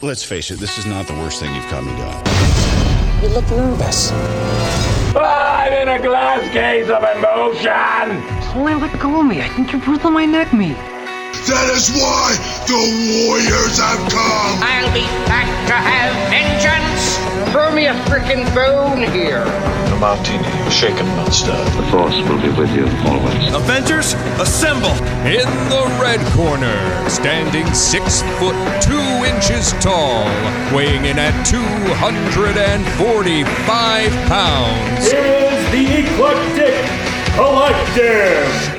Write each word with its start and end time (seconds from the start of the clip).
Let's 0.00 0.22
face 0.22 0.52
it, 0.52 0.60
this 0.60 0.78
is 0.78 0.86
not 0.86 1.08
the 1.08 1.12
worst 1.14 1.40
thing 1.40 1.52
you've 1.56 1.66
caught 1.66 1.82
me 1.82 1.90
doing. 1.98 2.14
You 3.20 3.34
look 3.34 3.50
nervous. 3.50 4.12
I'm 5.18 5.72
in 5.72 5.88
a 5.88 5.98
glass 6.00 6.48
case 6.52 6.88
of 6.88 7.02
emotion. 7.02 8.22
Holy, 8.54 8.74
let 8.74 9.00
go 9.00 9.18
of 9.18 9.26
me. 9.26 9.42
I 9.42 9.48
think 9.48 9.72
you're 9.72 9.82
breathing 9.82 10.12
my 10.12 10.24
neck 10.24 10.52
meat. 10.52 10.76
That 11.50 11.66
is 11.74 11.90
why 11.98 12.30
the 12.70 12.78
Warriors 12.78 13.82
have 13.82 13.98
come! 14.06 14.62
I'll 14.62 14.86
be 14.94 15.02
back 15.26 15.50
to 15.66 15.74
have 15.74 16.14
vengeance. 16.30 16.97
Throw 17.78 17.84
me 17.84 17.90
a 17.90 17.94
freaking 18.06 18.44
bone 18.56 19.02
here. 19.12 19.42
A 19.42 19.96
martini, 20.00 20.48
shaken, 20.68 21.06
not 21.14 21.32
stirred. 21.32 21.64
The 21.76 21.84
Force 21.92 22.16
will 22.28 22.42
be 22.42 22.48
with 22.58 22.74
you 22.74 22.88
always. 23.08 23.54
Avengers, 23.54 24.14
assemble! 24.40 24.90
In 25.24 25.46
the 25.68 25.86
red 26.02 26.18
corner, 26.32 26.76
standing 27.08 27.72
six 27.72 28.22
foot 28.40 28.56
two 28.82 29.24
inches 29.24 29.72
tall, 29.74 30.26
weighing 30.74 31.04
in 31.04 31.20
at 31.20 31.46
245 31.46 34.12
pounds, 34.26 35.06
is 35.06 35.70
the 35.70 36.00
Eclectic 36.00 36.84
Collective. 37.36 38.77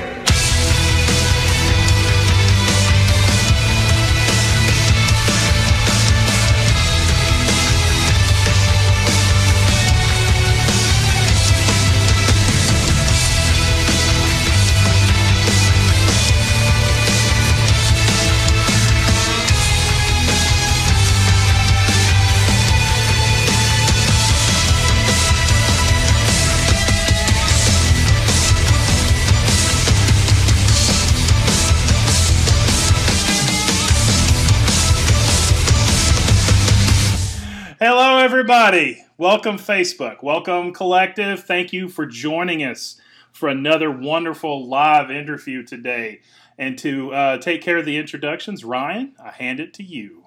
Everybody. 38.40 39.04
Welcome, 39.18 39.58
Facebook. 39.58 40.22
Welcome, 40.22 40.72
Collective. 40.72 41.44
Thank 41.44 41.74
you 41.74 41.90
for 41.90 42.06
joining 42.06 42.64
us 42.64 42.98
for 43.32 43.50
another 43.50 43.90
wonderful 43.90 44.66
live 44.66 45.10
interview 45.10 45.62
today. 45.62 46.22
And 46.56 46.78
to 46.78 47.12
uh, 47.12 47.36
take 47.36 47.60
care 47.60 47.76
of 47.76 47.84
the 47.84 47.98
introductions, 47.98 48.64
Ryan, 48.64 49.14
I 49.22 49.30
hand 49.30 49.60
it 49.60 49.74
to 49.74 49.82
you. 49.82 50.22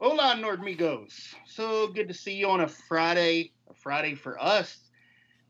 Hola, 0.00 0.36
Nerdmigos. 0.36 1.34
So 1.46 1.88
good 1.88 2.06
to 2.06 2.14
see 2.14 2.36
you 2.36 2.48
on 2.48 2.60
a 2.60 2.68
Friday, 2.68 3.50
a 3.68 3.74
Friday 3.74 4.14
for 4.14 4.40
us. 4.40 4.78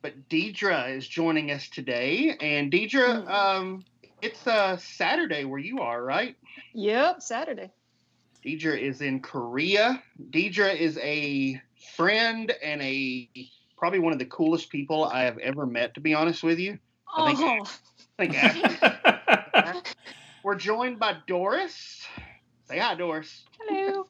But 0.01 0.31
Deidrea 0.31 0.97
is 0.97 1.07
joining 1.07 1.51
us 1.51 1.69
today. 1.69 2.39
And 2.41 2.73
Deidrea, 2.73 3.29
um, 3.29 3.85
it's 4.23 4.47
uh, 4.47 4.79
Saturday 4.79 5.45
where 5.45 5.61
you 5.61 5.81
are, 5.81 6.03
right? 6.03 6.37
Yep, 6.73 7.21
Saturday. 7.21 7.71
Deidrea 8.43 8.81
is 8.81 9.03
in 9.03 9.21
Korea. 9.21 10.03
Deidrea 10.31 10.75
is 10.75 10.97
a 11.03 11.61
friend 11.95 12.53
and 12.63 12.83
a 12.83 13.29
probably 13.77 13.99
one 13.99 14.13
of 14.13 14.19
the 14.19 14.27
coolest 14.27 14.71
people 14.71 15.05
I 15.05 15.23
have 15.25 15.39
ever 15.39 15.67
met, 15.67 15.95
to 15.95 16.01
be 16.01 16.15
honest 16.15 16.43
with 16.43 16.59
you. 16.59 16.79
I 17.17 17.35
think, 17.35 17.69
I 18.19 19.73
think 19.73 19.95
we're 20.45 20.55
joined 20.55 20.99
by 20.99 21.17
Doris. 21.27 22.07
Say 22.69 22.79
hi, 22.79 22.95
Doris. 22.95 23.45
Hello. 23.61 24.07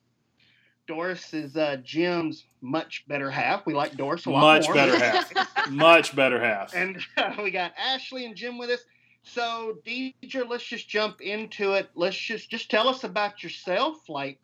Doris 0.87 1.35
is 1.35 1.57
uh, 1.57 1.77
Jim's 1.83 2.45
much 2.61 3.05
better 3.09 3.31
half. 3.31 3.67
We 3.67 3.75
like 3.75 3.97
Doris 3.97 4.27
a 4.27 4.31
lot 4.31 4.41
Much 4.41 4.67
more. 4.67 4.75
better 4.75 4.99
half. 4.99 5.33
Much 5.71 6.15
better 6.15 6.41
half. 6.41 6.75
And 6.75 7.03
uh, 7.17 7.35
we 7.43 7.51
got 7.51 7.73
Ashley 7.77 8.25
and 8.25 8.37
Jim 8.37 8.57
with 8.57 8.71
us. 8.71 8.81
So, 9.25 9.79
Deidrea, 9.85 10.49
let's 10.49 10.65
just 10.65 10.89
jump 10.89 11.21
into 11.21 11.73
it. 11.73 11.91
Let's 11.97 12.17
just 12.17 12.49
just 12.49 12.71
tell 12.71 12.89
us 12.89 13.03
about 13.03 13.43
yourself, 13.43 14.09
like 14.09 14.39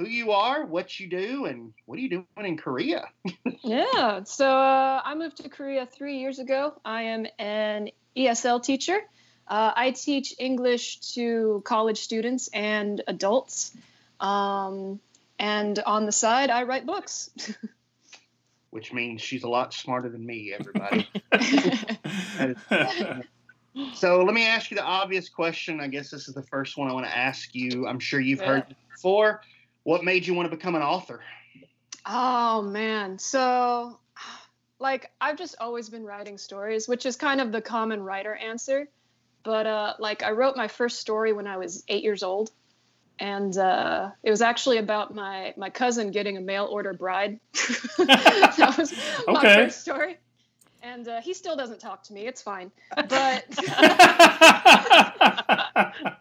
who 0.00 0.08
you 0.08 0.32
are, 0.32 0.64
what 0.64 0.98
you 0.98 1.06
do, 1.08 1.44
and 1.44 1.74
what 1.84 1.98
are 1.98 2.00
you 2.00 2.08
doing 2.08 2.26
in 2.38 2.56
Korea? 2.56 3.06
yeah. 3.62 4.24
So 4.24 4.46
uh, 4.48 5.02
I 5.04 5.14
moved 5.14 5.36
to 5.38 5.48
Korea 5.50 5.84
three 5.84 6.18
years 6.18 6.38
ago. 6.38 6.72
I 6.86 7.02
am 7.02 7.26
an 7.38 7.90
ESL 8.16 8.62
teacher. 8.62 8.98
Uh, 9.46 9.72
I 9.76 9.90
teach 9.90 10.34
English 10.38 11.00
to 11.14 11.60
college 11.66 11.98
students 11.98 12.48
and 12.54 13.02
adults. 13.08 13.76
Um, 14.20 15.00
and 15.38 15.78
on 15.80 16.06
the 16.06 16.12
side, 16.12 16.48
I 16.48 16.62
write 16.62 16.86
books. 16.86 17.28
Which 18.70 18.94
means 18.94 19.20
she's 19.20 19.42
a 19.42 19.48
lot 19.50 19.74
smarter 19.74 20.08
than 20.08 20.24
me, 20.24 20.54
everybody. 20.58 21.06
so 23.94 24.22
let 24.22 24.32
me 24.32 24.46
ask 24.46 24.70
you 24.70 24.78
the 24.78 24.82
obvious 24.82 25.28
question. 25.28 25.78
I 25.78 25.88
guess 25.88 26.08
this 26.10 26.26
is 26.26 26.34
the 26.34 26.44
first 26.44 26.78
one 26.78 26.88
I 26.88 26.94
want 26.94 27.04
to 27.04 27.14
ask 27.14 27.54
you. 27.54 27.86
I'm 27.86 27.98
sure 27.98 28.18
you've 28.18 28.40
Yeah. 28.40 28.46
heard 28.46 28.76
before. 28.94 29.42
What 29.84 30.04
made 30.04 30.26
you 30.26 30.34
want 30.34 30.50
to 30.50 30.56
become 30.56 30.74
an 30.74 30.82
author? 30.82 31.20
Oh 32.06 32.62
man. 32.62 33.18
So 33.18 33.98
like 34.78 35.10
I've 35.20 35.38
just 35.38 35.56
always 35.60 35.88
been 35.88 36.04
writing 36.04 36.38
stories, 36.38 36.88
which 36.88 37.06
is 37.06 37.16
kind 37.16 37.40
of 37.40 37.52
the 37.52 37.60
common 37.60 38.02
writer 38.02 38.34
answer. 38.34 38.88
But 39.42 39.66
uh 39.66 39.94
like 39.98 40.22
I 40.22 40.32
wrote 40.32 40.56
my 40.56 40.68
first 40.68 41.00
story 41.00 41.32
when 41.32 41.46
I 41.46 41.56
was 41.56 41.84
8 41.88 42.02
years 42.02 42.22
old. 42.22 42.50
And 43.18 43.56
uh, 43.58 44.12
it 44.22 44.30
was 44.30 44.40
actually 44.40 44.78
about 44.78 45.14
my 45.14 45.52
my 45.56 45.68
cousin 45.68 46.10
getting 46.10 46.38
a 46.38 46.40
mail 46.40 46.64
order 46.64 46.94
bride. 46.94 47.38
that 47.98 48.74
was 48.78 48.94
my 49.26 49.42
first 49.42 49.82
story. 49.82 50.16
And 50.82 51.06
uh, 51.06 51.20
he 51.20 51.34
still 51.34 51.54
doesn't 51.54 51.80
talk 51.80 52.04
to 52.04 52.14
me. 52.14 52.26
It's 52.26 52.40
fine. 52.40 52.72
But 52.96 53.44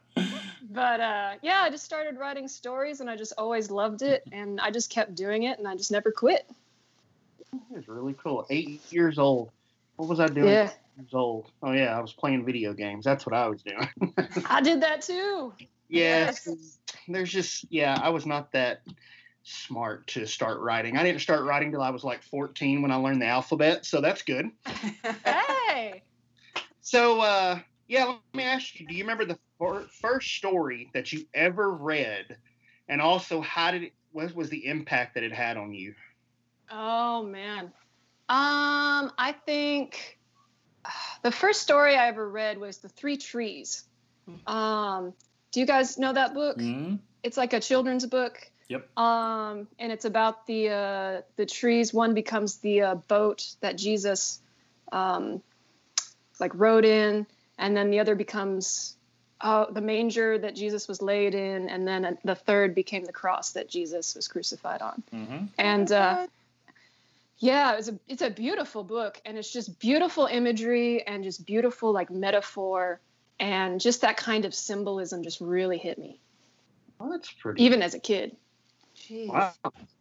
but 0.80 1.02
uh, 1.02 1.34
yeah, 1.42 1.60
I 1.62 1.70
just 1.70 1.84
started 1.84 2.18
writing 2.18 2.48
stories, 2.48 3.02
and 3.02 3.10
I 3.10 3.18
just 3.18 3.34
always 3.38 3.70
loved 3.70 4.02
it, 4.02 4.24
and 4.32 4.62
I 4.62 4.72
just 4.72 4.90
kept 4.90 5.14
doing 5.14 5.44
it, 5.44 5.60
and 5.60 5.68
I 5.68 5.76
just 5.76 5.92
never 5.92 6.10
quit. 6.10 6.50
It's 7.76 7.90
really 7.90 8.16
cool. 8.24 8.46
Eight 8.50 8.82
years 8.90 9.20
old. 9.20 9.52
What 9.98 10.08
was 10.08 10.22
I 10.22 10.28
doing? 10.28 10.48
Yeah. 10.48 10.72
Years 10.98 11.14
old. 11.14 11.52
Oh 11.62 11.74
yeah, 11.74 11.98
I 11.98 12.00
was 12.00 12.14
playing 12.14 12.46
video 12.46 12.74
games. 12.74 13.04
That's 13.04 13.26
what 13.26 13.36
I 13.36 13.48
was 13.50 13.62
doing. 13.62 13.90
I 14.46 14.62
did 14.62 14.82
that 14.82 15.02
too. 15.02 15.54
yes. 15.90 16.48
Yes. 16.48 16.78
There's 17.10 17.30
just 17.30 17.66
yeah, 17.70 18.00
I 18.02 18.10
was 18.10 18.26
not 18.26 18.54
that 18.54 18.82
smart 19.44 20.08
to 20.08 20.26
start 20.26 20.62
writing. 20.62 20.96
I 20.96 21.04
didn't 21.04 21.20
start 21.22 21.44
writing 21.44 21.72
till 21.72 21.82
I 21.82 21.90
was 21.90 22.06
like 22.06 22.24
14 22.24 22.82
when 22.82 22.92
I 22.92 22.96
learned 22.96 23.22
the 23.22 23.26
alphabet, 23.26 23.86
so 23.86 24.00
that's 24.00 24.22
good. 24.22 24.50
Hey. 25.26 26.04
So 26.82 27.20
uh 27.20 27.60
yeah, 27.88 28.06
let 28.06 28.20
me 28.34 28.44
ask 28.44 28.80
you, 28.80 28.88
do 28.88 28.94
you 28.94 29.04
remember 29.04 29.26
the 29.26 29.38
first 30.02 30.36
story 30.36 30.90
that 30.94 31.12
you 31.12 31.26
ever 31.34 31.72
read? 31.72 32.38
And 32.88 33.02
also 33.02 33.42
how 33.42 33.72
did 33.72 33.84
it 33.84 33.94
what 34.12 34.34
was 34.36 34.50
the 34.50 34.66
impact 34.66 35.14
that 35.16 35.24
it 35.24 35.32
had 35.32 35.58
on 35.58 35.74
you? 35.74 35.94
Oh 36.72 37.24
man. 37.24 37.66
Um, 38.28 39.12
I 39.18 39.36
think 39.46 40.20
the 41.24 41.32
first 41.32 41.62
story 41.62 41.96
I 41.96 42.08
ever 42.08 42.28
read 42.28 42.58
was 42.58 42.78
The 42.78 42.90
Three 42.90 43.18
Trees. 43.18 43.84
Um, 44.46 45.14
do 45.52 45.60
you 45.60 45.66
guys 45.66 45.98
know 45.98 46.14
that 46.14 46.34
book? 46.34 46.58
Mhm. 46.58 47.00
It's 47.24 47.38
like 47.38 47.54
a 47.54 47.60
children's 47.60 48.06
book. 48.06 48.50
Yep. 48.68 48.98
Um, 48.98 49.68
and 49.80 49.92
it's 49.92 50.06
about 50.06 50.46
the 50.46 50.70
uh, 50.70 51.22
the 51.36 51.46
trees. 51.46 51.94
One 51.94 52.14
becomes 52.14 52.58
the 52.58 52.82
uh, 52.82 52.96
boat 52.96 53.56
that 53.62 53.76
Jesus, 53.76 54.40
um, 54.92 55.42
like 56.40 56.52
rode 56.54 56.86
in, 56.86 57.26
and 57.58 57.76
then 57.76 57.90
the 57.90 58.00
other 58.00 58.14
becomes 58.14 58.96
uh, 59.42 59.66
the 59.72 59.82
manger 59.82 60.38
that 60.38 60.56
Jesus 60.56 60.88
was 60.88 61.02
laid 61.02 61.34
in, 61.34 61.70
and 61.70 61.88
then 61.88 62.18
the 62.24 62.36
third 62.36 62.76
became 62.76 63.06
the 63.06 63.14
cross 63.14 63.52
that 63.54 63.70
Jesus 63.70 64.16
was 64.16 64.28
crucified 64.28 64.82
on. 64.82 65.04
Mhm. 65.14 65.48
And 65.58 65.92
uh, 65.92 66.28
yeah, 67.38 67.78
it's 67.78 67.88
a 67.88 67.98
it's 68.08 68.22
a 68.22 68.30
beautiful 68.30 68.84
book, 68.84 69.22
and 69.26 69.38
it's 69.38 69.52
just 69.52 69.80
beautiful 69.80 70.26
imagery 70.26 71.06
and 71.08 71.24
just 71.24 71.46
beautiful 71.46 71.94
like 71.94 72.12
metaphor, 72.12 73.00
and 73.40 73.80
just 73.80 74.02
that 74.02 74.18
kind 74.18 74.44
of 74.44 74.54
symbolism 74.54 75.24
just 75.24 75.40
really 75.40 75.78
hit 75.78 75.98
me, 75.98 76.20
Well, 77.00 77.10
that's 77.10 77.32
pretty 77.32 77.64
even 77.64 77.82
as 77.82 77.94
a 77.94 78.00
kid. 78.00 78.36
Wow. 79.10 79.54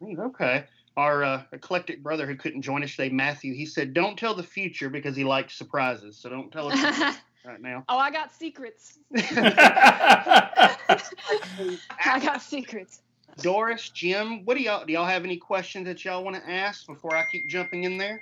Okay. 0.03 0.65
Our 0.97 1.23
uh, 1.23 1.43
eclectic 1.53 2.03
brother 2.03 2.27
who 2.27 2.35
couldn't 2.35 2.61
join 2.61 2.83
us 2.83 2.91
today, 2.91 3.07
Matthew, 3.07 3.53
he 3.53 3.65
said, 3.65 3.93
"Don't 3.93 4.17
tell 4.17 4.35
the 4.35 4.43
future 4.43 4.89
because 4.89 5.15
he 5.15 5.23
likes 5.23 5.53
surprises. 5.57 6.17
So 6.17 6.29
don't 6.29 6.51
tell 6.51 6.73
us 6.73 7.15
right 7.45 7.61
now." 7.61 7.83
Oh, 7.89 7.97
I 7.97 8.11
got 8.11 8.31
secrets. 8.33 8.99
I 9.15 10.77
got 12.21 12.41
secrets. 12.41 13.01
Doris, 13.41 13.89
Jim, 13.89 14.43
what 14.45 14.57
do 14.57 14.63
y'all 14.63 14.85
do? 14.85 14.93
Y'all 14.93 15.05
have 15.05 15.23
any 15.23 15.37
questions 15.37 15.85
that 15.85 16.03
y'all 16.03 16.23
want 16.23 16.35
to 16.35 16.49
ask 16.49 16.85
before 16.85 17.15
I 17.15 17.23
keep 17.31 17.47
jumping 17.47 17.83
in 17.83 17.97
there? 17.97 18.19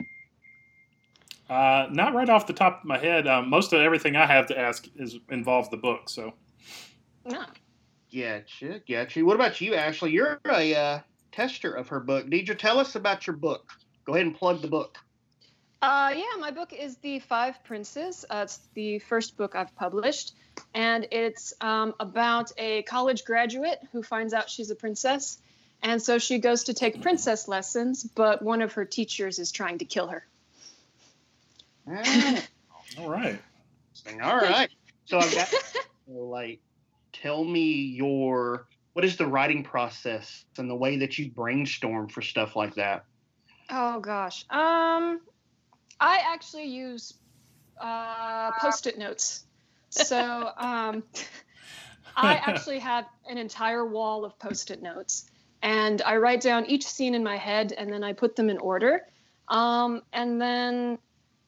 Uh, 1.50 1.88
not 1.92 2.14
right 2.14 2.30
off 2.30 2.46
the 2.46 2.54
top 2.54 2.82
of 2.82 2.86
my 2.86 2.98
head. 2.98 3.28
Um, 3.28 3.50
most 3.50 3.74
of 3.74 3.80
everything 3.80 4.16
I 4.16 4.26
have 4.26 4.48
to 4.48 4.60
ask 4.60 4.88
is 4.96 5.18
involves 5.30 5.70
the 5.70 5.78
book. 5.78 6.10
So 6.10 6.34
No. 7.26 7.46
Gotcha, 8.14 8.82
gotcha. 8.88 9.24
What 9.24 9.36
about 9.36 9.60
you, 9.60 9.76
Ashley? 9.76 10.12
You're 10.12 10.40
a 10.50 10.76
uh, 10.76 11.00
tester 11.32 11.74
of 11.74 11.90
her 11.90 12.00
book. 12.00 12.28
Deidrea, 12.28 12.58
tell 12.58 12.80
us 12.80 12.96
about 12.96 13.28
your 13.28 13.36
book. 13.36 13.74
Go 14.06 14.14
ahead 14.14 14.26
and 14.26 14.36
plug 14.36 14.62
the 14.62 14.68
book. 14.68 14.98
Uh, 15.82 16.14
yeah, 16.16 16.40
my 16.40 16.52
book 16.52 16.74
is 16.74 16.98
The 16.98 17.20
Five 17.20 17.64
Princes. 17.64 18.26
Uh, 18.28 18.42
it's 18.44 18.60
the 18.74 19.00
first 19.00 19.38
book 19.38 19.56
I've 19.56 19.76
published, 19.76 20.34
and 20.74 21.08
it's 21.12 21.54
um, 21.62 21.94
about 22.00 22.52
a 22.58 22.82
college 22.84 23.26
graduate 23.26 23.80
who 23.92 24.02
finds 24.02 24.34
out 24.34 24.50
she's 24.50 24.72
a 24.72 24.76
princess, 24.76 25.38
and 25.84 26.02
so 26.02 26.18
she 26.18 26.40
goes 26.40 26.66
to 26.66 26.74
take 26.74 27.02
princess 27.02 27.48
lessons, 27.48 28.04
but 28.04 28.42
one 28.42 28.64
of 28.64 28.74
her 28.74 28.86
teachers 28.86 29.38
is 29.38 29.52
trying 29.52 29.78
to 29.78 29.86
kill 29.86 30.08
her. 30.08 30.26
All 31.88 33.10
right. 33.10 33.40
All 34.22 34.38
right. 34.38 34.70
So 35.06 35.20
I've 35.20 35.34
got 35.34 35.54
like, 36.08 36.60
tell 37.14 37.44
me 37.44 37.84
your 37.96 38.68
what 38.94 39.06
is 39.06 39.16
the 39.16 39.28
writing 39.28 39.64
process 39.64 40.44
and 40.58 40.68
the 40.68 40.76
way 40.76 40.98
that 40.98 41.20
you 41.20 41.30
brainstorm 41.30 42.10
for 42.10 42.24
stuff 42.24 42.56
like 42.56 42.76
that. 42.76 43.06
Oh 43.70 44.00
gosh. 44.00 44.44
Um, 44.50 45.22
I 46.00 46.20
actually 46.34 46.66
use 46.66 47.14
uh, 47.82 48.52
post-it 48.60 48.98
notes. 48.98 49.46
So 49.90 50.52
um, 50.58 51.04
I 52.16 52.36
actually 52.36 52.80
have 52.80 53.06
an 53.30 53.38
entire 53.38 53.86
wall 53.86 54.26
of 54.26 54.38
post-it 54.40 54.82
notes, 54.82 55.30
and 55.62 56.02
I 56.02 56.18
write 56.18 56.42
down 56.42 56.66
each 56.66 56.86
scene 56.86 57.16
in 57.16 57.24
my 57.24 57.38
head, 57.38 57.74
and 57.74 57.92
then 57.92 58.04
I 58.04 58.14
put 58.14 58.36
them 58.36 58.50
in 58.50 58.58
order, 58.58 59.02
um, 59.48 60.02
and 60.14 60.42
then 60.42 60.98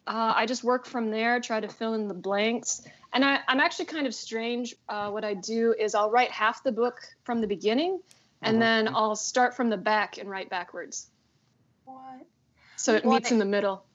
uh, 0.07 0.33
I 0.35 0.45
just 0.45 0.63
work 0.63 0.85
from 0.85 1.11
there, 1.11 1.39
try 1.39 1.59
to 1.59 1.67
fill 1.67 1.93
in 1.93 2.07
the 2.07 2.13
blanks. 2.13 2.81
And 3.13 3.25
I, 3.25 3.39
I'm 3.47 3.59
actually 3.59 3.85
kind 3.85 4.07
of 4.07 4.15
strange. 4.15 4.75
Uh, 4.87 5.09
what 5.11 5.23
I 5.25 5.33
do 5.33 5.75
is 5.77 5.95
I'll 5.95 6.11
write 6.11 6.31
half 6.31 6.63
the 6.63 6.71
book 6.71 6.95
from 7.23 7.41
the 7.41 7.47
beginning, 7.47 7.99
and 8.41 8.57
Mhm. 8.57 8.59
then 8.59 8.87
I'll 8.87 9.15
start 9.15 9.55
from 9.55 9.69
the 9.69 9.77
back 9.77 10.17
and 10.17 10.29
write 10.29 10.49
backwards. 10.49 11.09
What? 11.85 12.25
So 12.77 12.95
it 12.95 13.03
Well, 13.03 13.15
meets 13.15 13.31
in 13.31 13.39
the 13.39 13.45
middle. 13.45 13.85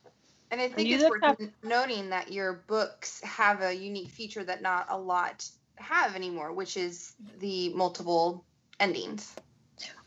And 0.54 0.62
I 0.62 0.68
think 0.68 0.88
it's 0.88 1.10
worth 1.10 1.50
noting 1.64 2.10
that 2.10 2.30
your 2.30 2.52
books 2.68 3.20
have 3.24 3.60
a 3.60 3.74
unique 3.74 4.10
feature 4.10 4.44
that 4.44 4.62
not 4.62 4.86
a 4.88 4.96
lot 4.96 5.48
have 5.74 6.14
anymore, 6.14 6.52
which 6.52 6.76
is 6.76 7.12
the 7.40 7.70
multiple 7.70 8.44
endings. 8.78 9.34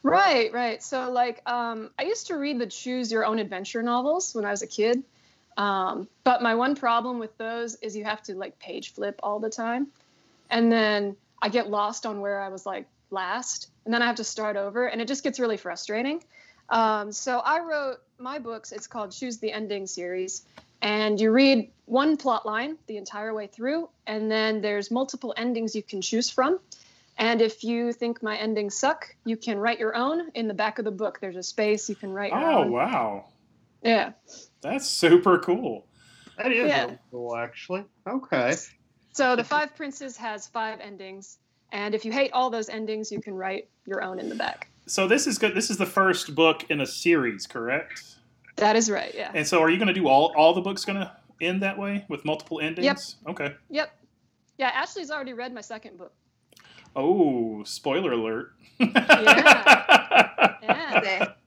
Right, 0.04 0.54
right. 0.54 0.82
So 0.82 1.12
like 1.12 1.42
um 1.50 1.90
I 2.00 2.04
used 2.04 2.28
to 2.28 2.38
read 2.38 2.60
the 2.60 2.66
choose 2.66 3.12
your 3.12 3.26
own 3.26 3.40
adventure 3.40 3.84
novels 3.84 4.34
when 4.34 4.46
I 4.46 4.52
was 4.52 4.62
a 4.62 4.68
kid. 4.68 5.04
Um, 5.58 6.08
but 6.24 6.42
my 6.42 6.56
one 6.56 6.76
problem 6.76 7.20
with 7.20 7.38
those 7.38 7.76
is 7.82 7.98
you 7.98 8.06
have 8.06 8.24
to 8.24 8.36
like 8.36 8.58
page 8.58 8.94
flip 8.94 9.20
all 9.24 9.42
the 9.42 9.50
time. 9.50 9.88
And 10.50 10.72
then 10.72 11.18
I 11.42 11.50
get 11.50 11.70
lost 11.70 12.06
on 12.06 12.22
where 12.22 12.40
I 12.40 12.48
was 12.48 12.66
like 12.66 12.88
last, 13.10 13.70
and 13.84 13.94
then 13.94 14.02
I 14.02 14.06
have 14.06 14.16
to 14.16 14.24
start 14.24 14.56
over, 14.56 14.88
and 14.88 15.02
it 15.02 15.10
just 15.10 15.26
gets 15.26 15.42
really 15.42 15.58
frustrating. 15.58 16.24
Um, 16.70 17.12
so 17.12 17.40
I 17.40 17.60
wrote 17.60 17.98
my 18.20 18.40
books, 18.40 18.72
it's 18.72 18.88
called 18.88 19.12
Choose 19.12 19.40
the 19.40 19.52
Ending 19.52 19.88
series, 19.88 20.44
and 20.82 21.20
you 21.20 21.32
read 21.32 21.72
one 21.86 22.18
plot 22.18 22.46
line 22.46 22.78
the 22.88 22.98
entire 22.98 23.34
way 23.34 23.48
through, 23.48 23.90
and 24.06 24.30
then 24.30 24.62
there's 24.62 24.92
multiple 24.92 25.34
endings 25.38 25.76
you 25.76 25.84
can 25.84 26.02
choose 26.02 26.30
from. 26.30 26.60
And 27.18 27.42
if 27.42 27.64
you 27.64 27.94
think 27.94 28.22
my 28.22 28.38
endings 28.38 28.78
suck, 28.78 29.16
you 29.26 29.38
can 29.38 29.58
write 29.58 29.80
your 29.80 29.96
own 29.96 30.30
in 30.36 30.48
the 30.48 30.54
back 30.54 30.78
of 30.78 30.86
the 30.86 30.92
book. 30.92 31.20
There's 31.20 31.36
a 31.36 31.44
space 31.44 31.90
you 31.90 31.96
can 31.96 32.12
write 32.12 32.32
your 32.32 32.44
Oh 32.44 32.64
own. 32.64 32.72
wow, 32.72 33.26
Yeah. 33.82 34.12
that's 34.62 34.88
super 34.88 35.40
cool. 35.40 35.88
That 36.38 36.52
is 36.52 36.70
Yeah. 36.70 36.96
cool, 37.10 37.36
actually. 37.36 37.86
Okay. 38.08 38.56
So 39.14 39.36
the 39.36 39.44
Five 39.44 39.76
Princes 39.76 40.16
has 40.18 40.48
five 40.48 40.80
endings, 40.80 41.40
and 41.72 41.96
if 41.96 42.06
you 42.06 42.12
hate 42.12 42.32
all 42.34 42.52
those 42.52 42.70
endings, 42.70 43.12
you 43.12 43.20
can 43.20 43.34
write 43.34 43.70
your 43.86 44.04
own 44.04 44.20
in 44.20 44.30
the 44.30 44.36
back. 44.36 44.70
So 44.88 45.08
this 45.08 45.28
is 45.28 45.38
good. 45.38 45.56
This 45.56 45.70
is 45.70 45.78
the 45.78 45.86
first 45.86 46.36
book 46.36 46.66
in 46.70 46.82
a 46.82 46.86
series, 46.88 47.48
correct? 47.48 48.04
That 48.56 48.76
is 48.76 48.90
right. 48.90 49.14
Yeah. 49.14 49.32
And 49.34 49.46
so, 49.46 49.62
are 49.62 49.70
you 49.70 49.78
going 49.78 49.88
to 49.90 49.94
do 49.94 50.08
all 50.08 50.34
all 50.36 50.54
the 50.54 50.62
books 50.62 50.86
going 50.86 51.00
to 51.00 51.12
end 51.42 51.62
that 51.62 51.78
way 51.78 52.06
with 52.10 52.26
multiple 52.26 52.60
endings? 52.60 53.16
Yep. 53.26 53.40
Okay. 53.40 53.56
Yep. 53.70 53.92
Yeah. 54.58 54.70
Ashley's 54.70 55.12
already 55.12 55.34
read 55.34 55.54
my 55.54 55.62
second 55.62 55.98
book. 55.98 56.14
Oh, 56.96 57.64
spoiler 57.64 58.14
alert. 58.14 58.54
Yeah. 58.80 61.34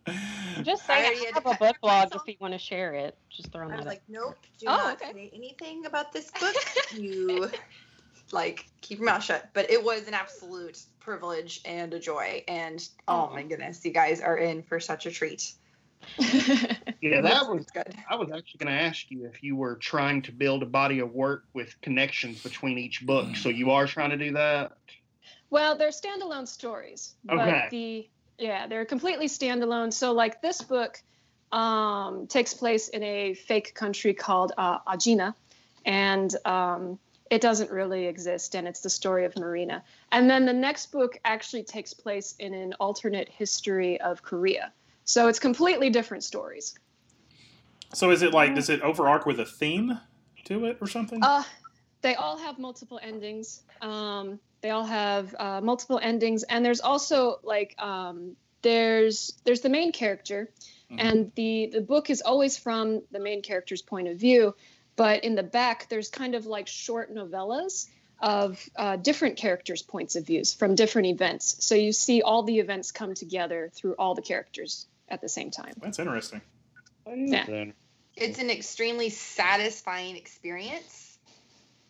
Just 0.62 0.86
say 0.86 1.06
already 1.06 1.26
I 1.26 1.30
have 1.34 1.46
a 1.46 1.54
book 1.54 1.76
blog 1.80 2.14
if 2.14 2.20
you 2.26 2.34
want 2.38 2.52
to 2.52 2.58
share 2.58 2.92
it. 2.94 3.16
Just 3.30 3.50
throw 3.50 3.66
I 3.66 3.70
that 3.70 3.76
was 3.78 3.86
out. 3.86 3.88
like, 3.88 4.02
nope, 4.08 4.36
do 4.58 4.66
Oh, 4.68 4.76
not 4.76 5.02
okay. 5.02 5.12
say 5.12 5.30
anything 5.34 5.86
about 5.86 6.12
this 6.12 6.30
book. 6.38 6.54
you 6.94 7.50
like 8.32 8.66
keep 8.80 8.98
your 8.98 9.06
mouth 9.06 9.24
shut. 9.24 9.50
But 9.52 9.70
it 9.70 9.82
was 9.82 10.06
an 10.08 10.14
absolute 10.14 10.78
privilege 11.00 11.60
and 11.64 11.92
a 11.94 11.98
joy. 11.98 12.44
And 12.48 12.86
oh 13.08 13.30
my 13.30 13.42
goodness, 13.42 13.84
you 13.84 13.92
guys 13.92 14.20
are 14.20 14.36
in 14.36 14.62
for 14.62 14.80
such 14.80 15.06
a 15.06 15.10
treat. 15.10 15.52
Yeah, 17.02 17.22
that 17.22 17.48
was 17.48 17.64
good. 17.72 17.94
I 18.10 18.16
was 18.16 18.28
actually 18.30 18.58
going 18.58 18.76
to 18.76 18.82
ask 18.82 19.10
you 19.10 19.24
if 19.24 19.42
you 19.42 19.56
were 19.56 19.76
trying 19.76 20.20
to 20.22 20.32
build 20.32 20.62
a 20.62 20.66
body 20.66 20.98
of 20.98 21.12
work 21.12 21.44
with 21.54 21.74
connections 21.80 22.42
between 22.42 22.78
each 22.78 23.06
book. 23.06 23.36
So 23.36 23.48
you 23.48 23.70
are 23.70 23.86
trying 23.86 24.10
to 24.10 24.18
do 24.18 24.32
that. 24.32 24.72
Well, 25.48 25.78
they're 25.78 25.90
standalone 25.90 26.46
stories, 26.46 27.14
Okay. 27.28 27.36
but 27.36 27.70
the 27.70 28.08
yeah, 28.38 28.66
they're 28.66 28.84
completely 28.84 29.26
standalone. 29.26 29.92
So 29.92 30.12
like 30.12 30.42
this 30.42 30.60
book 30.60 31.02
um, 31.52 32.26
takes 32.26 32.54
place 32.54 32.88
in 32.88 33.02
a 33.02 33.34
fake 33.34 33.74
country 33.74 34.14
called 34.14 34.52
uh, 34.56 34.78
Agina, 34.86 35.34
and 35.84 36.34
um, 36.44 36.98
it 37.30 37.40
doesn't 37.40 37.70
really 37.70 38.06
exist, 38.06 38.56
and 38.56 38.66
it's 38.66 38.80
the 38.80 38.90
story 38.90 39.24
of 39.24 39.36
Marina. 39.36 39.84
And 40.10 40.28
then 40.28 40.46
the 40.46 40.52
next 40.52 40.90
book 40.90 41.18
actually 41.24 41.62
takes 41.62 41.94
place 41.94 42.34
in 42.40 42.52
an 42.52 42.74
alternate 42.80 43.28
history 43.28 44.00
of 44.00 44.22
Korea. 44.22 44.72
So 45.04 45.28
it's 45.28 45.38
completely 45.38 45.90
different 45.90 46.24
stories. 46.24 46.76
So 47.94 48.10
is 48.10 48.22
it 48.22 48.32
like 48.32 48.54
does 48.54 48.68
it 48.68 48.82
overarch 48.82 49.26
with 49.26 49.40
a 49.40 49.46
theme 49.46 49.98
to 50.44 50.64
it 50.66 50.78
or 50.80 50.88
something? 50.88 51.22
Uh, 51.22 51.44
they 52.02 52.14
all 52.16 52.36
have 52.36 52.58
multiple 52.58 52.98
endings. 53.02 53.62
Um, 53.80 54.40
they 54.60 54.70
all 54.70 54.84
have 54.84 55.34
uh, 55.38 55.60
multiple 55.60 56.00
endings, 56.02 56.42
and 56.44 56.64
there's 56.64 56.80
also 56.80 57.40
like 57.42 57.74
um, 57.80 58.36
there's 58.62 59.32
there's 59.44 59.60
the 59.60 59.68
main 59.68 59.92
character, 59.92 60.50
and 60.98 61.32
the 61.34 61.70
the 61.72 61.80
book 61.80 62.10
is 62.10 62.20
always 62.20 62.56
from 62.56 63.02
the 63.10 63.20
main 63.20 63.42
character's 63.42 63.82
point 63.82 64.08
of 64.08 64.18
view, 64.18 64.54
but 65.00 65.24
in 65.24 65.34
the 65.34 65.42
back 65.42 65.88
there's 65.88 66.10
kind 66.10 66.34
of 66.34 66.44
like 66.44 66.66
short 66.66 67.10
novellas 67.14 67.86
of 68.20 68.62
uh, 68.76 68.96
different 68.96 69.38
characters' 69.38 69.80
points 69.80 70.14
of 70.14 70.26
views 70.26 70.52
from 70.52 70.74
different 70.74 71.08
events. 71.08 71.64
So 71.64 71.74
you 71.74 71.94
see 71.94 72.20
all 72.20 72.42
the 72.42 72.58
events 72.58 72.92
come 72.92 73.14
together 73.14 73.70
through 73.74 73.94
all 73.98 74.14
the 74.14 74.20
characters 74.20 74.86
at 75.08 75.22
the 75.22 75.28
same 75.30 75.50
time. 75.50 75.72
That's 75.80 75.98
interesting. 75.98 76.42
Yeah. 77.06 77.70
It's 78.14 78.38
an 78.40 78.50
extremely 78.50 79.08
satisfying 79.08 80.18
experience 80.18 81.16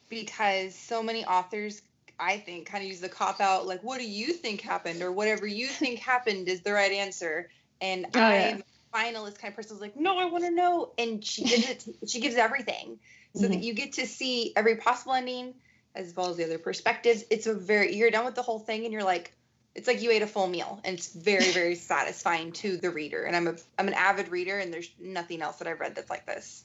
because 0.08 0.76
so 0.76 1.02
many 1.02 1.24
authors, 1.24 1.82
I 2.16 2.36
think, 2.36 2.66
kind 2.66 2.84
of 2.84 2.88
use 2.90 3.00
the 3.00 3.08
cop 3.08 3.40
out 3.40 3.66
like, 3.66 3.82
what 3.82 3.98
do 3.98 4.08
you 4.08 4.34
think 4.34 4.60
happened? 4.60 5.02
Or 5.02 5.10
whatever 5.10 5.48
you 5.48 5.66
think 5.66 5.98
happened 5.98 6.46
is 6.46 6.60
the 6.60 6.72
right 6.72 6.92
answer. 6.92 7.50
And 7.80 8.06
Oh, 8.14 8.20
yeah. 8.20 8.52
I'm 8.54 8.60
a 8.60 8.69
finalist 8.94 9.38
kind 9.38 9.52
of 9.52 9.56
person 9.56 9.76
who's 9.76 9.80
like, 9.80 9.96
no, 9.96 10.18
I 10.18 10.26
want 10.26 10.44
to 10.44 10.50
know. 10.50 10.92
And 10.98 11.24
she 11.24 11.44
gives 11.44 11.68
it, 11.68 11.84
she 12.08 12.20
gives 12.20 12.36
everything 12.36 12.98
so 13.34 13.48
that 13.48 13.58
Mhm. 13.58 13.62
you 13.62 13.74
get 13.74 13.94
to 13.94 14.06
see 14.06 14.52
every 14.56 14.76
possible 14.76 15.14
ending 15.14 15.54
as 15.94 16.14
well 16.14 16.30
as 16.30 16.36
the 16.36 16.44
other 16.44 16.58
perspectives. 16.58 17.24
It's 17.30 17.46
a 17.46 17.54
very, 17.54 17.94
you're 17.96 18.10
done 18.10 18.24
with 18.24 18.34
the 18.34 18.42
whole 18.42 18.60
thing 18.60 18.84
and 18.84 18.92
you're 18.92 19.04
like, 19.04 19.32
it's 19.74 19.86
like 19.86 20.02
you 20.02 20.10
ate 20.10 20.22
a 20.22 20.26
full 20.26 20.48
meal 20.48 20.80
and 20.84 20.94
it's 20.98 21.12
very, 21.14 21.52
very 21.52 21.74
satisfying 21.76 22.52
to 22.54 22.76
the 22.76 22.90
reader. 22.90 23.24
And 23.24 23.36
I'm 23.36 23.48
a, 23.48 23.56
I'm 23.78 23.88
an 23.88 23.94
avid 23.94 24.28
reader 24.28 24.58
and 24.58 24.72
there's 24.72 24.90
nothing 24.98 25.42
else 25.42 25.58
that 25.58 25.68
I've 25.68 25.80
read 25.80 25.94
that's 25.94 26.10
like 26.10 26.26
this. 26.26 26.64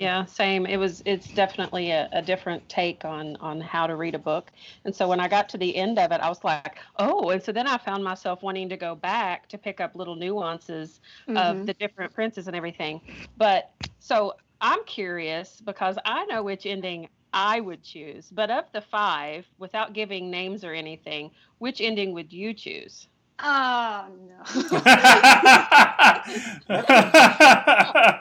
Yeah, 0.00 0.24
same. 0.24 0.64
It 0.64 0.78
was. 0.78 1.02
It's 1.04 1.30
definitely 1.30 1.90
a, 1.90 2.08
a 2.10 2.22
different 2.22 2.66
take 2.70 3.04
on 3.04 3.36
on 3.36 3.60
how 3.60 3.86
to 3.86 3.96
read 3.96 4.14
a 4.14 4.18
book. 4.18 4.50
And 4.86 4.96
so 4.96 5.06
when 5.06 5.20
I 5.20 5.28
got 5.28 5.50
to 5.50 5.58
the 5.58 5.76
end 5.76 5.98
of 5.98 6.10
it, 6.10 6.22
I 6.22 6.28
was 6.30 6.42
like, 6.42 6.78
oh. 6.96 7.28
And 7.30 7.42
so 7.42 7.52
then 7.52 7.66
I 7.66 7.76
found 7.76 8.02
myself 8.02 8.42
wanting 8.42 8.70
to 8.70 8.78
go 8.78 8.94
back 8.94 9.48
to 9.50 9.58
pick 9.58 9.78
up 9.78 9.94
little 9.94 10.16
nuances 10.16 11.00
Mhm. 11.26 11.66
of 11.66 11.66
the 11.66 11.74
different 11.74 12.14
princes 12.14 12.46
and 12.46 12.56
everything. 12.56 13.02
But 13.36 13.66
so 13.98 14.34
I'm 14.62 14.82
curious 14.86 15.60
because 15.60 15.98
I 16.06 16.24
know 16.26 16.42
which 16.44 16.64
ending 16.64 17.10
I 17.34 17.60
would 17.60 17.84
choose. 17.84 18.30
But 18.30 18.50
of 18.50 18.64
the 18.72 18.80
five, 18.80 19.48
without 19.58 19.92
giving 19.92 20.30
names 20.30 20.64
or 20.64 20.72
anything, 20.72 21.30
which 21.58 21.80
ending 21.82 22.14
would 22.14 22.32
you 22.32 22.54
choose? 22.54 23.06
Oh 23.42 24.06
no. 24.28 24.44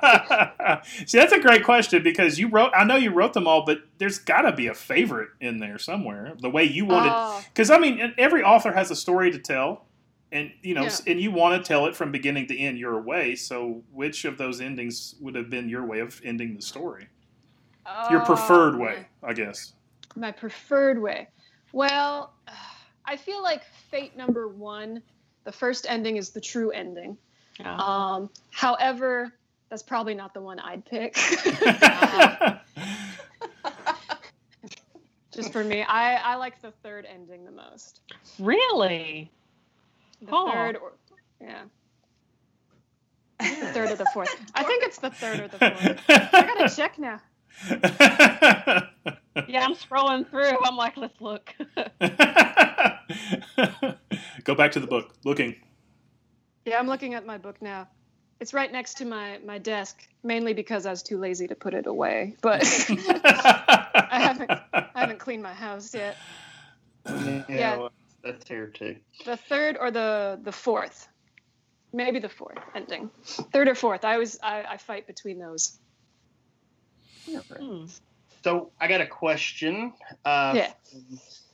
See, 1.06 1.18
that's 1.18 1.34
a 1.34 1.40
great 1.40 1.64
question 1.64 2.04
because 2.04 2.40
you 2.40 2.48
wrote. 2.50 2.72
I 2.76 2.84
know 2.84 2.96
you 2.96 3.12
wrote 3.12 3.34
them 3.34 3.48
all, 3.48 3.66
but 3.66 3.80
there's 3.98 4.20
got 4.20 4.42
to 4.42 4.52
be 4.52 4.68
a 4.68 4.74
favorite 4.74 5.30
in 5.42 5.60
there 5.60 5.78
somewhere. 5.78 6.34
The 6.40 6.50
way 6.50 6.64
you 6.64 6.86
wanted, 6.86 7.12
Oh. 7.14 7.44
because 7.54 7.72
I 7.72 7.78
mean, 7.80 8.14
every 8.18 8.44
author 8.44 8.72
has 8.74 8.92
a 8.92 8.96
story 8.96 9.32
to 9.32 9.40
tell, 9.40 9.86
and 10.32 10.52
you 10.62 10.74
know, 10.74 10.84
Yeah. 10.84 10.96
and 11.08 11.20
you 11.20 11.32
want 11.32 11.62
to 11.64 11.68
tell 11.68 11.86
it 11.86 11.96
from 11.96 12.12
beginning 12.12 12.48
to 12.48 12.58
end 12.58 12.78
your 12.78 13.00
way. 13.02 13.36
So, 13.36 13.84
which 13.92 14.26
of 14.26 14.38
those 14.38 14.62
endings 14.62 15.16
would 15.20 15.36
have 15.36 15.50
been 15.50 15.70
your 15.70 15.86
way 15.86 16.00
of 16.00 16.22
ending 16.24 16.56
the 16.56 16.62
story? 16.62 17.08
Your 18.12 18.22
Oh, 18.22 18.26
preferred 18.26 18.78
way, 18.78 19.08
I 19.24 19.34
guess. 19.34 19.74
My 20.16 20.32
preferred 20.32 21.02
way. 21.02 21.30
Well, 21.72 22.34
I 23.10 23.18
feel 23.18 23.42
like 23.42 23.64
Fate 23.90 24.16
number 24.16 24.48
one, 24.48 25.02
the 25.44 25.52
first 25.52 25.88
ending 25.90 26.18
is 26.18 26.30
the 26.30 26.40
true 26.42 26.70
ending. 26.70 27.18
Oh. 27.66 27.70
Um, 27.72 28.30
however, 28.52 29.34
that's 29.70 29.82
probably 29.82 30.14
not 30.14 30.36
the 30.36 30.42
one 30.42 30.60
I'd 30.60 30.86
pick. 30.86 31.16
Just 35.32 35.52
for 35.52 35.64
me, 35.64 35.82
I, 35.82 36.16
I 36.18 36.36
like 36.36 36.62
the 36.62 36.70
third 36.84 37.08
ending 37.12 37.46
the 37.46 37.52
most. 37.52 38.02
Really? 38.38 39.32
The 40.22 40.32
Oh. 40.32 40.52
third, 40.52 40.76
or 40.78 40.92
yeah, 41.42 41.64
the 43.40 43.46
third 43.74 43.90
or 43.92 43.96
the 43.96 44.06
fourth. 44.14 44.30
I 44.54 44.64
think 44.64 44.84
it's 44.84 45.00
the 45.00 45.10
third 45.10 45.40
or 45.40 45.48
the 45.48 45.58
fourth. 45.58 46.00
I 46.10 46.44
gotta 46.46 46.76
check 46.76 47.00
now. 47.00 47.22
Yeah, 49.48 49.64
I'm 49.64 49.76
scrolling 49.76 50.30
through. 50.30 50.58
I'm 50.64 50.76
like, 50.76 50.98
let's 50.98 51.20
look. 51.22 51.54
Go 54.44 54.56
back 54.56 54.72
to 54.74 54.80
the 54.80 54.88
book. 54.88 55.14
Looking. 55.24 55.56
Yeah, 56.66 56.80
I'm 56.80 56.88
looking 56.88 57.14
at 57.14 57.26
my 57.26 57.38
book 57.38 57.62
now. 57.62 57.88
It's 58.40 58.54
right 58.54 58.72
next 58.72 58.96
to 58.98 59.06
my 59.06 59.40
my 59.46 59.58
desk, 59.58 60.08
mainly 60.24 60.54
because 60.54 60.86
I 60.86 60.92
was 60.92 61.04
too 61.04 61.18
lazy 61.18 61.48
to 61.48 61.56
put 61.56 61.74
it 61.74 61.88
away. 61.88 62.36
But 62.42 62.64
I 62.90 64.20
haven't 64.22 64.50
I 64.74 64.90
haven't 64.96 65.20
cleaned 65.20 65.44
my 65.44 65.54
house 65.54 65.94
yet. 65.94 66.16
Yeah, 67.06 67.44
Yeah. 67.50 67.78
well, 67.78 67.92
that's 68.24 68.48
here 68.48 68.68
too. 68.68 68.96
The 69.26 69.36
third 69.38 69.78
or 69.80 69.92
the 69.92 70.40
the 70.42 70.52
fourth, 70.54 71.08
maybe 71.92 72.20
the 72.20 72.30
fourth 72.30 72.58
ending, 72.76 73.10
third 73.52 73.68
or 73.68 73.76
fourth. 73.76 74.06
I 74.06 74.14
always 74.14 74.40
I, 74.42 74.64
I 74.64 74.78
fight 74.78 75.06
between 75.06 75.38
those. 75.40 75.78
Hmm. 77.28 77.86
So 78.44 78.72
I 78.80 78.88
got 78.88 79.02
a 79.02 79.08
question. 79.08 79.94
Uh, 80.26 80.54
Yeah. 80.56 80.74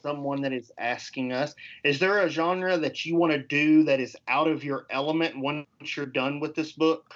Someone 0.01 0.41
that 0.43 0.53
is 0.53 0.71
asking 0.77 1.33
us: 1.33 1.55
Is 1.83 1.99
there 1.99 2.19
a 2.19 2.29
genre 2.29 2.77
that 2.77 3.05
you 3.05 3.15
want 3.15 3.31
to 3.33 3.39
do 3.39 3.83
that 3.83 3.99
is 3.99 4.15
out 4.27 4.47
of 4.47 4.63
your 4.63 4.85
element 4.89 5.37
once 5.37 5.67
you're 5.95 6.05
done 6.05 6.39
with 6.39 6.53
this 6.53 6.71
book? 6.71 7.13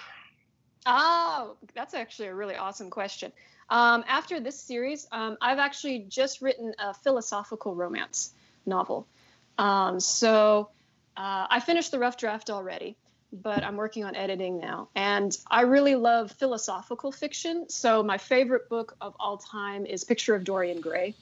Oh, 0.86 1.56
that's 1.74 1.94
actually 1.94 2.28
a 2.28 2.34
really 2.34 2.56
awesome 2.56 2.90
question. 2.90 3.32
Um, 3.68 4.02
after 4.08 4.40
this 4.40 4.60
series, 4.60 5.06
um, 5.12 5.36
I've 5.40 5.58
actually 5.58 6.00
just 6.08 6.42
written 6.42 6.74
a 6.78 6.92
philosophical 6.92 7.76
romance 7.76 8.32
novel. 8.66 9.06
Um, 9.56 10.00
so 10.00 10.70
uh, 11.16 11.46
I 11.48 11.60
finished 11.60 11.92
the 11.92 11.98
rough 11.98 12.16
draft 12.16 12.50
already, 12.50 12.96
but 13.32 13.64
I'm 13.64 13.76
working 13.76 14.04
on 14.04 14.16
editing 14.16 14.58
now. 14.58 14.88
And 14.94 15.36
I 15.50 15.62
really 15.62 15.94
love 15.94 16.32
philosophical 16.32 17.12
fiction. 17.12 17.66
So 17.68 18.02
my 18.02 18.18
favorite 18.18 18.68
book 18.68 18.96
of 19.00 19.14
all 19.20 19.38
time 19.38 19.86
is 19.86 20.04
Picture 20.04 20.34
of 20.34 20.44
Dorian 20.44 20.80
Gray. 20.80 21.14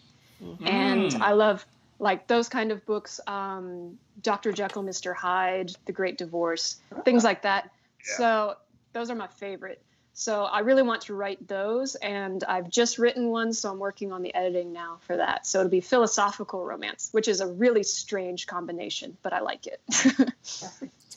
And 0.64 1.10
Mm. 1.10 1.20
I 1.20 1.32
love 1.32 1.66
like 1.98 2.28
those 2.28 2.48
kind 2.48 2.70
of 2.70 2.86
books, 2.86 3.20
um, 3.26 3.98
Dr. 4.22 4.52
Jekyll, 4.52 4.84
Mr. 4.84 5.14
Hyde, 5.14 5.72
The 5.86 5.92
Great 5.92 6.16
Divorce, 6.16 6.80
things 7.04 7.24
like 7.24 7.42
that. 7.42 7.70
So 8.16 8.54
those 8.92 9.10
are 9.10 9.16
my 9.16 9.26
favorite. 9.26 9.82
So 10.14 10.44
I 10.44 10.60
really 10.60 10.82
want 10.82 11.02
to 11.02 11.14
write 11.14 11.46
those, 11.46 11.94
and 11.96 12.42
I've 12.42 12.68
just 12.68 12.98
written 12.98 13.28
one, 13.30 13.52
so 13.52 13.70
I'm 13.70 13.78
working 13.78 14.12
on 14.12 14.22
the 14.22 14.34
editing 14.34 14.72
now 14.72 14.98
for 15.02 15.16
that. 15.16 15.46
So 15.46 15.60
it'll 15.60 15.70
be 15.70 15.80
philosophical 15.80 16.64
romance, 16.64 17.08
which 17.12 17.28
is 17.28 17.40
a 17.40 17.46
really 17.46 17.84
strange 17.84 18.48
combination, 18.48 19.16
but 19.22 19.32
I 19.32 19.40
like 19.40 19.68
it. 19.68 19.80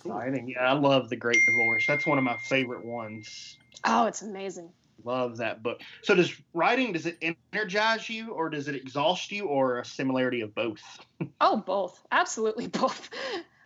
Exciting. 0.05 0.49
Yeah, 0.49 0.69
I 0.69 0.73
love 0.73 1.09
The 1.09 1.15
Great 1.15 1.45
Divorce. 1.45 1.85
That's 1.87 2.05
one 2.05 2.17
of 2.17 2.23
my 2.23 2.37
favorite 2.37 2.83
ones. 2.85 3.57
oh, 3.85 4.05
it's 4.07 4.21
amazing. 4.21 4.71
Love 5.03 5.37
that 5.37 5.63
book. 5.63 5.81
So 6.03 6.13
does 6.13 6.31
writing 6.53 6.93
does 6.93 7.07
it 7.07 7.17
energize 7.53 8.07
you 8.09 8.31
or 8.31 8.49
does 8.49 8.67
it 8.67 8.75
exhaust 8.75 9.31
you 9.31 9.45
or 9.45 9.79
a 9.79 9.85
similarity 9.85 10.41
of 10.41 10.53
both? 10.55 10.81
Oh, 11.43 11.57
both. 11.57 11.99
Absolutely 12.11 12.67
both. 12.81 13.09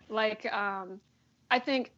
like, 0.08 0.50
um, 0.50 0.98
I 1.50 1.58
think, 1.58 1.92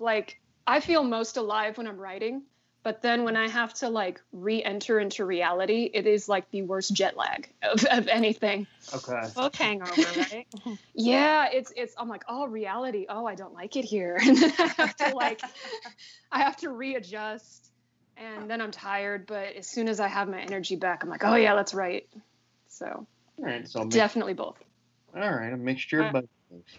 like, 0.00 0.38
I 0.64 0.78
feel 0.78 1.02
most 1.02 1.36
alive 1.36 1.76
when 1.76 1.88
I'm 1.88 1.98
writing, 1.98 2.42
but 2.82 3.02
then 3.02 3.24
when 3.24 3.36
I 3.36 3.48
have 3.48 3.74
to 3.74 3.88
like 3.88 4.20
re-enter 4.32 4.98
into 5.00 5.24
reality, 5.24 5.90
it 5.92 6.06
is 6.06 6.28
like 6.28 6.50
the 6.50 6.62
worst 6.62 6.92
jet 6.94 7.16
lag 7.16 7.48
of, 7.62 7.84
of 7.84 8.08
anything. 8.08 8.66
Okay. 8.94 9.28
Book 9.34 9.54
hangover, 9.56 9.92
right? 10.32 10.46
Yeah, 10.94 11.48
it's 11.52 11.72
it's. 11.76 11.94
I'm 11.98 12.08
like, 12.08 12.24
oh, 12.28 12.46
reality. 12.46 13.06
Oh, 13.08 13.26
I 13.26 13.34
don't 13.34 13.54
like 13.54 13.76
it 13.76 13.84
here, 13.84 14.16
and 14.20 14.36
then 14.36 14.52
I 14.58 14.66
have 14.76 14.96
to 14.96 15.14
like, 15.14 15.42
I 16.32 16.40
have 16.40 16.56
to 16.58 16.70
readjust, 16.70 17.70
and 18.16 18.50
then 18.50 18.60
I'm 18.60 18.70
tired. 18.70 19.26
But 19.26 19.54
as 19.56 19.68
soon 19.68 19.88
as 19.88 20.00
I 20.00 20.08
have 20.08 20.28
my 20.28 20.40
energy 20.40 20.76
back, 20.76 21.02
I'm 21.02 21.10
like, 21.10 21.24
oh 21.24 21.34
yeah, 21.36 21.52
let's 21.54 21.74
write. 21.74 22.08
So 22.68 22.86
All 22.86 23.44
right. 23.44 23.68
So 23.68 23.80
a 23.80 23.84
mi- 23.84 23.90
definitely 23.90 24.34
both. 24.34 24.58
all 25.14 25.20
right, 25.20 25.52
a 25.52 25.56
mixture 25.56 26.02
Uh, 26.02 26.06
of 26.06 26.12
both. 26.12 26.24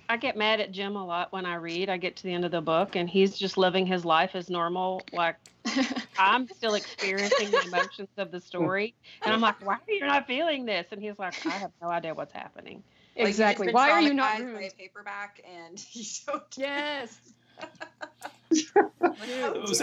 I 0.08 0.18
get 0.18 0.36
mad 0.36 0.60
at 0.60 0.72
Jim 0.72 0.96
a 0.96 1.06
lot 1.06 1.32
when 1.32 1.46
I 1.46 1.56
read. 1.56 1.90
I 1.90 1.98
get 1.98 2.16
to 2.18 2.24
the 2.24 2.34
end 2.34 2.46
of 2.46 2.52
the 2.52 2.62
book 2.62 2.96
and 2.96 3.10
he's 3.10 3.38
just 3.38 3.58
living 3.58 3.86
his 3.86 4.04
life 4.06 4.32
as 4.34 4.50
normal. 4.50 5.02
Like 5.14 5.36
I'm 6.18 6.48
still 6.48 6.74
experiencing 6.76 7.52
the 7.52 7.64
emotions 7.66 8.10
of 8.18 8.32
the 8.32 8.40
story. 8.40 8.96
And 9.24 9.34
I'm 9.34 9.42
like, 9.42 9.64
why 9.66 9.76
are 9.76 9.92
you 9.92 10.06
not 10.06 10.28
feeling 10.28 10.66
this? 10.66 10.88
And 10.92 11.02
he's 11.02 11.18
like, 11.20 11.46
I 11.46 11.52
have 11.52 11.72
no 11.82 11.90
idea 11.90 12.14
what's 12.14 12.34
happening. 12.34 12.84
Like, 13.16 13.28
exactly. 13.28 13.72
Why 13.72 13.92
are 13.92 14.02
you 14.02 14.14
not 14.14 14.38
traumatized 14.38 14.54
by 14.54 14.62
a 14.62 14.72
paperback 14.72 15.42
and 15.46 15.86
you 15.92 16.06
don't 16.26 16.44
Yes. 16.58 17.20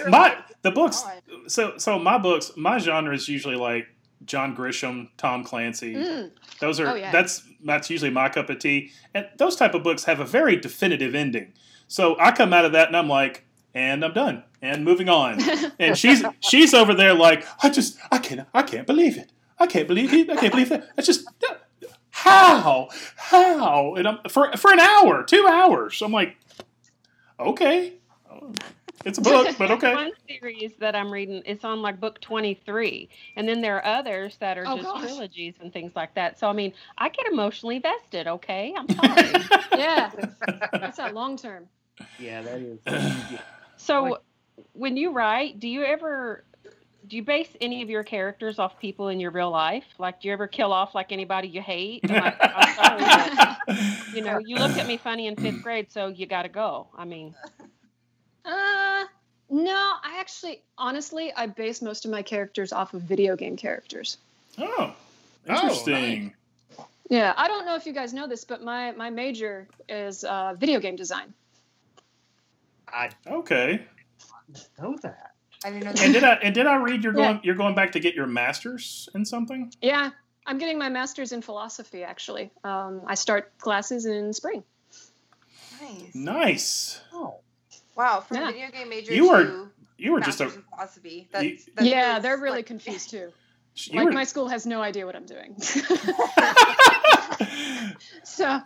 My 0.09 0.37
the 0.62 0.71
books 0.73 1.05
so 1.47 1.78
so 1.78 1.99
my 1.99 2.19
books 2.19 2.50
my 2.57 2.78
genre 2.78 3.14
is 3.14 3.28
usually 3.28 3.55
like 3.55 3.87
John 4.25 4.56
Grisham, 4.56 5.08
Tom 5.16 5.44
Clancy. 5.44 5.94
Mm. 5.94 6.30
Those 6.61 6.80
are 6.80 6.88
Oh, 6.88 6.94
yeah. 6.94 7.12
that's 7.12 7.42
that's 7.64 7.90
usually 7.90 8.11
my 8.11 8.28
cup 8.28 8.49
of 8.50 8.58
tea. 8.58 8.90
And 9.14 9.26
those 9.37 9.56
type 9.56 9.75
of 9.75 9.82
books 9.82 10.04
have 10.04 10.20
a 10.20 10.25
very 10.25 10.56
definitive 10.56 11.14
ending. 11.14 11.52
So 11.88 12.16
I 12.18 12.32
come 12.32 12.52
out 12.52 12.64
of 12.64 12.73
that 12.73 12.88
and 12.88 12.96
I'm 12.96 13.08
like, 13.08 13.44
and 13.75 14.04
I'm 14.04 14.12
done 14.14 14.42
and 14.62 14.85
moving 14.85 15.08
on. 15.08 15.38
and 15.78 15.96
she's 15.96 16.25
she's 16.40 16.73
over 16.75 16.94
there 16.94 17.14
like, 17.14 17.46
I 17.62 17.68
just 17.70 17.99
I 18.11 18.18
can't 18.18 18.46
I 18.54 18.62
can't 18.62 18.87
believe 18.87 19.16
it. 19.18 19.30
I 19.58 19.66
can't 19.66 19.87
believe 19.87 20.12
it. 20.12 20.30
I 20.30 20.37
can't 20.37 20.52
believe 20.52 20.70
that. 20.70 20.88
It's 20.96 21.06
just 21.06 21.26
how 22.11 22.88
how 23.16 23.94
and 23.94 24.08
I'm 24.08 24.18
for 24.28 24.50
for 24.56 24.73
an 24.73 24.80
hour, 24.80 25.23
two 25.23 25.46
hours. 25.46 26.00
I'm 26.02 26.12
like, 26.12 26.37
okay, 27.38 27.94
it's 29.07 29.19
a 29.19 29.23
book, 29.23 29.57
but 29.57 29.71
okay. 29.73 29.95
One 29.95 30.13
series 30.29 30.73
that 30.81 30.97
I'm 30.97 31.11
reading, 31.13 31.43
it's 31.47 31.65
on 31.65 31.81
like 31.81 32.01
book 32.01 32.21
23. 32.21 33.09
And 33.37 33.49
then 33.49 33.63
there 33.63 33.77
are 33.77 33.87
others 33.99 34.37
that 34.39 34.59
are 34.59 34.65
Oh, 34.67 34.77
just 34.77 34.89
gosh. 34.89 35.03
trilogies 35.03 35.55
and 35.61 35.73
things 35.73 35.93
like 35.95 36.15
that. 36.17 36.39
So, 36.39 36.49
I 36.49 36.53
mean, 36.53 36.73
I 36.99 37.09
get 37.09 37.27
emotionally 37.27 37.79
vested, 37.79 38.27
okay? 38.27 38.75
I'm 38.77 38.89
sorry. 38.89 39.45
Yeah. 39.79 40.11
That's 40.73 40.97
that 40.99 41.15
long 41.15 41.37
term. 41.37 41.69
Yeah, 42.19 42.43
that 42.43 42.59
is. 42.61 42.81
yeah. 42.87 43.41
So, 43.79 44.19
when 44.73 44.97
you 44.97 45.13
write, 45.13 45.61
do 45.61 45.69
you 45.69 45.85
ever 45.85 46.45
do 47.07 47.17
you 47.17 47.23
base 47.23 47.51
any 47.61 47.83
of 47.83 47.91
your 47.91 48.03
characters 48.03 48.59
off 48.59 48.79
people 48.81 49.09
in 49.09 49.21
your 49.21 49.31
real 49.31 49.51
life? 49.51 49.85
Like, 49.99 50.21
do 50.21 50.29
you 50.29 50.35
ever 50.35 50.47
kill 50.49 50.73
off 50.73 50.95
like 50.95 51.13
anybody 51.13 51.47
you 51.49 51.63
hate? 51.63 52.09
Like, 52.09 52.35
I'm 52.41 52.75
sorry, 52.75 53.05
but, 53.37 53.77
you 54.15 54.23
know, 54.23 54.39
you 54.39 54.57
looked 54.57 54.79
at 54.79 54.87
me 54.87 54.97
funny 54.97 55.27
in 55.29 55.37
fifth 55.37 55.63
grade, 55.63 55.93
so 55.93 56.09
you 56.09 56.27
got 56.27 56.43
to 56.43 56.49
go. 56.49 56.89
I 56.97 57.05
mean, 57.05 57.35
Uh, 58.47 59.05
no, 59.50 59.75
I 59.75 60.19
actually, 60.21 60.62
honestly, 60.79 61.33
I 61.35 61.47
base 61.47 61.83
most 61.83 62.05
of 62.05 62.11
my 62.11 62.23
characters 62.23 62.73
off 62.73 62.95
of 62.95 63.03
video 63.03 63.37
game 63.37 63.57
characters. 63.57 64.19
Oh, 64.59 64.95
interesting. 65.49 66.33
Yeah, 67.09 67.35
I 67.37 67.49
don't 67.49 67.67
know 67.67 67.75
if 67.76 67.87
you 67.87 67.93
guys 67.93 68.12
know 68.12 68.26
this, 68.26 68.45
but 68.45 68.62
my 68.62 68.93
my 68.93 69.11
major 69.11 69.69
is 69.88 70.25
uh, 70.25 70.55
video 70.59 70.81
game 70.81 70.97
design. 70.97 71.33
I 72.88 73.11
Okay. 73.26 73.85
know 74.81 74.97
that. 75.03 75.33
I 75.65 75.71
didn't 75.71 75.85
know 75.85 76.03
And 76.03 76.12
did. 76.12 76.25
I 76.25 76.35
and 76.35 76.55
did 76.55 76.67
I 76.67 76.76
read 76.76 77.03
you're 77.05 77.17
Yeah. 77.17 77.26
going 77.33 77.41
you're 77.43 77.55
going 77.55 77.75
back 77.75 77.93
to 77.93 78.00
get 78.00 78.15
your 78.15 78.26
masters 78.26 79.09
in 79.15 79.25
something? 79.25 79.73
Yeah, 79.81 80.11
I'm 80.47 80.59
getting 80.59 80.79
my 80.79 80.88
master's 80.88 81.33
in 81.33 81.43
philosophy. 81.43 82.03
Actually, 82.03 82.50
um, 82.65 83.03
I 83.07 83.15
start 83.15 83.57
classes 83.59 84.07
in 84.07 84.33
spring. 84.33 84.62
Nice. 85.81 86.15
Nice. 86.15 87.00
Oh. 87.12 87.41
Wow, 87.97 88.21
from 88.21 88.37
Yeah. 88.37 88.50
video 88.53 88.71
game 88.71 88.88
major 88.88 89.15
You 89.15 89.29
were 89.31 89.45
to 89.45 89.71
you 89.99 90.12
were 90.12 90.21
just 90.21 90.41
a 90.41 90.49
philosophy. 90.50 91.29
That's, 91.33 91.45
you- 91.45 91.59
that's 91.75 91.88
yeah, 91.88 92.09
really 92.11 92.21
they're 92.23 92.37
really 92.37 92.57
slick. 92.59 92.67
confused 92.67 93.11
too. 93.11 93.33
like 93.95 94.05
were, 94.07 94.12
my 94.12 94.25
school 94.25 94.49
has 94.49 94.67
no 94.67 94.83
idea 94.83 95.07
what 95.07 95.17
I'm 95.17 95.26
doing. 95.26 95.57
so, 98.23 98.61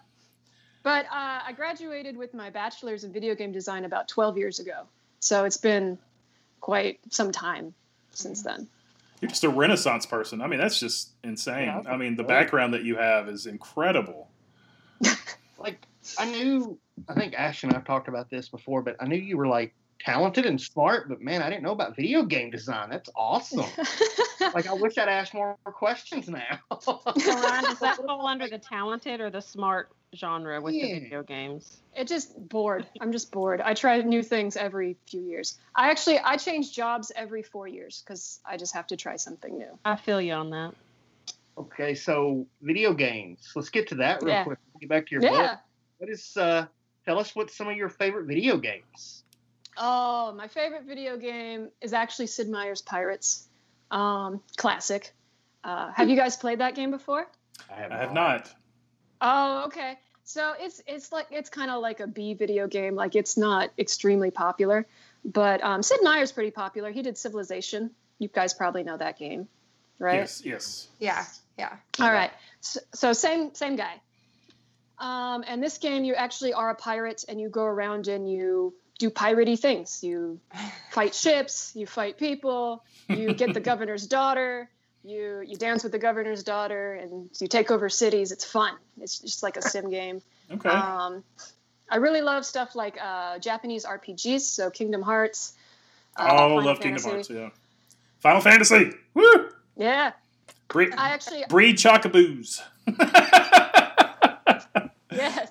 but 0.83 1.05
uh, 1.07 1.41
I 1.47 1.53
graduated 1.55 2.17
with 2.17 2.35
my 2.35 2.51
bachelor's 2.51 3.05
in 3.05 3.13
video 3.13 3.35
game 3.35 3.53
design 3.53 3.85
about 3.85 4.09
12 4.09 4.39
years 4.39 4.59
ago. 4.61 4.83
So 5.21 5.45
it's 5.45 5.57
been 5.57 5.99
quite 6.61 7.01
some 7.11 7.33
time 7.33 7.75
since 8.13 8.43
then. 8.43 8.67
you're 9.21 9.29
just 9.29 9.45
a 9.45 9.49
renaissance 9.51 10.07
person. 10.07 10.41
I 10.41 10.47
mean, 10.47 10.59
that's 10.59 10.81
just 10.81 11.11
insane. 11.23 11.67
Yeah, 11.67 11.83
I 11.87 11.97
mean, 11.97 12.17
the 12.17 12.25
great. 12.25 12.41
background 12.41 12.75
that 12.75 12.83
you 12.85 12.97
have 12.97 13.29
is 13.29 13.47
incredible. 13.47 14.29
Like 15.59 15.87
I 16.19 16.25
knew. 16.27 16.79
I 17.09 17.15
think 17.15 17.35
Ash 17.35 17.63
and 17.65 17.73
I've 17.73 17.85
talked 17.85 18.09
about 18.09 18.31
this 18.31 18.49
before, 18.49 18.83
but 18.83 18.97
I 19.01 19.07
knew 19.07 19.17
you 19.17 19.37
were 19.37 19.47
like 19.47 19.75
talented 20.01 20.47
and 20.47 20.61
smart. 20.61 21.09
But 21.09 21.21
man, 21.21 21.43
I 21.43 21.49
didn't 21.51 21.63
know 21.63 21.73
about 21.73 21.97
video 21.97 22.23
game 22.25 22.51
design. 22.51 22.91
That's 22.91 23.09
awesome. 23.17 23.71
like 24.55 24.67
I 24.67 24.75
wish 24.75 24.99
I'd 24.99 25.09
asked 25.09 25.35
more 25.35 25.57
questions 25.65 26.29
now. 26.29 26.59
so 26.81 27.01
Ryan, 27.07 27.65
does 27.65 27.79
that 27.81 27.97
fall 27.97 28.27
under 28.27 28.49
the 28.49 28.59
talented 28.59 29.21
or 29.21 29.31
the 29.31 29.41
smart 29.41 29.91
genre 30.15 30.61
with 30.61 30.75
Yeah. 30.75 30.87
the 30.87 31.01
video 31.01 31.23
games. 31.23 31.79
It 31.97 32.09
just 32.09 32.37
bored. 32.49 32.87
I'm 33.01 33.13
just 33.13 33.31
bored. 33.31 33.61
I 33.61 33.75
try 33.75 34.01
new 34.01 34.23
things 34.23 34.57
every 34.57 34.97
few 35.09 35.21
years. 35.23 35.59
I 35.75 35.91
actually 35.91 36.19
I 36.19 36.37
change 36.37 36.73
jobs 36.73 37.13
every 37.15 37.43
four 37.43 37.69
years 37.69 38.03
because 38.05 38.41
I 38.45 38.57
just 38.57 38.75
have 38.75 38.89
to 38.89 38.97
try 38.97 39.17
something 39.17 39.57
new. 39.57 39.79
I 39.85 39.97
feel 39.97 40.21
you 40.21 40.33
on 40.33 40.51
that. 40.51 40.75
Okay, 41.59 41.95
so 41.95 42.47
video 42.63 42.95
games. 42.95 43.53
Let's 43.55 43.69
get 43.71 43.89
to 43.89 43.97
that 43.97 44.23
real 44.23 44.35
Yeah. 44.35 44.45
quick. 44.45 44.59
Get 44.81 44.89
back 44.89 45.07
to 45.07 45.15
your 45.15 45.23
Yeah. 45.23 45.31
book. 45.31 45.59
What 46.01 46.09
is 46.09 46.35
uh 46.35 46.65
tell 47.05 47.19
us 47.19 47.37
what 47.37 47.51
some 47.51 47.69
of 47.69 47.77
your 47.77 47.91
favorite 47.91 48.25
video 48.25 48.57
games? 48.57 49.23
Oh, 49.77 50.33
my 50.33 50.49
favorite 50.49 50.85
video 50.85 51.19
game 51.19 51.69
is 51.83 51.93
actually 51.93 52.29
Sid 52.29 52.49
Meier's 52.49 52.81
Pirates. 52.81 53.47
Um, 53.91 54.41
classic. 54.57 55.13
Uh, 55.63 55.93
have 55.93 56.09
you 56.09 56.17
guys 56.17 56.37
played 56.37 56.61
that 56.61 56.75
game 56.75 56.91
before? 56.91 57.27
I 57.71 57.75
have, 57.75 57.93
I 57.93 57.99
have 57.99 58.15
not. 58.15 58.51
Oh, 59.21 59.65
okay. 59.67 59.99
So 60.25 60.55
it's 60.59 60.83
it's 60.87 61.13
like 61.13 61.27
it's 61.31 61.51
kind 61.51 61.71
of 61.71 61.83
like 61.83 62.01
a 62.01 62.07
B 62.07 62.33
video 62.33 62.67
game. 62.67 62.95
Like 62.95 63.15
it's 63.15 63.37
not 63.37 63.71
extremely 63.79 64.31
popular, 64.31 64.87
but 65.23 65.63
um, 65.63 65.83
Sid 65.83 66.01
Meier's 66.03 66.33
pretty 66.33 66.51
popular. 66.51 66.91
He 66.91 67.03
did 67.03 67.19
Civilization. 67.19 67.91
You 68.19 68.29
guys 68.29 68.55
probably 68.55 68.85
know 68.85 68.97
that 68.97 69.19
game, 69.19 69.49
right? 69.99 70.21
Yes, 70.21 70.43
yes. 70.47 70.89
Yeah, 70.99 71.27
yeah. 71.59 71.77
All 71.99 72.11
right. 72.11 72.31
So, 72.61 72.81
so 72.95 73.13
same 73.13 73.55
same 73.55 73.77
guy. 73.77 74.01
Um, 75.01 75.45
and 75.47 75.63
this 75.63 75.79
game, 75.79 76.05
you 76.05 76.15
actually 76.15 76.53
are 76.53 76.69
a 76.69 76.75
pirate, 76.75 77.25
and 77.27 77.41
you 77.41 77.49
go 77.49 77.65
around 77.65 78.07
and 78.07 78.31
you 78.31 78.75
do 78.99 79.09
piratey 79.11 79.59
things. 79.59 80.05
You 80.05 80.39
fight 80.91 81.15
ships, 81.25 81.73
you 81.75 81.87
fight 81.87 82.19
people, 82.19 82.85
you 83.09 83.33
get 83.33 83.55
the 83.55 83.61
governor's 83.61 84.07
daughter, 84.07 84.69
you 85.03 85.43
you 85.45 85.57
dance 85.57 85.83
with 85.83 85.93
the 85.93 85.99
governor's 85.99 86.43
daughter, 86.43 86.95
and 86.95 87.31
you 87.41 87.49
take 87.49 87.71
over 87.71 87.89
cities. 87.89 88.31
It's 88.31 88.45
fun. 88.45 88.75
It's 89.01 89.19
just 89.19 89.43
like 89.43 89.57
a 89.57 89.63
sim 89.63 89.89
game. 89.89 90.21
Okay. 90.51 90.69
Um, 90.69 91.25
I 91.89 91.97
really 91.97 92.21
love 92.21 92.45
stuff 92.45 92.77
like 92.77 92.99
uh, 93.03 93.39
Japanese 93.39 93.87
RPGs, 93.87 94.43
so 94.43 94.71
Kingdom 94.71 95.01
Hearts. 95.01 95.55
uh, 96.17 96.29
oh, 96.31 96.37
Final 96.37 96.63
love 96.63 96.81
Kingdom 96.81 97.03
Hearts. 97.03 97.31
Yeah. 97.31 97.49
Final 98.19 98.43
Fantasy. 98.43 98.91
Woo! 99.15 99.49
Yeah, 99.77 100.13
Breed, 100.69 100.93
I 100.95 101.09
actually 101.09 101.45
breed 101.49 101.77
chocobos. 101.79 102.61
Yes. 105.13 105.51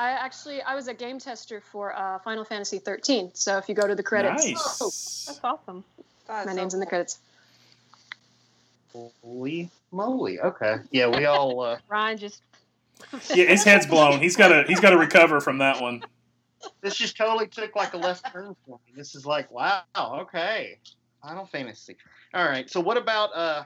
I 0.00 0.12
actually 0.12 0.62
I 0.62 0.74
was 0.74 0.88
a 0.88 0.94
game 0.94 1.18
tester 1.18 1.60
for 1.60 1.94
uh, 1.94 2.18
Final 2.20 2.42
Fantasy 2.42 2.78
13. 2.78 3.32
So 3.34 3.58
if 3.58 3.68
you 3.68 3.74
go 3.74 3.86
to 3.86 3.94
the 3.94 4.02
credits, 4.02 4.46
Nice. 4.46 4.78
Oh, 4.80 4.86
that's 5.26 5.40
awesome. 5.44 5.84
That 6.26 6.40
is 6.40 6.46
my 6.46 6.52
so 6.52 6.56
name's 6.56 6.72
in 6.72 6.80
the 6.80 6.86
credits. 6.86 7.18
Holy 8.94 9.68
moly. 9.92 10.40
Okay. 10.40 10.76
Yeah, 10.90 11.08
we 11.08 11.26
all 11.26 11.60
uh 11.60 11.76
Ryan 11.88 12.16
just 12.16 12.40
Yeah, 13.34 13.44
his 13.44 13.62
head's 13.62 13.84
blown. 13.84 14.20
He's 14.20 14.36
got 14.36 14.48
to 14.48 14.64
he's 14.66 14.80
got 14.80 14.90
to 14.90 14.96
recover 14.96 15.38
from 15.38 15.58
that 15.58 15.82
one. 15.82 16.02
this 16.80 16.96
just 16.96 17.18
totally 17.18 17.48
took 17.48 17.76
like 17.76 17.92
a 17.92 17.98
left 17.98 18.32
turn 18.32 18.56
for 18.64 18.80
me. 18.86 18.94
This 18.96 19.14
is 19.14 19.26
like, 19.26 19.50
wow, 19.50 19.82
okay. 19.98 20.78
Final 21.22 21.44
Fantasy. 21.44 21.98
All 22.32 22.46
right. 22.46 22.70
So 22.70 22.80
what 22.80 22.96
about 22.96 23.36
uh 23.36 23.64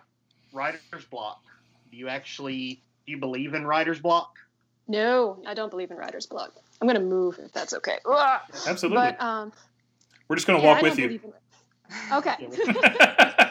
writer's 0.53 1.05
block? 1.12 1.41
Do 1.93 1.97
you 1.97 2.09
actually 2.09 2.83
do 3.07 3.12
you 3.12 3.19
believe 3.19 3.55
in 3.55 3.64
writer's 3.64 4.00
block? 4.00 4.35
No, 4.87 5.38
I 5.47 5.55
don't 5.55 5.71
believe 5.71 5.91
in 5.91 5.97
writer's 5.97 6.26
block. 6.26 6.53
I'm 6.81 6.87
gonna 6.87 7.00
move 7.00 7.38
if 7.43 7.53
that's 7.53 7.73
okay. 7.75 7.99
Ugh. 8.05 8.41
Absolutely. 8.67 8.97
But 8.97 9.21
um, 9.23 9.53
We're 10.29 10.37
just 10.37 10.47
going 10.47 10.61
to 10.61 10.64
yeah, 10.64 10.73
walk 10.73 10.85
I 10.85 10.88
with 10.88 10.99
you. 10.99 11.09
in 11.09 11.33
Okay. 12.12 12.49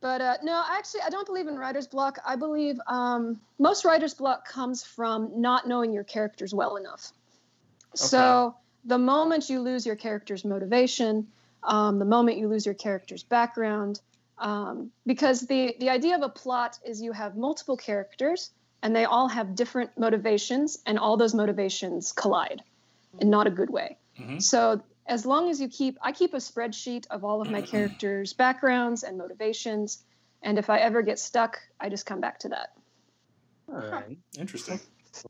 But 0.00 0.22
uh, 0.22 0.36
no, 0.42 0.62
actually, 0.66 1.02
I 1.02 1.10
don't 1.10 1.26
believe 1.26 1.46
in 1.46 1.56
writer's 1.56 1.86
block. 1.86 2.18
I 2.24 2.36
believe 2.36 2.78
um, 2.86 3.38
most 3.58 3.84
writer's 3.84 4.14
block 4.14 4.48
comes 4.48 4.82
from 4.82 5.40
not 5.40 5.68
knowing 5.68 5.92
your 5.92 6.04
characters 6.04 6.54
well 6.54 6.76
enough. 6.76 7.12
Okay. 7.90 8.06
So 8.06 8.54
the 8.84 8.98
moment 8.98 9.50
you 9.50 9.60
lose 9.60 9.84
your 9.84 9.96
character's 9.96 10.44
motivation, 10.44 11.28
um, 11.62 11.98
the 11.98 12.06
moment 12.06 12.38
you 12.38 12.48
lose 12.48 12.64
your 12.64 12.74
character's 12.74 13.22
background, 13.22 14.00
um, 14.38 14.90
because 15.04 15.42
the 15.42 15.76
the 15.80 15.90
idea 15.90 16.16
of 16.16 16.22
a 16.22 16.30
plot 16.30 16.78
is 16.82 17.02
you 17.02 17.12
have 17.12 17.36
multiple 17.36 17.76
characters 17.76 18.52
and 18.82 18.94
they 18.94 19.04
all 19.04 19.28
have 19.28 19.54
different 19.54 19.90
motivations, 19.98 20.78
and 20.86 20.98
all 20.98 21.16
those 21.16 21.34
motivations 21.34 22.12
collide, 22.12 22.62
in 23.18 23.30
not 23.30 23.46
a 23.46 23.50
good 23.50 23.70
way. 23.70 23.98
Mhm. 24.18 24.40
So 24.42 24.82
as 25.06 25.26
long 25.26 25.50
as 25.50 25.60
you 25.60 25.68
keep, 25.68 25.98
I 26.02 26.12
keep 26.12 26.34
a 26.34 26.38
spreadsheet 26.38 27.06
of 27.10 27.24
all 27.24 27.42
of 27.42 27.50
my 27.50 27.60
characters' 27.62 28.32
backgrounds 28.32 29.02
and 29.02 29.18
motivations, 29.18 30.04
and 30.42 30.58
if 30.58 30.70
I 30.70 30.78
ever 30.78 31.02
get 31.02 31.18
stuck, 31.18 31.58
I 31.78 31.88
just 31.88 32.06
come 32.06 32.20
back 32.20 32.38
to 32.40 32.48
that. 32.50 32.70
All 33.68 33.76
right. 33.76 34.18
Interesting. 34.38 34.80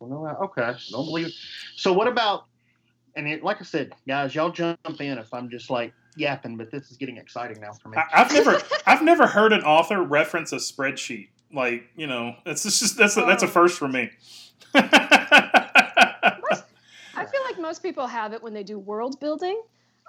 Okay. 0.03 0.75
Don't 0.91 1.07
believe 1.07 1.27
it. 1.27 1.33
So 1.77 1.93
what 1.93 2.09
about 2.09 2.45
and 3.17 3.27
it, 3.27 3.43
like 3.43 3.61
I 3.61 3.65
said, 3.65 3.93
guys, 4.07 4.35
y'all 4.35 4.51
jump 4.51 4.79
in 5.01 5.19
if 5.19 5.33
I'm 5.35 5.51
just 5.51 5.69
like 5.69 5.93
yapping, 6.17 6.57
but 6.57 6.71
this 6.71 6.91
is 6.91 6.97
getting 6.97 7.17
exciting 7.17 7.61
now 7.61 7.73
for 7.73 7.89
me. 7.89 7.99
I, 7.99 8.23
I've 8.23 8.33
never 8.33 8.61
I've 8.87 9.03
never 9.03 9.27
heard 9.27 9.53
an 9.53 9.63
author 9.63 10.03
reference 10.03 10.53
a 10.53 10.57
spreadsheet. 10.57 11.29
Like 11.53 11.85
you 11.97 12.07
know, 12.07 12.37
it's 12.47 12.63
just 12.63 12.97
that's 12.97 13.17
a, 13.17 13.23
that's 13.23 13.43
a 13.43 13.49
first 13.49 13.79
for 13.79 13.89
me. 13.89 14.11
I 14.75 14.87
feel 17.27 17.43
like 17.45 17.59
most 17.59 17.83
people 17.83 18.07
have 18.07 18.33
it 18.33 18.43
when 18.43 18.55
they 18.55 18.63
do 18.63 18.79
world 18.79 19.19
building, 19.21 19.61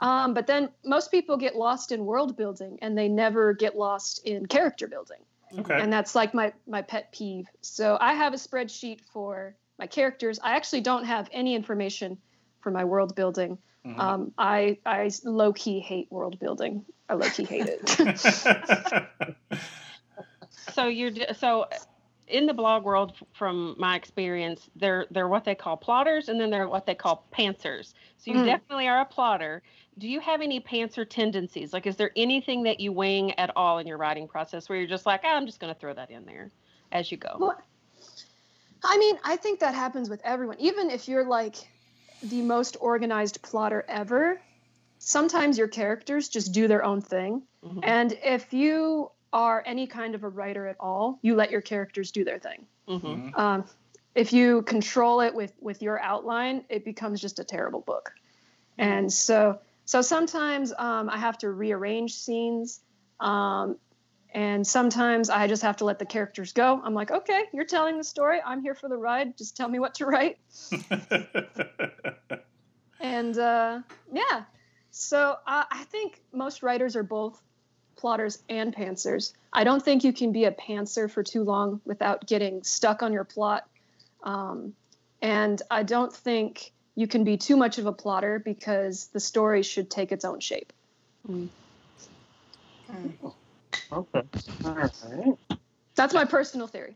um, 0.01 0.34
but 0.34 0.47
then 0.47 0.69
most 0.86 1.12
people 1.12 1.38
get 1.38 1.56
lost 1.56 1.91
in 1.91 2.06
world 2.06 2.38
building 2.38 2.77
and 2.82 2.97
they 2.97 3.08
never 3.08 3.54
get 3.54 3.77
lost 3.77 4.25
in 4.25 4.45
character 4.45 4.88
building. 4.88 5.17
Okay. 5.60 5.80
And 5.80 5.91
that's 5.91 6.15
like 6.15 6.34
my 6.34 6.54
my 6.67 6.82
pet 6.82 7.12
peeve. 7.12 7.47
So 7.62 7.97
I 7.99 8.13
have 8.13 8.34
a 8.34 8.38
spreadsheet 8.38 9.01
for 9.12 9.56
my 9.77 9.88
characters. 9.88 10.39
I 10.43 10.56
actually 10.56 10.82
don't 10.82 11.06
have 11.06 11.27
any 11.32 11.56
information 11.56 12.17
for 12.62 12.71
my 12.71 12.86
world 12.86 13.15
building. 13.15 13.58
Mhm. 13.86 13.99
Um, 13.99 14.32
I 14.38 14.77
I 14.86 15.12
low 15.25 15.54
key 15.54 15.80
hate 15.80 16.08
world 16.12 16.39
building. 16.39 16.86
I 17.10 17.15
low 17.15 17.30
key 17.30 17.43
hate 17.43 17.67
it. 17.67 17.97
so 20.69 20.88
you're 20.88 21.12
so 21.34 21.65
in 22.28 22.45
the 22.45 22.54
blog 22.54 22.84
world 22.84 23.13
from 23.34 23.76
my 23.78 23.95
experience 23.95 24.69
they're 24.76 25.06
they're 25.12 25.28
what 25.28 25.43
they 25.43 25.56
call 25.56 25.76
plotters 25.76 26.30
and 26.30 26.39
then 26.39 26.50
they're 26.50 26.67
what 26.67 26.86
they 26.86 26.95
call 26.95 27.28
pantsers 27.32 27.93
so 28.17 28.32
you 28.32 28.38
Mm. 28.38 28.45
definitely 28.45 28.88
are 28.88 29.02
a 29.02 29.06
plotter 29.06 29.62
do 29.97 30.08
you 30.08 30.19
have 30.19 30.41
any 30.41 30.60
pantser 30.62 31.08
tendencies 31.08 31.74
like 31.74 31.86
is 31.86 31.95
there 31.97 32.12
anything 32.15 32.63
that 32.63 32.80
you 32.80 32.91
wing 32.93 33.38
at 33.39 33.52
all 33.56 33.80
in 33.80 33.88
your 33.88 33.97
writing 33.97 34.28
process 34.28 34.69
where 34.69 34.78
you're 34.78 34.88
just 34.88 35.06
like 35.06 35.21
ah, 35.24 35.36
i'm 35.36 35.45
just 35.45 35.60
going 35.60 35.74
to 35.74 35.80
throw 35.80 35.93
that 35.93 36.10
in 36.10 36.26
there 36.26 36.52
as 36.91 37.12
you 37.12 37.17
go 37.17 37.36
Well, 37.39 37.58
I 38.84 38.97
mean, 38.97 39.17
I 39.24 39.36
think 39.36 39.60
that 39.60 39.76
happens 39.76 40.10
with 40.10 40.21
everyone. 40.24 40.58
Even 40.60 40.89
if 40.89 41.08
you're 41.08 41.26
like 41.26 41.56
the 42.24 42.41
most 42.41 42.78
organized 42.80 43.41
plotter 43.41 43.86
ever, 43.88 44.41
sometimes 45.00 45.58
your 45.58 45.67
characters 45.67 46.30
just 46.30 46.52
do 46.52 46.67
their 46.67 46.84
own 46.84 47.02
thing. 47.02 47.43
Mhm. 47.63 47.80
And 47.84 48.12
if 48.24 48.54
you 48.54 49.12
are 49.33 49.63
any 49.65 49.87
kind 49.87 50.15
of 50.15 50.23
a 50.23 50.29
writer 50.29 50.67
at 50.67 50.75
all, 50.79 51.19
you 51.21 51.35
let 51.35 51.51
your 51.51 51.61
characters 51.61 52.11
do 52.11 52.23
their 52.23 52.39
thing. 52.39 52.65
Mhm. 52.87 53.37
Um, 53.37 53.65
if 54.15 54.33
you 54.33 54.61
control 54.63 55.21
it 55.21 55.33
with 55.33 55.53
with 55.61 55.81
your 55.81 55.99
outline, 56.01 56.65
it 56.69 56.83
becomes 56.83 57.21
just 57.21 57.39
a 57.39 57.43
terrible 57.43 57.81
book. 57.81 58.13
And 58.77 59.11
so 59.11 59.59
so 59.85 60.01
sometimes 60.01 60.73
um, 60.77 61.09
I 61.09 61.17
have 61.17 61.37
to 61.39 61.49
rearrange 61.49 62.13
scenes. 62.13 62.81
Um, 63.19 63.77
and 64.33 64.65
sometimes 64.65 65.29
I 65.29 65.47
just 65.47 65.61
have 65.61 65.77
to 65.77 65.85
let 65.85 65.99
the 65.99 66.05
characters 66.05 66.53
go. 66.53 66.81
I'm 66.81 66.93
like, 66.93 67.11
okay, 67.11 67.43
you're 67.53 67.65
telling 67.65 67.97
the 67.97 68.03
story. 68.03 68.39
I'm 68.43 68.61
here 68.61 68.73
for 68.73 68.87
the 68.87 68.95
ride. 68.95 69.37
Just 69.37 69.57
tell 69.57 69.67
me 69.67 69.79
what 69.79 69.95
to 69.95 70.05
write. 70.05 70.37
And 73.01 73.35
uh, 73.37 73.79
yeah, 74.13 74.43
so 74.91 75.35
uh, 75.47 75.63
I 75.69 75.83
think 75.85 76.21
most 76.31 76.61
writers 76.61 76.95
are 76.95 77.03
both 77.03 77.41
plotters 78.01 78.41
and 78.49 78.75
pantsers. 78.75 79.31
I 79.53 79.63
don't 79.63 79.83
think 79.83 80.03
you 80.03 80.11
can 80.11 80.31
be 80.31 80.45
a 80.45 80.51
pantser 80.51 81.09
for 81.09 81.21
too 81.21 81.43
long 81.43 81.79
without 81.85 82.25
getting 82.25 82.63
stuck 82.63 83.03
on 83.03 83.13
your 83.13 83.23
plot. 83.23 83.67
Um, 84.23 84.73
and 85.21 85.61
I 85.69 85.83
don't 85.83 86.11
think 86.11 86.71
you 86.95 87.07
can 87.07 87.23
be 87.23 87.37
too 87.37 87.55
much 87.55 87.77
of 87.77 87.85
a 87.85 87.91
plotter 87.91 88.39
because 88.39 89.07
the 89.13 89.19
story 89.19 89.61
should 89.61 89.89
take 89.89 90.11
its 90.11 90.25
own 90.25 90.39
shape. 90.39 90.73
Okay. 91.29 91.47
All 93.91 94.73
right. 94.73 95.37
That's 95.95 96.13
my 96.13 96.25
personal 96.25 96.65
theory. 96.67 96.95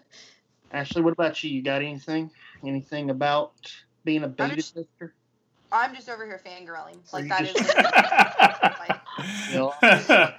Ashley, 0.72 1.02
what 1.02 1.12
about 1.12 1.42
you? 1.44 1.50
You 1.50 1.62
got 1.62 1.80
anything? 1.80 2.30
Anything 2.64 3.10
about 3.10 3.52
being 4.04 4.24
a 4.24 4.28
beta 4.28 4.56
just- 4.56 4.74
tester? 4.74 5.14
I'm 5.70 5.94
just 5.94 6.08
over 6.08 6.24
here 6.24 6.40
fangirling. 6.44 6.98
Like 7.12 7.24
you 7.24 7.28
that 7.30 7.42
is. 7.42 7.52
just- 7.52 7.76
like, 8.88 9.03
You 9.48 9.54
know? 9.54 9.72
yes, 9.82 10.36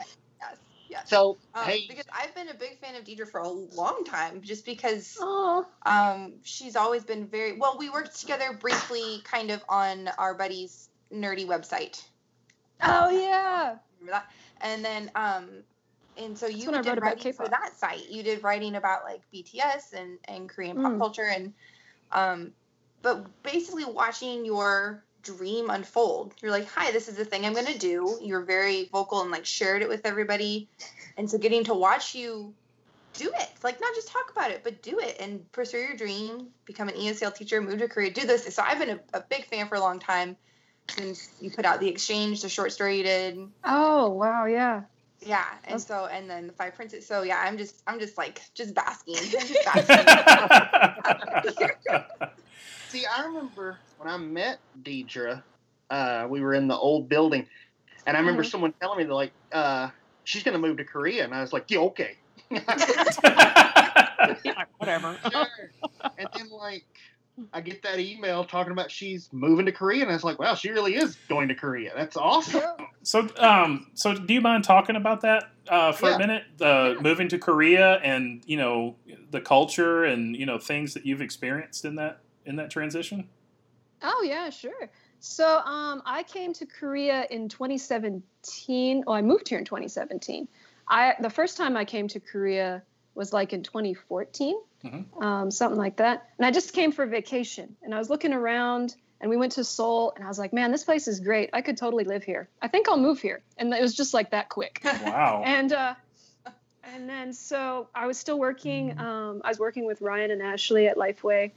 yes. 0.90 1.10
So, 1.10 1.38
Um, 1.54 1.66
hey, 1.66 1.86
because 1.88 2.06
I've 2.14 2.36
been 2.36 2.50
a 2.50 2.54
big 2.54 2.80
fan 2.80 2.96
of 2.96 3.04
Deidrea 3.04 3.30
for 3.30 3.40
a 3.40 3.50
long 3.50 4.04
time, 4.06 4.42
just 4.42 4.66
because 4.66 5.18
um, 5.86 6.36
she's 6.44 6.76
always 6.76 7.04
been 7.04 7.28
very 7.28 7.58
well. 7.58 7.78
We 7.80 7.90
worked 7.90 8.20
together 8.20 8.58
briefly, 8.60 9.22
kind 9.24 9.52
of 9.52 9.64
on 9.70 10.10
our 10.18 10.34
buddy's 10.36 10.90
nerdy 11.14 11.48
website. 11.48 12.02
oh 12.84 13.10
yeah. 13.10 13.76
Remember 14.00 14.12
that? 14.12 14.28
And 14.62 14.84
then 14.84 15.12
um, 15.16 15.64
and 16.18 16.38
so 16.38 16.48
you 16.48 16.72
did 16.72 16.76
wrote 16.88 16.98
about 16.98 17.18
writing 17.18 17.34
for 17.34 17.48
that 17.48 17.78
site. 17.78 18.10
You 18.10 18.24
did 18.24 18.44
writing 18.44 18.76
about 18.76 19.04
like 19.04 19.22
BTS 19.34 19.94
and 19.94 20.20
and 20.28 20.50
Korean 20.50 20.78
pop 20.78 20.94
Mm. 20.94 21.00
culture 21.00 21.28
and 21.28 21.54
um, 22.12 22.54
but 23.02 23.44
basically 23.44 23.86
watching 23.86 24.46
your 24.46 25.05
dream 25.26 25.70
unfold. 25.70 26.34
You're 26.42 26.52
like, 26.52 26.70
hi, 26.70 26.92
this 26.92 27.08
is 27.08 27.16
the 27.16 27.26
thing 27.26 27.46
I'm 27.46 27.54
gonna 27.54 27.78
do. 27.78 28.18
You're 28.22 28.46
very 28.46 28.90
vocal 28.92 29.22
and 29.22 29.32
like 29.32 29.46
shared 29.46 29.82
it 29.82 29.90
with 29.90 30.06
everybody, 30.06 30.70
and 31.18 31.30
so 31.30 31.38
getting 31.38 31.66
to 31.66 31.74
watch 31.74 32.16
you 32.16 32.54
do 33.14 33.32
it, 33.34 33.50
like 33.64 33.80
not 33.80 33.96
just 33.96 34.10
talk 34.10 34.32
about 34.32 34.52
it, 34.52 34.62
but 34.64 34.82
do 34.82 35.00
it 35.00 35.18
and 35.20 35.50
pursue 35.52 35.78
your 35.78 35.96
dream, 35.96 36.50
become 36.66 36.90
an 36.90 36.96
ESL 36.96 37.34
teacher, 37.34 37.62
move 37.62 37.80
to 37.80 37.88
Korea, 37.88 38.12
do 38.12 38.28
this. 38.28 38.54
So 38.54 38.62
I've 38.62 38.80
been 38.80 38.90
a, 38.90 39.00
a 39.18 39.22
big 39.22 39.46
fan 39.46 39.68
for 39.68 39.76
a 39.76 39.80
long 39.80 40.00
time 40.00 40.36
since 40.90 41.30
you 41.40 41.50
put 41.50 41.66
out 41.66 41.80
the 41.80 41.88
exchange, 41.88 42.42
the 42.42 42.50
short 42.50 42.72
story 42.72 42.98
you 42.98 43.04
did. 43.04 43.40
Oh 43.64 44.10
wow, 44.10 44.46
yeah. 44.46 44.84
Yeah, 45.26 45.46
and 45.66 45.82
so 45.82 46.06
and 46.06 46.30
then 46.30 46.48
the 46.48 46.54
Five 46.54 46.76
Princes. 46.76 47.06
So 47.08 47.24
yeah, 47.24 47.40
I'm 47.40 47.58
just 47.58 47.82
I'm 47.88 48.00
just 48.00 48.18
like 48.18 48.42
just 48.54 48.76
basking. 48.76 49.16
Just 49.16 49.66
basking. 49.66 50.06
See, 52.90 53.06
I 53.06 53.26
remember 53.26 53.80
when 53.98 54.08
I 54.08 54.18
met 54.18 54.60
Deidrea, 54.84 55.44
uh, 55.90 56.28
we 56.30 56.42
were 56.42 56.54
in 56.54 56.68
the 56.68 56.78
old 56.78 57.10
building, 57.10 57.48
and 58.06 58.16
I 58.16 58.20
remember 58.20 58.44
Mhm. 58.44 58.52
someone 58.52 58.74
telling 58.80 59.00
me 59.00 59.04
they're 59.06 59.14
like, 59.14 59.34
uh, 59.52 59.90
she's 60.24 60.44
gonna 60.44 60.60
move 60.60 60.78
to 60.78 60.86
Korea, 60.86 61.24
and 61.24 61.34
I 61.34 61.42
was 61.42 61.52
like, 61.52 61.70
yeah, 61.70 61.80
okay. 61.80 62.16
Whatever. 64.78 65.18
Sure. 65.32 65.48
and 66.18 66.30
then 66.36 66.50
like 66.52 66.86
I 67.54 67.62
get 67.62 67.84
that 67.84 68.00
email 68.00 68.44
talking 68.46 68.72
about 68.72 68.90
she's 68.90 69.30
moving 69.32 69.66
to 69.66 69.72
Korea, 69.72 70.04
and 70.04 70.12
I 70.12 70.14
was 70.14 70.24
like, 70.24 70.40
wow, 70.40 70.56
she 70.56 70.70
really 70.70 70.96
is 70.96 71.18
going 71.28 71.50
to 71.50 71.56
Korea. 71.56 71.92
That's 71.96 72.16
awesome. 72.16 72.62
So, 73.04 73.28
um, 73.38 73.88
so 73.94 74.14
do 74.14 74.34
you 74.34 74.42
mind 74.42 74.64
talking 74.64 74.96
about 74.96 75.22
that 75.22 75.50
uh, 75.68 75.92
for 75.92 76.08
Yeah. 76.10 76.16
a 76.16 76.20
minute? 76.20 76.44
The 76.58 76.98
moving 77.02 77.28
to 77.30 77.38
Korea 77.38 77.96
and 77.98 78.42
you 78.46 78.58
know 78.58 78.96
the 79.32 79.42
culture 79.42 80.06
and 80.06 80.36
you 80.36 80.46
know 80.46 80.58
things 80.58 80.94
that 80.94 81.06
you've 81.06 81.22
experienced 81.22 81.86
in 81.86 81.96
that 81.96 82.22
in 82.46 82.56
that 82.56 82.70
transition. 82.70 83.28
Oh 84.02 84.24
yeah, 84.26 84.50
sure. 84.50 84.90
So 85.20 85.60
um, 85.60 86.04
I 86.06 86.24
came 86.24 86.54
to 86.54 86.66
Korea 86.66 87.26
in 87.32 87.50
2017. 87.50 89.04
Oh, 89.08 89.14
I 89.14 89.22
moved 89.22 89.50
here 89.50 89.58
in 89.60 89.66
2017. 89.66 90.48
I 90.88 91.16
the 91.20 91.30
first 91.30 91.58
time 91.58 91.76
I 91.76 91.86
came 91.86 92.08
to 92.10 92.20
Korea 92.20 92.84
was 93.16 93.34
like 93.34 93.54
in 93.54 93.64
2014, 93.64 94.56
Mhm. 94.86 95.22
um, 95.24 95.52
something 95.52 95.78
like 95.78 95.98
that. 95.98 96.30
And 96.38 96.46
I 96.46 96.52
just 96.52 96.74
came 96.74 96.92
for 96.92 97.06
vacation, 97.06 97.76
and 97.84 97.94
I 97.94 97.98
was 97.98 98.10
looking 98.10 98.34
around, 98.34 98.96
and 99.22 99.30
we 99.30 99.38
went 99.38 99.54
to 99.54 99.64
Seoul, 99.64 100.14
and 100.16 100.24
I 100.24 100.28
was 100.28 100.38
like, 100.38 100.54
man, 100.54 100.72
this 100.72 100.84
place 100.84 101.08
is 101.08 101.20
great. 101.20 101.50
I 101.54 101.62
could 101.62 101.78
totally 101.78 102.04
live 102.04 102.24
here. 102.24 102.50
I 102.62 102.68
think 102.68 102.88
I'll 102.88 102.98
move 102.98 103.20
here. 103.20 103.42
And 103.58 103.74
it 103.74 103.82
was 103.82 103.96
just 103.96 104.14
like 104.14 104.32
that 104.32 104.50
quick. 104.50 104.82
Wow. 105.06 105.42
and 105.46 105.74
uh, 105.74 105.96
and 106.84 107.10
then 107.10 107.34
so 107.34 107.90
I 107.96 108.06
was 108.08 108.18
still 108.18 108.38
working. 108.40 108.98
Um, 109.00 109.42
I 109.44 109.50
was 109.50 109.60
working 109.60 109.86
with 109.86 110.02
Ryan 110.02 110.32
and 110.32 110.42
Ashley 110.42 110.88
at 110.88 110.98
Lifeway, 110.98 111.52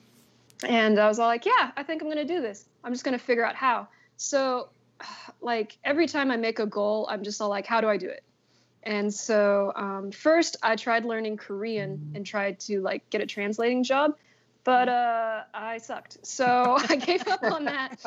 and 0.67 0.99
I 0.99 1.07
was 1.09 1.19
all 1.19 1.27
like, 1.29 1.45
"Yeah, 1.45 1.71
I 1.77 1.83
think 1.83 2.03
I'm 2.03 2.09
gonna 2.09 2.25
do 2.25 2.41
this. 2.41 2.65
I'm 2.83 2.93
just 2.93 3.05
gonna 3.05 3.19
figure 3.19 3.45
out 3.45 3.55
how." 3.55 3.89
So, 4.17 4.71
like 5.43 5.77
every 5.85 6.07
time 6.07 6.31
I 6.31 6.37
make 6.37 6.59
a 6.61 6.67
goal, 6.67 7.07
I'm 7.11 7.23
just 7.23 7.41
all 7.43 7.51
like, 7.51 7.67
"How 7.67 7.81
do 7.81 7.89
I 7.89 7.97
do 7.99 8.09
it?" 8.09 8.23
And 8.83 9.13
so 9.13 9.73
um, 9.75 10.11
first, 10.13 10.57
I 10.63 10.77
tried 10.77 11.05
learning 11.05 11.37
Korean 11.37 12.13
and 12.15 12.25
tried 12.25 12.61
to 12.61 12.81
like 12.81 13.09
get 13.11 13.21
a 13.21 13.27
translating 13.27 13.85
job, 13.85 14.17
but 14.65 14.89
uh, 14.89 15.43
I 15.53 15.79
sucked. 15.79 16.27
So 16.27 16.77
I 16.89 16.97
gave 16.97 17.27
up 17.27 17.43
on 17.43 17.65
that 17.67 17.99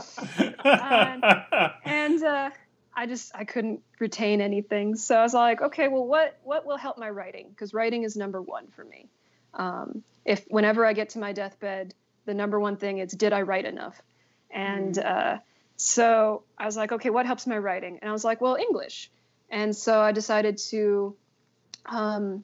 and 1.85 2.23
uh, 2.23 2.49
I 2.95 3.05
just 3.05 3.31
I 3.35 3.45
couldn't 3.45 3.81
retain 3.99 4.41
anything. 4.41 4.95
So 4.95 5.15
I 5.15 5.23
was 5.23 5.33
like, 5.33 5.61
okay, 5.61 5.87
well, 5.87 6.05
what 6.05 6.37
what 6.43 6.65
will 6.65 6.77
help 6.77 6.97
my 6.97 7.09
writing? 7.09 7.49
Because 7.49 7.73
writing 7.73 8.03
is 8.03 8.15
number 8.15 8.41
one 8.41 8.67
for 8.67 8.83
me. 8.83 9.09
Um, 9.53 10.03
if 10.25 10.45
whenever 10.47 10.85
I 10.85 10.93
get 10.93 11.09
to 11.09 11.19
my 11.19 11.33
deathbed, 11.33 11.93
the 12.25 12.33
number 12.33 12.59
one 12.59 12.77
thing 12.77 12.99
is 12.99 13.11
did 13.11 13.33
I 13.33 13.41
write 13.41 13.65
enough? 13.65 14.01
And 14.49 14.97
uh, 14.97 15.37
so 15.77 16.43
I 16.57 16.65
was 16.65 16.77
like, 16.77 16.91
okay, 16.91 17.09
what 17.09 17.25
helps 17.25 17.47
my 17.47 17.57
writing? 17.57 17.99
And 18.01 18.09
I 18.09 18.13
was 18.13 18.23
like, 18.23 18.41
well, 18.41 18.55
English. 18.55 19.09
And 19.51 19.75
so 19.75 19.99
I 19.99 20.11
decided 20.13 20.57
to 20.69 21.15
um, 21.85 22.43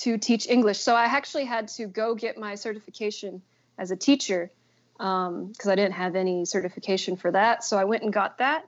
to 0.00 0.18
teach 0.18 0.46
English. 0.48 0.78
So 0.80 0.94
I 0.94 1.06
actually 1.06 1.46
had 1.46 1.68
to 1.68 1.86
go 1.86 2.14
get 2.14 2.38
my 2.38 2.54
certification 2.54 3.42
as 3.78 3.90
a 3.90 3.96
teacher 3.96 4.50
because 4.98 5.66
I 5.66 5.74
didn't 5.74 5.92
have 5.94 6.16
any 6.16 6.44
certification 6.44 7.16
for 7.16 7.30
that. 7.32 7.64
So 7.64 7.78
I 7.78 7.84
went 7.84 8.02
and 8.02 8.12
got 8.12 8.38
that. 8.38 8.66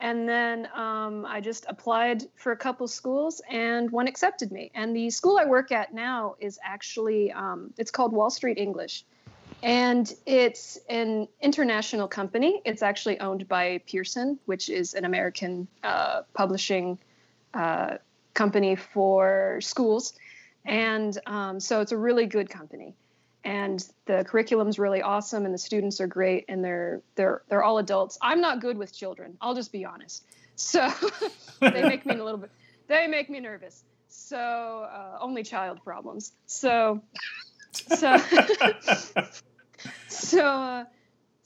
And 0.00 0.28
then 0.28 0.68
um, 0.74 1.24
I 1.24 1.40
just 1.40 1.64
applied 1.68 2.24
for 2.34 2.50
a 2.50 2.56
couple 2.56 2.88
schools, 2.88 3.40
and 3.48 3.88
one 3.92 4.08
accepted 4.08 4.50
me. 4.50 4.72
And 4.74 4.96
the 4.96 5.10
school 5.10 5.38
I 5.38 5.44
work 5.44 5.70
at 5.70 5.94
now 5.94 6.34
is 6.40 6.58
actually 6.64 7.30
um, 7.30 7.72
it's 7.78 7.92
called 7.92 8.12
Wall 8.12 8.28
Street 8.28 8.58
English, 8.58 9.04
and 9.62 10.12
it's 10.26 10.78
an 10.88 11.28
international 11.40 12.08
company. 12.08 12.60
It's 12.64 12.82
actually 12.82 13.20
owned 13.20 13.48
by 13.48 13.80
Pearson, 13.86 14.38
which 14.46 14.68
is 14.68 14.94
an 14.94 15.04
American 15.04 15.68
uh, 15.82 16.22
publishing 16.34 16.98
uh, 17.54 17.98
company 18.34 18.76
for 18.76 19.60
schools, 19.60 20.14
and 20.64 21.16
um, 21.26 21.60
so 21.60 21.80
it's 21.80 21.92
a 21.92 21.96
really 21.96 22.26
good 22.26 22.50
company. 22.50 22.94
And 23.44 23.84
the 24.06 24.24
curriculum's 24.24 24.78
really 24.78 25.02
awesome 25.02 25.44
and 25.44 25.52
the 25.52 25.58
students 25.58 26.00
are 26.00 26.06
great 26.06 26.44
and 26.48 26.64
they're 26.64 27.02
they're 27.16 27.42
they're 27.48 27.64
all 27.64 27.78
adults. 27.78 28.16
I'm 28.22 28.40
not 28.40 28.60
good 28.60 28.78
with 28.78 28.96
children. 28.96 29.36
I'll 29.40 29.56
just 29.56 29.72
be 29.72 29.84
honest. 29.84 30.24
So 30.54 30.88
they 31.60 31.82
make 31.82 32.06
me 32.06 32.14
a 32.14 32.24
little 32.24 32.38
bit 32.38 32.50
they 32.86 33.06
make 33.06 33.30
me 33.30 33.40
nervous. 33.40 33.82
So 34.08 34.38
uh, 34.38 35.18
only 35.20 35.42
child 35.42 35.82
problems. 35.82 36.32
So 36.46 37.02
so 37.72 38.16
so 40.08 40.44
uh, 40.44 40.84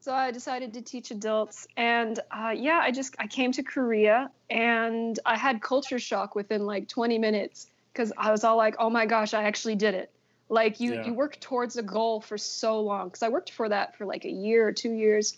so 0.01 0.13
i 0.15 0.31
decided 0.31 0.75
to 0.75 0.83
teach 0.83 1.11
adults 1.11 1.67
and 1.77 2.21
uh, 2.31 2.53
yeah 2.57 2.79
i 2.83 2.91
just 2.91 3.15
i 3.19 3.27
came 3.27 3.53
to 3.53 3.63
korea 3.63 4.31
and 4.51 5.19
i 5.27 5.37
had 5.37 5.61
culture 5.61 5.99
shock 5.99 6.35
within 6.35 6.65
like 6.65 6.89
20 6.89 7.19
minutes 7.19 7.67
because 7.93 8.13
i 8.17 8.31
was 8.31 8.45
all 8.45 8.57
like 8.57 8.77
oh 8.79 8.91
my 8.91 9.07
gosh 9.07 9.35
i 9.35 9.45
actually 9.45 9.75
did 9.75 9.95
it. 9.95 10.11
Like 10.49 10.79
you 10.79 10.95
Yeah. 10.95 11.07
you 11.07 11.15
work 11.15 11.41
towards 11.41 11.77
a 11.77 11.83
goal 11.83 12.21
for 12.21 12.39
so 12.39 12.81
long 12.81 13.09
because 13.09 13.23
i 13.25 13.29
worked 13.31 13.51
for 13.51 13.69
that 13.69 13.97
for 13.97 14.07
like 14.07 14.25
a 14.25 14.31
year 14.31 14.69
or 14.69 14.73
two 14.73 14.93
years 14.93 15.37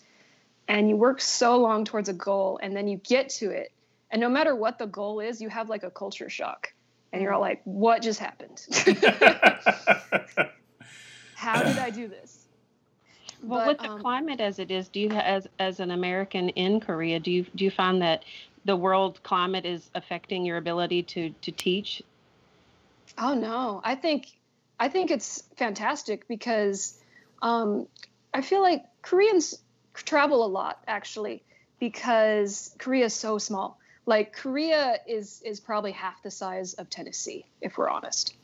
and 0.67 0.87
you 0.87 0.95
work 0.95 1.19
so 1.19 1.57
long 1.57 1.83
towards 1.83 2.09
a 2.09 2.13
goal 2.13 2.59
and 2.61 2.75
then 2.75 2.87
you 2.87 2.97
get 2.97 3.29
to 3.29 3.49
it 3.49 3.71
and 4.11 4.21
no 4.21 4.29
matter 4.29 4.55
what 4.55 4.77
the 4.77 4.85
goal 4.85 5.19
is 5.19 5.41
you 5.41 5.49
have 5.49 5.67
like 5.67 5.81
a 5.81 5.89
culture 5.89 6.29
shock 6.29 6.73
and 7.11 7.23
you're 7.23 7.33
all 7.33 7.41
like 7.41 7.61
what 7.63 8.03
just 8.03 8.19
happened? 8.19 8.63
How 11.33 11.63
did 11.63 11.79
i 11.79 11.89
do 11.89 12.07
this 12.07 12.38
Well, 13.43 13.59
But, 13.59 13.67
with 13.67 13.77
the 13.79 13.89
um, 13.89 14.01
climate 14.01 14.41
as 14.41 14.59
it 14.59 14.71
is, 14.71 14.89
do 14.89 14.99
you 14.99 15.09
as 15.11 15.47
as 15.59 15.79
an 15.79 15.91
American 15.91 16.49
in 16.49 16.79
Korea, 16.79 17.19
do 17.19 17.31
you 17.31 17.45
do 17.55 17.65
you 17.65 17.71
find 17.71 18.01
that 18.01 18.23
the 18.65 18.75
world 18.75 19.21
climate 19.23 19.65
is 19.65 19.89
affecting 19.95 20.45
your 20.45 20.57
ability 20.57 21.03
to 21.03 21.29
to 21.29 21.51
teach? 21.51 22.03
Oh 23.17 23.33
no, 23.33 23.81
I 23.83 23.95
think 23.95 24.27
I 24.79 24.89
think 24.89 25.11
it's 25.11 25.43
fantastic 25.57 26.27
because 26.27 26.99
um, 27.41 27.87
I 28.33 28.41
feel 28.41 28.61
like 28.61 28.83
Koreans 29.01 29.61
travel 29.93 30.45
a 30.45 30.47
lot 30.47 30.83
actually 30.87 31.43
because 31.79 32.75
Korea 32.77 33.05
is 33.05 33.13
so 33.13 33.37
small. 33.37 33.79
Like 34.05 34.33
Korea 34.33 34.97
is 35.07 35.41
is 35.45 35.59
probably 35.59 35.91
half 35.91 36.21
the 36.23 36.31
size 36.31 36.73
of 36.73 36.89
Tennessee, 36.89 37.45
if 37.61 37.77
we're 37.77 37.89
honest. 37.89 38.35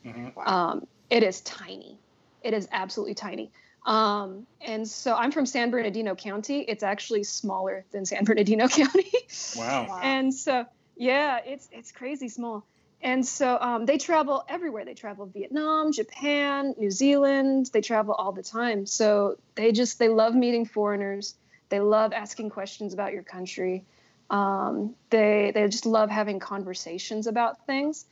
Um, 0.44 0.86
it 1.10 1.22
is 1.22 1.40
tiny. 1.42 1.98
It 2.42 2.54
is 2.54 2.68
absolutely 2.72 3.14
tiny. 3.14 3.50
Um, 3.86 4.48
and 4.60 4.86
so 4.86 5.14
I'm 5.14 5.30
from 5.30 5.46
San 5.46 5.70
Bernardino 5.70 6.16
County. 6.16 6.60
It's 6.60 6.82
actually 6.82 7.22
smaller 7.22 7.84
than 7.92 8.04
San 8.04 8.24
Bernardino 8.24 8.68
County. 8.68 9.12
Wow. 9.56 10.00
And 10.02 10.34
so, 10.34 10.66
yeah, 10.96 11.38
it's 11.46 11.68
it's 11.72 11.92
crazy 11.92 12.28
small. 12.28 12.66
And 13.00 13.24
so 13.24 13.56
um, 13.60 13.86
they 13.86 13.98
travel 13.98 14.44
everywhere. 14.48 14.84
They 14.84 14.94
travel 14.94 15.26
Vietnam, 15.26 15.92
Japan, 15.92 16.74
New 16.76 16.90
Zealand. 16.90 17.70
They 17.72 17.80
travel 17.80 18.14
all 18.14 18.32
the 18.32 18.42
time. 18.42 18.86
So 18.86 19.38
they 19.54 19.70
just 19.70 19.98
they 20.00 20.08
love 20.08 20.34
meeting 20.34 20.64
foreigners. 20.64 21.34
They 21.68 21.78
love 21.78 22.12
asking 22.12 22.50
questions 22.50 22.92
about 22.92 23.12
your 23.12 23.22
country. 23.22 23.84
Um, 24.30 24.96
they 25.10 25.52
they 25.54 25.68
just 25.68 25.86
love 25.86 26.10
having 26.10 26.40
conversations 26.40 27.28
about 27.28 27.64
things. 27.66 28.06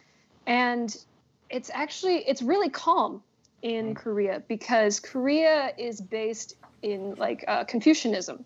And 0.46 0.96
it's 1.50 1.70
actually 1.74 2.18
it's 2.18 2.42
really 2.42 2.70
calm 2.70 3.22
in 3.64 3.94
Korea 3.94 4.42
because 4.46 5.00
Korea 5.00 5.72
is 5.78 6.00
based 6.00 6.54
in 6.82 7.14
like 7.16 7.44
uh, 7.48 7.64
Confucianism. 7.64 8.44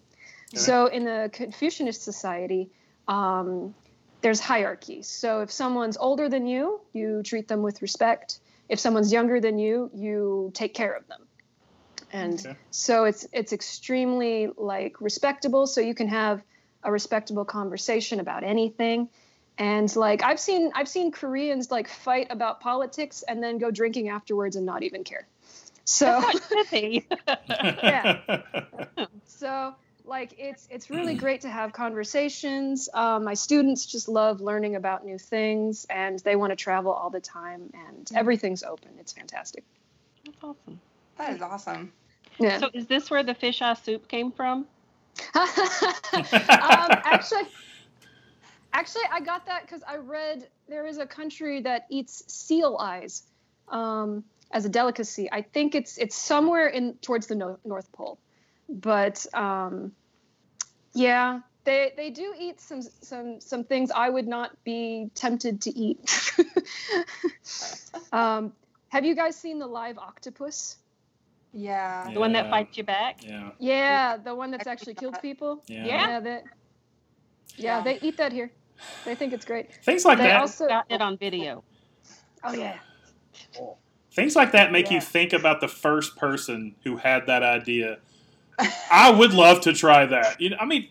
So 0.55 0.87
in 0.87 1.05
the 1.05 1.29
Confucianist 1.33 2.03
society, 2.03 2.71
um, 3.07 3.75
there's 4.23 4.41
hierarchy. 4.41 5.03
So 5.03 5.43
if 5.43 5.53
someone's 5.53 5.97
older 5.97 6.29
than 6.29 6.47
you, 6.47 6.81
you 6.93 7.23
treat 7.23 7.49
them 7.49 7.63
with 7.63 7.83
respect. 7.83 8.41
If 8.69 8.81
someone's 8.81 9.13
younger 9.13 9.41
than 9.41 9.59
you, 9.59 9.91
you 9.95 10.51
take 10.55 10.73
care 10.73 10.95
of 10.95 11.07
them. 11.07 11.27
And 12.13 12.41
Okay. 12.41 12.57
so 12.71 13.05
it's 13.05 13.27
it's 13.33 13.53
extremely 13.53 14.49
like 14.57 15.01
respectable. 15.01 15.67
So 15.67 15.81
you 15.81 15.95
can 15.95 16.09
have 16.09 16.43
a 16.83 16.91
respectable 16.91 17.45
conversation 17.45 18.21
about 18.21 18.45
anything. 18.45 19.11
And 19.59 19.95
like 19.97 20.23
I've 20.23 20.41
seen 20.41 20.71
I've 20.75 20.89
seen 20.89 21.11
Koreans 21.11 21.71
like 21.71 21.89
fight 21.89 22.29
about 22.31 22.61
politics 22.61 23.25
and 23.27 23.43
then 23.43 23.59
go 23.59 23.71
drinking 23.71 24.09
afterwards 24.09 24.57
and 24.57 24.65
not 24.65 24.83
even 24.83 25.05
care. 25.05 25.27
So 25.85 26.23
yeah. 26.73 28.21
So 29.25 29.75
like 30.05 30.35
it's 30.39 30.67
it's 30.71 30.91
really 30.91 31.15
great 31.15 31.43
to 31.43 31.49
have 31.49 31.73
conversations. 31.73 32.89
Um, 32.93 33.25
my 33.25 33.35
students 33.35 33.87
just 33.87 34.09
love 34.09 34.41
learning 34.41 34.75
about 34.75 35.05
new 35.05 35.19
things, 35.19 35.87
and 35.89 36.19
they 36.21 36.35
want 36.35 36.51
to 36.51 36.57
travel 36.57 36.93
all 36.93 37.11
the 37.11 37.21
time, 37.21 37.71
and 37.73 38.11
everything's 38.15 38.65
open. 38.65 38.89
It's 38.99 39.13
fantastic. 39.13 39.63
That's 40.25 40.39
awesome. 40.43 40.81
That 41.19 41.35
is 41.35 41.43
awesome. 41.43 41.93
Yeah. 42.41 42.59
So 42.59 42.71
is 42.73 42.87
this 42.87 43.11
where 43.11 43.23
the 43.23 43.35
fish 43.35 43.63
eye 43.63 43.75
soup 43.75 44.09
came 44.09 44.33
from? 44.33 44.67
um, 45.35 45.47
actually, 46.49 47.43
actually, 48.73 49.03
I 49.13 49.21
got 49.21 49.47
that 49.47 49.63
because 49.63 49.83
I 49.87 49.97
read 49.97 50.49
there 50.69 50.87
is 50.87 50.99
a 50.99 51.07
country 51.07 51.63
that 51.63 51.87
eats 51.91 52.25
seal 52.33 52.77
eyes 52.81 53.23
um, 53.69 54.25
as 54.53 54.65
a 54.65 54.69
delicacy. 54.69 55.29
I 55.31 55.43
think 55.43 55.75
it's 55.75 55.99
it's 55.99 56.17
somewhere 56.17 56.69
in 56.69 56.95
towards 57.03 57.27
the 57.27 57.35
no- 57.35 57.59
North 57.65 57.91
Pole, 57.93 58.19
but 58.69 59.25
um, 59.35 59.93
yeah, 60.95 61.41
they 61.65 61.93
they 61.97 62.11
do 62.11 62.35
eat 62.39 62.61
some 62.61 62.83
some 62.83 63.41
some 63.41 63.65
things 63.65 63.91
I 63.91 64.09
would 64.09 64.27
not 64.27 64.51
be 64.65 65.11
tempted 65.15 65.63
to 65.63 65.71
eat. 65.71 66.33
um, 68.13 68.53
have 68.89 69.05
you 69.05 69.15
guys 69.15 69.37
seen 69.37 69.59
the 69.59 69.67
live 69.67 69.99
octopus? 69.99 70.77
Yeah. 71.53 72.13
The 72.13 72.21
one 72.21 72.33
that 72.33 72.45
Yeah. 72.45 72.51
fights 72.51 72.77
you 72.77 72.85
back? 72.85 73.25
Yeah. 73.25 73.51
Yeah, 73.59 74.17
the 74.17 74.35
one 74.35 74.51
that's 74.51 74.67
actually 74.67 74.95
killed 74.95 75.21
people. 75.21 75.63
Yeah. 75.67 75.87
Yeah. 75.87 76.21
that, 76.21 76.45
yeah, 77.59 77.81
they 77.83 77.99
eat 78.01 78.17
that 78.17 78.33
here. 78.33 78.51
They 79.05 79.15
think 79.15 79.33
it's 79.33 79.45
great. 79.45 79.75
Things 79.85 80.05
like 80.05 80.19
that. 80.19 80.25
They 80.25 80.29
that. 80.31 80.41
also- 80.41 80.69
Got 80.69 80.87
it 80.89 81.01
on 81.01 81.17
video. 81.17 81.65
Oh 82.45 82.53
yeah. 82.53 82.79
Things 84.13 84.35
like 84.35 84.53
that 84.53 84.73
make 84.73 84.91
you 84.91 85.01
think 85.01 85.33
about 85.33 85.61
the 85.61 85.69
first 85.69 86.17
person 86.17 86.75
who 86.85 86.97
had 86.97 87.27
that 87.27 87.43
idea. 87.43 87.99
I 88.91 89.11
would 89.11 89.33
love 89.33 89.61
to 89.63 89.73
try 89.73 90.07
that. 90.07 90.41
You 90.41 90.51
know, 90.51 90.57
I 90.59 90.65
mean, 90.65 90.89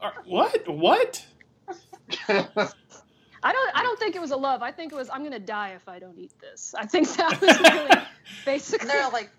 uh, 0.00 0.10
what? 0.26 0.68
What? 0.68 1.24
I 2.28 3.52
don't. 3.52 3.76
I 3.76 3.82
don't 3.82 3.98
think 3.98 4.16
it 4.16 4.20
was 4.20 4.32
a 4.32 4.36
love. 4.36 4.62
I 4.62 4.72
think 4.72 4.92
it 4.92 4.96
was. 4.96 5.08
I'm 5.10 5.22
gonna 5.22 5.38
die 5.38 5.70
if 5.70 5.88
I 5.88 5.98
don't 5.98 6.18
eat 6.18 6.32
this. 6.40 6.74
I 6.76 6.84
think 6.86 7.08
that 7.16 7.40
was 7.40 7.58
really 7.60 8.02
basically. 8.44 8.80
And 8.82 8.90
they're 8.90 9.08
like, 9.10 9.30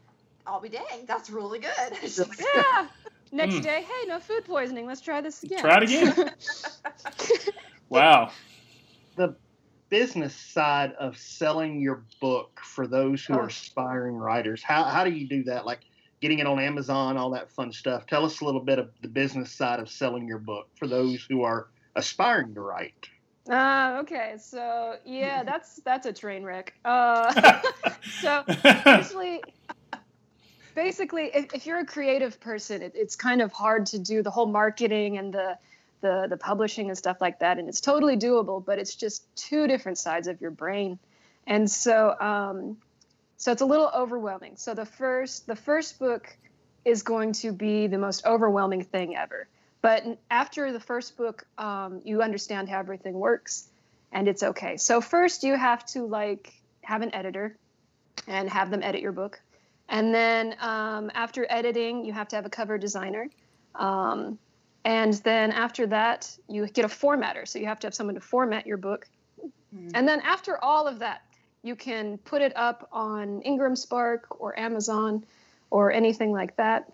I'll 0.48 0.62
be 0.62 0.70
dang, 0.70 1.06
that's 1.06 1.30
really 1.30 1.60
good. 1.60 1.70
Yeah. 2.56 2.88
Next 3.32 3.56
Mm. 3.56 3.64
day, 3.64 3.82
hey, 3.82 4.08
no 4.08 4.20
food 4.20 4.44
poisoning. 4.46 4.88
Let's 4.88 5.02
try 5.02 5.22
this 5.22 5.44
again. 5.44 5.62
Try 5.62 5.78
it 5.78 5.84
again. 5.84 6.16
Wow. 7.90 8.32
the 9.18 9.36
business 9.90 10.36
side 10.36 10.94
of 11.00 11.18
selling 11.18 11.82
your 11.82 12.06
book 12.22 12.52
for 12.64 12.88
those 12.88 13.26
who 13.26 13.34
Oh. 13.34 13.38
are 13.40 13.48
aspiring 13.48 14.16
writers 14.16 14.62
how, 14.64 14.84
how 14.84 15.04
do 15.04 15.10
you 15.12 15.28
do 15.28 15.44
that 15.46 15.66
like 15.66 15.82
getting 16.22 16.38
it 16.38 16.46
on 16.46 16.60
amazon 16.60 17.18
all 17.18 17.32
that 17.32 17.52
fun 17.52 17.72
stuff 17.74 18.06
tell 18.06 18.24
us 18.24 18.42
a 18.42 18.46
little 18.46 18.62
bit 18.64 18.78
of 18.78 18.92
the 19.02 19.08
business 19.08 19.58
side 19.58 19.80
of 19.80 19.90
selling 19.90 20.28
your 20.28 20.38
book 20.38 20.68
for 20.78 20.88
those 20.88 21.26
who 21.28 21.42
are 21.42 21.68
aspiring 21.96 22.54
to 22.54 22.62
write 22.62 22.94
Uh, 23.50 23.98
okay, 24.02 24.36
so 24.38 24.98
yeah, 25.06 25.44
that's 25.44 25.80
that's 25.84 26.06
a 26.06 26.14
train 26.14 26.44
wreck. 26.44 26.72
Uh, 26.86 27.34
so 28.22 28.44
basically, 28.86 29.42
basically, 30.80 31.30
if, 31.34 31.54
if 31.54 31.66
you're 31.66 31.80
a 31.80 31.86
creative 31.86 32.40
person, 32.40 32.82
it, 32.82 32.94
it's 32.96 33.18
kind 33.18 33.42
of 33.42 33.52
hard 33.52 33.86
to 33.88 34.00
do 34.00 34.24
the 34.24 34.32
whole 34.32 34.46
marketing 34.46 35.18
and 35.18 35.34
the, 35.34 35.58
the 36.02 36.28
the 36.30 36.38
publishing 36.38 36.88
and 36.88 36.98
stuff 36.98 37.18
like 37.20 37.40
that, 37.40 37.60
and 37.60 37.68
it's 37.68 37.82
totally 37.82 38.16
doable, 38.16 38.64
but 38.64 38.80
it's 38.80 38.96
just 38.96 39.24
two 39.36 39.68
different 39.68 39.98
sides 39.98 40.28
of 40.30 40.40
your 40.40 40.52
brain, 40.52 40.98
and 41.46 41.70
so 41.70 42.16
um, 42.22 42.78
so 43.36 43.52
it's 43.52 43.62
a 43.62 43.66
little 43.66 43.92
overwhelming. 43.94 44.54
So 44.56 44.74
the 44.74 44.86
first 44.86 45.46
the 45.48 45.58
first 45.58 46.00
book 46.00 46.38
is 46.86 47.04
going 47.04 47.34
to 47.34 47.52
be 47.52 47.88
the 47.88 47.98
most 47.98 48.26
overwhelming 48.26 48.86
thing 48.86 49.18
ever. 49.18 49.50
But 49.82 50.06
after 50.32 50.72
the 50.72 50.80
first 50.80 51.18
book, 51.18 51.46
um, 51.58 52.02
you 52.06 52.22
understand 52.22 52.70
how 52.70 52.80
everything 52.80 53.14
works, 53.14 53.68
and 54.14 54.30
it's 54.30 54.44
okay. 54.44 54.78
So 54.78 55.02
first, 55.02 55.44
you 55.44 55.56
have 55.58 55.86
to 55.88 56.06
like 56.06 56.54
have 56.82 57.02
an 57.02 57.14
editor, 57.14 57.58
and 58.28 58.50
have 58.50 58.72
them 58.72 58.82
edit 58.82 59.02
your 59.02 59.12
book, 59.12 59.42
and 59.90 60.14
then 60.14 60.56
um, 60.60 61.12
after 61.14 61.46
editing, 61.50 62.06
you 62.06 62.14
have 62.14 62.28
to 62.30 62.36
have 62.36 62.46
a 62.46 62.50
cover 62.50 62.78
designer, 62.78 63.30
um, 63.76 64.40
and 64.86 65.14
then 65.16 65.52
after 65.52 65.88
that, 65.88 66.36
you 66.48 66.68
get 66.68 66.86
a 66.86 66.90
formatter. 66.90 67.48
So 67.48 67.60
you 67.60 67.66
have 67.66 67.80
to 67.80 67.88
have 67.88 67.94
someone 67.94 68.16
to 68.16 68.22
format 68.22 68.66
your 68.66 68.78
book, 68.78 69.08
and 69.94 70.08
then 70.08 70.22
after 70.22 70.64
all 70.64 70.88
of 70.88 71.00
that, 71.00 71.22
you 71.62 71.76
can 71.76 72.18
put 72.18 72.42
it 72.42 72.56
up 72.56 72.88
on 72.92 73.42
Ingram 73.42 73.76
Spark 73.76 74.40
or 74.40 74.58
Amazon 74.58 75.26
or 75.70 75.92
anything 75.92 76.32
like 76.32 76.56
that. 76.58 76.92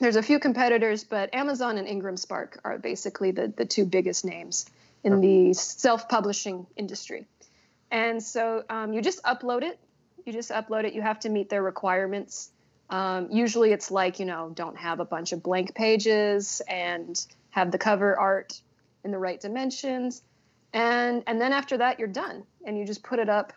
There's 0.00 0.16
a 0.16 0.22
few 0.22 0.38
competitors, 0.38 1.04
but 1.04 1.34
Amazon 1.34 1.78
and 1.78 1.86
Ingram 1.86 2.16
Spark 2.16 2.60
are 2.64 2.78
basically 2.78 3.30
the, 3.30 3.48
the 3.48 3.64
two 3.64 3.84
biggest 3.84 4.24
names 4.24 4.66
in 5.02 5.20
the 5.20 5.54
self 5.54 6.08
publishing 6.08 6.66
industry. 6.76 7.26
And 7.90 8.22
so 8.22 8.64
um, 8.68 8.92
you 8.92 9.02
just 9.02 9.22
upload 9.22 9.62
it. 9.62 9.78
You 10.24 10.32
just 10.32 10.50
upload 10.50 10.84
it. 10.84 10.94
You 10.94 11.02
have 11.02 11.20
to 11.20 11.28
meet 11.28 11.48
their 11.50 11.62
requirements. 11.62 12.50
Um, 12.90 13.28
usually 13.30 13.72
it's 13.72 13.90
like, 13.90 14.18
you 14.20 14.26
know, 14.26 14.50
don't 14.54 14.76
have 14.76 15.00
a 15.00 15.04
bunch 15.04 15.32
of 15.32 15.42
blank 15.42 15.74
pages 15.74 16.62
and 16.68 17.24
have 17.50 17.70
the 17.70 17.78
cover 17.78 18.18
art 18.18 18.60
in 19.04 19.10
the 19.10 19.18
right 19.18 19.40
dimensions. 19.40 20.22
And, 20.72 21.22
and 21.26 21.40
then 21.40 21.52
after 21.52 21.78
that, 21.78 21.98
you're 21.98 22.08
done 22.08 22.44
and 22.66 22.78
you 22.78 22.84
just 22.84 23.02
put 23.02 23.18
it 23.18 23.28
up. 23.28 23.52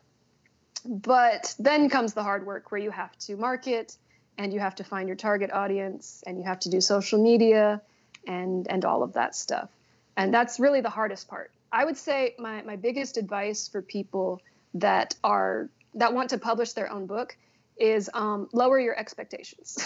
But 0.86 1.56
then 1.60 1.90
comes 1.90 2.14
the 2.14 2.24
hard 2.24 2.46
work 2.46 2.72
where 2.72 2.80
you 2.80 2.92
have 2.92 3.18
to 3.20 3.36
market 3.36 3.98
and 4.38 4.54
you 4.54 4.60
have 4.60 4.76
to 4.76 4.84
find 4.84 5.08
your 5.08 5.18
target 5.18 5.52
audience 5.52 6.24
and 6.26 6.38
you 6.38 6.44
have 6.44 6.60
to 6.62 6.70
do 6.70 6.80
social 6.80 7.22
media 7.22 7.82
and 8.28 8.68
and 8.70 8.86
all 8.86 9.04
of 9.04 9.14
that 9.14 9.36
stuff 9.36 9.70
and 10.16 10.34
that's 10.34 10.60
really 10.60 10.82
the 10.82 10.90
hardest 10.90 11.28
part 11.28 11.52
i 11.72 11.84
would 11.84 11.98
say 11.98 12.36
my, 12.38 12.62
my 12.64 12.76
biggest 12.76 13.18
advice 13.18 13.68
for 13.68 13.82
people 13.82 14.42
that 14.74 15.16
are 15.24 15.70
that 15.98 16.14
want 16.14 16.30
to 16.30 16.38
publish 16.38 16.74
their 16.74 16.92
own 16.92 17.06
book 17.06 17.36
is 17.78 18.10
um, 18.14 18.50
lower 18.54 18.80
your 18.80 18.98
expectations 18.98 19.78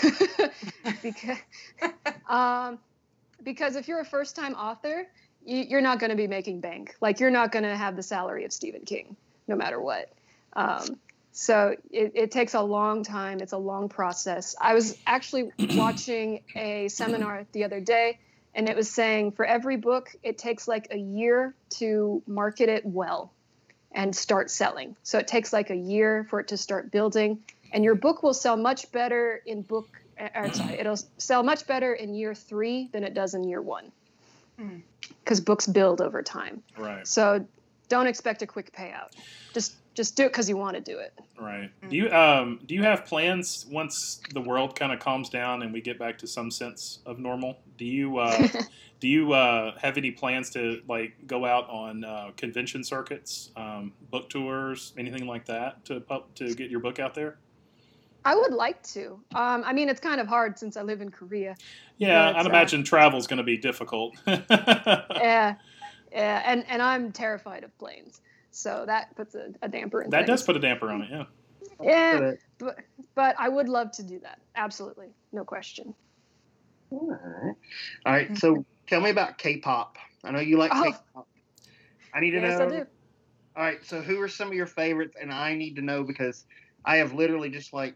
because 1.01 1.37
um, 2.29 2.79
because 3.43 3.75
if 3.75 3.87
you're 3.87 3.99
a 3.99 4.05
first 4.05 4.35
time 4.35 4.53
author 4.53 5.07
you, 5.45 5.65
you're 5.67 5.81
not 5.81 5.99
going 5.99 6.11
to 6.11 6.15
be 6.15 6.27
making 6.27 6.61
bank 6.61 6.95
like 7.01 7.19
you're 7.19 7.31
not 7.31 7.51
going 7.51 7.63
to 7.63 7.75
have 7.75 7.95
the 7.95 8.03
salary 8.03 8.45
of 8.45 8.53
stephen 8.53 8.81
king 8.81 9.15
no 9.47 9.55
matter 9.55 9.81
what 9.81 10.13
um, 10.53 10.97
so 11.31 11.75
it, 11.89 12.11
it 12.15 12.31
takes 12.31 12.53
a 12.53 12.61
long 12.61 13.03
time. 13.03 13.39
It's 13.39 13.53
a 13.53 13.57
long 13.57 13.89
process. 13.89 14.55
I 14.59 14.73
was 14.73 14.97
actually 15.07 15.51
watching 15.75 16.41
a 16.55 16.89
seminar 16.89 17.45
the 17.53 17.63
other 17.63 17.79
day, 17.79 18.19
and 18.53 18.67
it 18.67 18.75
was 18.75 18.89
saying 18.89 19.31
for 19.31 19.45
every 19.45 19.77
book, 19.77 20.13
it 20.23 20.37
takes 20.37 20.67
like 20.67 20.87
a 20.91 20.97
year 20.97 21.55
to 21.77 22.21
market 22.27 22.67
it 22.67 22.85
well 22.85 23.31
and 23.93 24.15
start 24.15 24.49
selling. 24.49 24.95
So 25.03 25.17
it 25.17 25.27
takes 25.27 25.51
like 25.51 25.69
a 25.69 25.75
year 25.75 26.25
for 26.29 26.39
it 26.39 26.47
to 26.49 26.57
start 26.57 26.91
building, 26.91 27.39
and 27.71 27.83
your 27.83 27.95
book 27.95 28.23
will 28.23 28.33
sell 28.33 28.57
much 28.57 28.91
better 28.91 29.41
in 29.45 29.61
book. 29.61 29.87
Uh, 30.19 30.29
or 30.35 30.53
sorry, 30.53 30.73
it'll 30.79 30.99
sell 31.17 31.43
much 31.43 31.67
better 31.67 31.93
in 31.93 32.13
year 32.13 32.33
three 32.33 32.89
than 32.91 33.03
it 33.03 33.13
does 33.13 33.33
in 33.33 33.43
year 33.43 33.61
one, 33.61 33.91
hmm. 34.57 34.77
because 35.23 35.41
books 35.41 35.67
build 35.67 36.01
over 36.01 36.21
time. 36.21 36.63
Right. 36.77 37.05
So 37.07 37.45
don't 37.89 38.07
expect 38.07 38.41
a 38.41 38.47
quick 38.47 38.73
payout. 38.73 39.11
Just 39.53 39.75
just 39.93 40.15
do 40.15 40.23
it 40.23 40.29
because 40.29 40.47
you 40.47 40.55
want 40.55 40.75
to 40.77 40.81
do 40.81 40.97
it. 40.97 41.13
Right. 41.37 41.69
Hmm. 41.81 41.89
Do 41.89 41.95
you 41.97 42.09
um 42.11 42.59
do 42.65 42.75
you 42.75 42.83
have 42.83 43.05
plans 43.05 43.65
once 43.69 44.21
the 44.33 44.41
world 44.41 44.79
kind 44.79 44.91
of 44.91 44.99
calms 44.99 45.29
down 45.29 45.63
and 45.63 45.73
we 45.73 45.81
get 45.81 45.99
back 45.99 46.17
to 46.19 46.27
some 46.27 46.49
sense 46.49 46.99
of 47.05 47.19
normal? 47.19 47.57
Do 47.81 47.87
you 47.87 48.19
uh, 48.19 48.47
do 48.99 49.07
you 49.07 49.33
uh, 49.33 49.75
have 49.79 49.97
any 49.97 50.11
plans 50.11 50.51
to 50.51 50.83
like 50.87 51.13
go 51.25 51.45
out 51.45 51.67
on 51.67 52.03
uh, 52.03 52.29
convention 52.37 52.83
circuits, 52.83 53.49
um, 53.55 53.91
book 54.11 54.29
tours, 54.29 54.93
anything 54.99 55.25
like 55.25 55.47
that 55.47 55.83
to 55.85 56.03
to 56.35 56.53
get 56.53 56.69
your 56.69 56.79
book 56.79 56.99
out 56.99 57.15
there? 57.15 57.39
I 58.23 58.35
would 58.35 58.53
like 58.53 58.83
to. 58.89 59.19
Um, 59.33 59.63
I 59.65 59.73
mean, 59.73 59.89
it's 59.89 59.99
kind 59.99 60.21
of 60.21 60.27
hard 60.27 60.59
since 60.59 60.77
I 60.77 60.83
live 60.83 61.01
in 61.01 61.09
Korea. 61.09 61.55
Yeah, 61.97 62.29
I'd 62.35 62.45
uh, 62.45 62.49
imagine 62.49 62.83
travel's 62.83 63.25
going 63.25 63.37
to 63.37 63.43
be 63.43 63.57
difficult. 63.57 64.15
Yeah, 64.27 65.55
yeah, 66.11 66.43
and 66.45 66.63
and 66.67 66.83
I'm 66.83 67.11
terrified 67.11 67.63
of 67.63 67.75
planes, 67.79 68.21
so 68.51 68.83
that 68.85 69.15
puts 69.15 69.33
a, 69.33 69.53
a 69.63 69.67
damper 69.67 70.03
in 70.03 70.11
that 70.11 70.27
does 70.27 70.43
put 70.43 70.55
a 70.55 70.59
damper 70.59 70.91
on 70.91 71.01
it. 71.01 71.09
Yeah. 71.09 71.23
Yeah, 71.81 72.33
but 72.59 72.77
but 73.15 73.35
I 73.39 73.49
would 73.49 73.69
love 73.69 73.91
to 73.93 74.03
do 74.03 74.19
that. 74.19 74.39
Absolutely, 74.55 75.07
no 75.31 75.43
question. 75.43 75.95
All 76.91 77.07
right 77.09 77.55
all 78.05 78.13
right 78.13 78.37
so 78.37 78.65
tell 78.87 79.01
me 79.01 79.09
about 79.09 79.37
k-pop 79.37 79.97
i 80.23 80.31
know 80.31 80.39
you 80.39 80.57
like 80.57 80.71
Oh. 80.73 80.81
k-pop 80.83 81.27
i 82.13 82.19
need 82.19 82.31
to 82.31 82.41
Yes, 82.41 82.59
know 82.59 82.65
I 82.65 82.69
do. 82.69 82.85
all 83.55 83.63
right 83.63 83.83
so 83.85 84.01
who 84.01 84.19
are 84.21 84.27
some 84.27 84.47
of 84.49 84.53
your 84.53 84.67
favorites 84.67 85.15
and 85.19 85.31
i 85.31 85.55
need 85.55 85.75
to 85.75 85.81
know 85.81 86.03
because 86.03 86.45
i 86.85 86.97
have 86.97 87.13
literally 87.13 87.49
just 87.49 87.73
like 87.73 87.95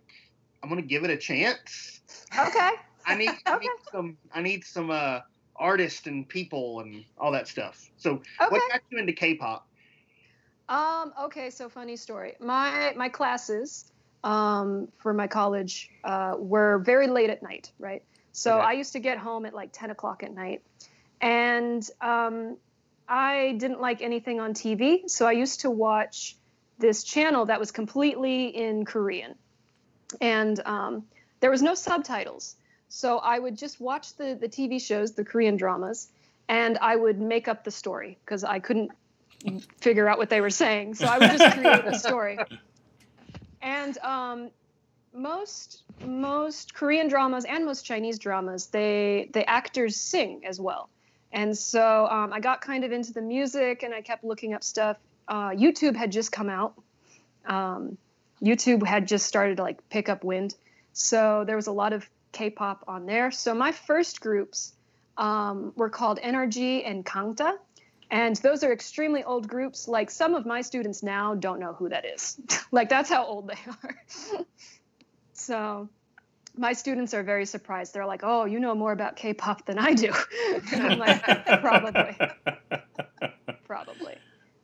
i'm 0.63 0.69
gonna 0.69 0.81
give 0.81 1.03
it 1.03 1.10
a 1.10 1.17
chance 1.17 2.01
Okay. 2.38 2.71
I 3.08 3.15
need, 3.15 3.31
I 3.45 3.58
need 3.60 3.69
some 3.91 4.17
I 4.34 4.41
need 4.41 4.63
some 4.63 4.89
uh 4.89 5.19
artists 5.58 6.08
and 6.08 6.27
people 6.27 6.81
and 6.81 7.03
all 7.17 7.31
that 7.31 7.47
stuff. 7.47 7.79
So, 7.97 8.21
what 8.49 8.51
Okay. 8.51 8.60
got 8.71 8.81
you 8.89 8.99
into 8.99 9.13
K-pop? 9.13 9.65
Um, 10.67 11.13
okay, 11.25 11.49
so 11.49 11.69
funny 11.69 11.95
story. 11.95 12.34
My 12.39 12.93
my 12.97 13.10
classes 13.10 13.86
um, 14.23 14.88
for 14.97 15.13
my 15.13 15.27
college 15.27 15.88
uh, 16.03 16.34
were 16.38 16.79
very 16.79 17.08
late 17.08 17.29
at 17.29 17.43
night, 17.43 17.71
right? 17.79 18.01
So 18.36 18.58
Okay. 18.58 18.67
I 18.67 18.71
used 18.74 18.93
to 18.93 19.00
get 19.00 19.17
home 19.17 19.45
at 19.45 19.54
like 19.54 19.69
10 19.71 19.91
o'clock 19.91 20.21
at 20.21 20.34
night. 20.34 20.62
And 21.21 21.89
um, 22.02 22.58
I 23.08 23.56
didn't 23.58 23.80
like 23.80 24.02
anything 24.02 24.41
on 24.41 24.54
TV. 24.54 25.10
So 25.10 25.26
I 25.26 25.32
used 25.32 25.62
to 25.62 25.71
watch 25.71 26.36
this 26.78 27.06
channel 27.06 27.45
that 27.45 27.62
was 27.62 27.71
completely 27.71 28.48
in 28.48 28.84
Korean. 28.84 29.36
And 30.19 30.60
um, 30.65 31.06
there 31.39 31.50
was 31.50 31.62
no 31.62 31.76
subtitles. 31.76 32.58
So 32.89 33.19
I 33.19 33.39
would 33.39 33.58
just 33.58 33.80
watch 33.80 34.17
the, 34.17 34.38
the 34.39 34.50
TV 34.50 34.82
shows, 34.82 35.13
the 35.13 35.24
Korean 35.24 35.56
dramas, 35.56 36.10
and 36.50 36.78
I 36.78 36.93
would 36.93 37.19
make 37.19 37.48
up 37.48 37.63
the 37.63 37.71
story 37.71 38.17
because 38.26 38.43
I 38.43 38.60
couldn't 38.60 38.91
figure 39.80 40.10
out 40.10 40.17
what 40.17 40.30
they 40.30 40.41
were 40.41 40.50
saying. 40.50 40.95
So 40.95 41.08
I 41.08 41.19
would 41.19 41.32
just 41.32 41.58
create 41.58 41.86
the 41.86 41.98
story. 41.98 42.38
And 43.62 43.98
um, 43.98 44.52
most 45.15 45.84
most 46.04 46.73
Korean 46.73 47.08
dramas 47.08 47.45
and 47.45 47.65
most 47.65 47.86
Chinese 47.86 48.19
dramas, 48.19 48.67
they 48.67 49.30
the 49.34 49.49
actors 49.49 49.95
sing 49.95 50.43
as 50.45 50.60
well. 50.60 50.89
And 51.32 51.58
so 51.58 52.08
um, 52.08 52.32
I 52.32 52.39
got 52.39 52.62
kind 52.62 52.84
of 52.84 52.91
into 52.91 53.12
the 53.12 53.21
music, 53.21 53.84
and 53.84 53.93
I 53.93 54.01
kept 54.01 54.23
looking 54.23 54.54
up 54.54 54.63
stuff. 54.63 54.97
Uh, 55.28 55.49
YouTube 55.49 55.95
had 55.95 56.12
just 56.12 56.32
come 56.32 56.49
out. 56.49 56.73
Um, 57.45 57.97
YouTube 58.41 58.86
had 58.86 59.08
just 59.08 59.25
started 59.25 59.58
to 59.58 59.63
like 59.63 59.89
pick 59.89 60.10
up 60.10 60.23
wind, 60.23 60.56
so 60.93 61.43
there 61.45 61.56
was 61.56 61.67
a 61.67 61.71
lot 61.71 61.93
of 61.93 62.08
K-pop 62.32 62.86
on 62.88 63.06
there. 63.06 63.32
So 63.32 63.54
my 63.54 63.71
first 63.71 64.21
groups 64.21 64.73
um, 65.17 65.73
were 65.75 65.89
called 65.89 66.19
NRG 66.19 66.88
and 66.88 67.06
Kangta, 67.06 67.58
and 68.12 68.36
those 68.38 68.63
are 68.63 68.71
extremely 68.71 69.23
old 69.23 69.47
groups. 69.47 69.88
Like 69.88 70.12
some 70.12 70.36
of 70.36 70.45
my 70.45 70.62
students 70.62 71.01
now 71.04 71.36
don't 71.36 71.60
know 71.60 71.73
who 71.73 71.89
that 71.89 72.06
is. 72.06 72.38
like 72.71 72.89
that's 72.89 73.10
how 73.10 73.25
old 73.25 73.47
they 73.47 73.58
are. 73.84 74.45
So 75.45 75.89
my 76.58 76.73
students 76.73 77.13
are 77.13 77.23
very 77.23 77.45
surprised. 77.45 77.93
They're 77.93 78.05
like, 78.05 78.21
"Oh, 78.23 78.45
you 78.45 78.60
know 78.60 78.73
more 78.75 78.91
about 78.91 79.15
K-pop 79.15 79.65
than 79.65 79.77
I 79.77 79.93
do." 79.93 80.12
and 80.73 80.84
I'm 80.84 80.99
like, 80.99 81.21
"Probably, 81.62 82.17
probably." 83.65 84.15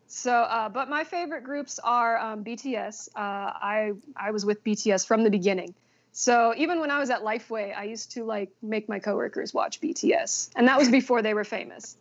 So, 0.08 0.34
uh, 0.34 0.70
but 0.70 0.90
my 0.90 1.04
favorite 1.04 1.44
groups 1.44 1.80
are 1.84 2.18
um, 2.18 2.44
BTS. 2.44 3.10
Uh, 3.16 3.20
I 3.20 3.92
I 4.16 4.32
was 4.32 4.46
with 4.46 4.64
BTS 4.64 5.06
from 5.06 5.24
the 5.24 5.30
beginning. 5.30 5.74
So 6.14 6.54
even 6.58 6.80
when 6.82 6.92
I 6.92 7.00
was 7.00 7.10
at 7.10 7.22
Lifeway, 7.22 7.76
I 7.76 7.86
used 7.86 8.12
to 8.14 8.26
like 8.26 8.50
make 8.62 8.90
my 8.90 9.00
coworkers 9.00 9.54
watch 9.54 9.80
BTS, 9.80 10.50
and 10.56 10.68
that 10.68 10.78
was 10.78 10.90
before 10.90 11.22
they 11.22 11.34
were 11.34 11.46
famous. 11.46 11.96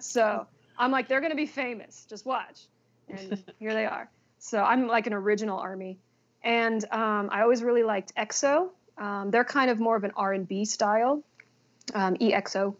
So 0.00 0.46
I'm 0.76 0.90
like, 0.90 1.08
they're 1.08 1.20
gonna 1.20 1.34
be 1.34 1.46
famous. 1.46 2.04
Just 2.08 2.26
watch, 2.26 2.66
and 3.08 3.42
here 3.58 3.72
they 3.72 3.86
are. 3.86 4.10
So 4.38 4.62
I'm 4.62 4.86
like 4.86 5.06
an 5.06 5.14
original 5.14 5.58
army, 5.58 5.98
and 6.44 6.84
um, 6.92 7.30
I 7.32 7.40
always 7.40 7.62
really 7.62 7.82
liked 7.82 8.14
EXO. 8.16 8.68
Um, 8.98 9.30
they're 9.30 9.44
kind 9.44 9.70
of 9.70 9.80
more 9.80 9.96
of 9.96 10.04
an 10.04 10.12
R&B 10.14 10.66
style, 10.66 11.24
um, 11.94 12.14
EXO. 12.16 12.76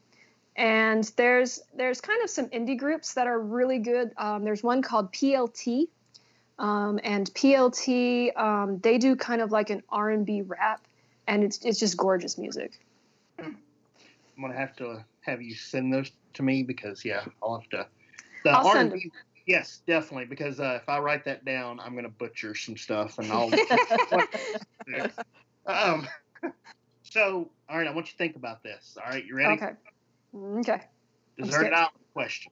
And 0.57 1.03
there's 1.17 1.61
there's 1.75 2.01
kind 2.01 2.23
of 2.23 2.31
some 2.31 2.47
indie 2.51 2.79
groups 2.79 3.15
that 3.15 3.27
are 3.27 3.41
really 3.41 3.81
good. 3.81 4.13
Um, 4.17 4.45
there's 4.45 4.63
one 4.63 4.83
called 4.83 5.13
PLT, 5.13 5.89
um, 6.61 7.01
and 7.03 7.29
PLT 7.35 8.37
um, 8.39 8.79
they 8.79 8.99
do 8.99 9.17
kind 9.17 9.41
of 9.41 9.51
like 9.51 9.71
an 9.71 9.83
R&B 9.89 10.43
rap, 10.43 10.81
and 11.27 11.43
it's 11.43 11.59
it's 11.65 11.81
just 11.81 11.97
gorgeous 11.97 12.39
music. 12.39 12.79
I'm 13.41 13.57
gonna 14.41 14.55
have 14.55 14.77
to 14.77 15.05
have 15.23 15.43
you 15.43 15.57
send 15.57 15.93
those 15.93 16.13
to 16.35 16.45
me 16.45 16.63
because 16.63 17.05
yeah, 17.05 17.25
I'll 17.43 17.59
have 17.59 17.69
to. 17.71 17.87
The 18.45 18.51
I'll 18.51 18.73
send 18.73 18.93
R&B 18.93 19.11
Yes, 19.47 19.83
definitely. 19.87 20.27
Because 20.27 20.59
uh, 20.61 20.79
if 20.81 20.89
I 20.89 20.99
write 20.99 21.25
that 21.27 21.45
down, 21.45 21.81
I'm 21.81 21.95
gonna 21.95 22.09
butcher 22.09 22.55
some 22.55 22.77
stuff, 22.77 23.19
and 23.19 23.31
I'll. 23.31 23.51
um. 25.67 26.09
So, 27.07 27.51
all 27.69 27.79
right, 27.79 27.87
I 27.87 27.91
want 27.91 28.07
you 28.07 28.13
to 28.13 28.17
think 28.17 28.37
about 28.37 28.63
this. 28.65 28.97
All 28.97 29.13
right, 29.13 29.25
you 29.25 29.37
ready? 29.37 29.55
Okay. 29.55 29.73
Okay. 30.35 30.83
Dessert 31.39 31.73
out 31.73 31.91
question. 32.13 32.51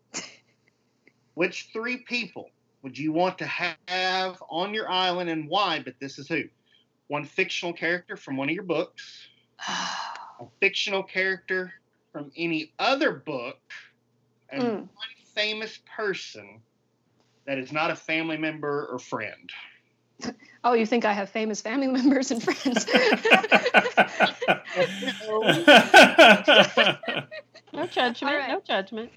Which 1.34 1.70
three 1.72 1.98
people 1.98 2.50
would 2.82 2.98
you 2.98 3.12
want 3.12 3.38
to 3.38 3.46
have 3.88 4.42
on 4.50 4.74
your 4.74 4.90
island 4.90 5.30
and 5.30 5.48
why? 5.48 5.80
But 5.80 5.94
this 6.00 6.18
is 6.18 6.28
who? 6.28 6.42
One 7.08 7.24
fictional 7.24 7.72
character 7.72 8.16
from 8.16 8.36
one 8.36 8.48
of 8.50 8.54
your 8.54 8.64
books, 8.64 9.26
a 9.68 10.46
fictional 10.60 11.02
character 11.02 11.72
from 12.12 12.30
any 12.36 12.72
other 12.78 13.12
book, 13.12 13.58
and 14.50 14.62
Mm. 14.62 14.78
one 14.80 14.90
famous 15.34 15.80
person 15.96 16.62
that 17.46 17.58
is 17.58 17.72
not 17.72 17.90
a 17.90 17.96
family 17.96 18.36
member 18.36 18.88
or 18.90 18.98
friend. 18.98 19.50
Oh, 20.64 20.74
you 20.74 20.86
think 20.86 21.04
I 21.04 21.12
have 21.12 21.28
famous 21.28 21.60
family 21.60 21.88
members 21.88 22.30
and 22.30 22.40
friends? 22.40 22.86
No 27.72 27.86
judgment. 27.86 28.32
All 28.32 28.38
right. 28.38 28.48
No 28.48 28.60
judgment. 28.60 29.10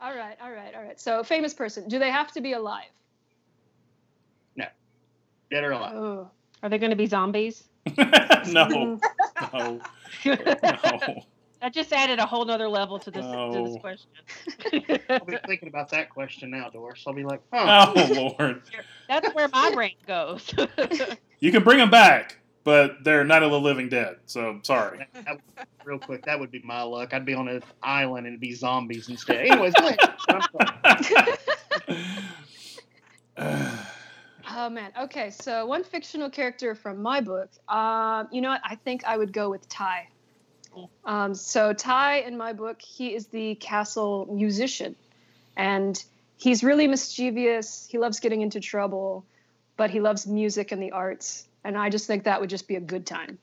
all 0.00 0.14
right, 0.14 0.36
all 0.40 0.52
right, 0.52 0.74
all 0.74 0.82
right. 0.82 1.00
So, 1.00 1.24
famous 1.24 1.54
person. 1.54 1.88
Do 1.88 1.98
they 1.98 2.10
have 2.10 2.30
to 2.32 2.40
be 2.40 2.52
alive? 2.52 2.84
No, 4.56 4.66
dead 5.50 5.64
or 5.64 5.72
alive? 5.72 5.96
Oh. 5.96 6.30
Are 6.62 6.68
they 6.68 6.78
going 6.78 6.90
to 6.90 6.96
be 6.96 7.06
zombies? 7.06 7.64
no, 7.98 8.68
no, 8.68 9.00
no. 9.52 9.80
I 11.64 11.70
just 11.70 11.92
added 11.94 12.18
a 12.18 12.26
whole 12.26 12.44
nother 12.44 12.68
level 12.68 12.98
to 12.98 13.10
this 13.10 13.24
to 13.24 13.62
this 13.64 13.76
question. 13.80 14.10
I'll 15.08 15.24
be 15.24 15.38
thinking 15.46 15.68
about 15.68 15.88
that 15.90 16.10
question 16.10 16.50
now, 16.50 16.68
Doris. 16.68 17.02
I'll 17.06 17.14
be 17.14 17.24
like, 17.24 17.40
huh. 17.52 17.92
Oh 17.96 18.34
Lord! 18.38 18.62
That's 19.08 19.34
where 19.34 19.48
my 19.48 19.72
brain 19.74 19.94
goes. 20.06 20.52
You 21.40 21.52
can 21.52 21.62
bring 21.62 21.76
them 21.78 21.90
back, 21.90 22.38
but 22.64 23.04
they're 23.04 23.22
Night 23.24 23.42
of 23.42 23.50
the 23.50 23.60
Living 23.60 23.88
Dead. 23.90 24.16
So 24.26 24.60
sorry. 24.62 25.06
That- 25.14 25.24
that- 25.56 25.68
real 25.84 25.98
quick, 25.98 26.24
that 26.24 26.40
would 26.40 26.50
be 26.50 26.60
my 26.64 26.80
luck. 26.82 27.12
I'd 27.12 27.26
be 27.26 27.34
on 27.34 27.48
an 27.48 27.62
island 27.82 28.26
and 28.26 28.32
it'd 28.34 28.40
be 28.40 28.54
zombies 28.54 29.10
instead. 29.10 29.46
Anyways, 29.46 29.74
go 29.74 29.88
ahead. 29.88 31.38
Oh 34.56 34.68
man. 34.70 34.92
Okay, 35.00 35.30
so 35.30 35.66
one 35.66 35.82
fictional 35.84 36.28
character 36.30 36.74
from 36.74 37.00
my 37.02 37.20
book. 37.20 37.50
Um, 37.68 38.28
you 38.30 38.40
know 38.40 38.50
what? 38.50 38.60
I 38.64 38.76
think 38.76 39.04
I 39.04 39.16
would 39.16 39.32
go 39.32 39.50
with 39.50 39.66
Ty. 39.68 40.08
Um, 41.04 41.34
so 41.34 41.72
Ty 41.72 42.20
in 42.20 42.36
my 42.36 42.52
book, 42.52 42.80
he 42.80 43.14
is 43.14 43.26
the 43.28 43.54
castle 43.56 44.26
musician, 44.30 44.96
and 45.56 46.02
he's 46.36 46.64
really 46.64 46.86
mischievous. 46.86 47.86
He 47.90 47.98
loves 47.98 48.20
getting 48.20 48.42
into 48.42 48.60
trouble, 48.60 49.24
but 49.76 49.90
he 49.90 50.00
loves 50.00 50.26
music 50.26 50.72
and 50.72 50.82
the 50.82 50.92
arts. 50.92 51.46
And 51.64 51.76
I 51.76 51.90
just 51.90 52.06
think 52.06 52.24
that 52.24 52.40
would 52.40 52.50
just 52.50 52.68
be 52.68 52.76
a 52.76 52.80
good 52.80 53.06
time. 53.06 53.38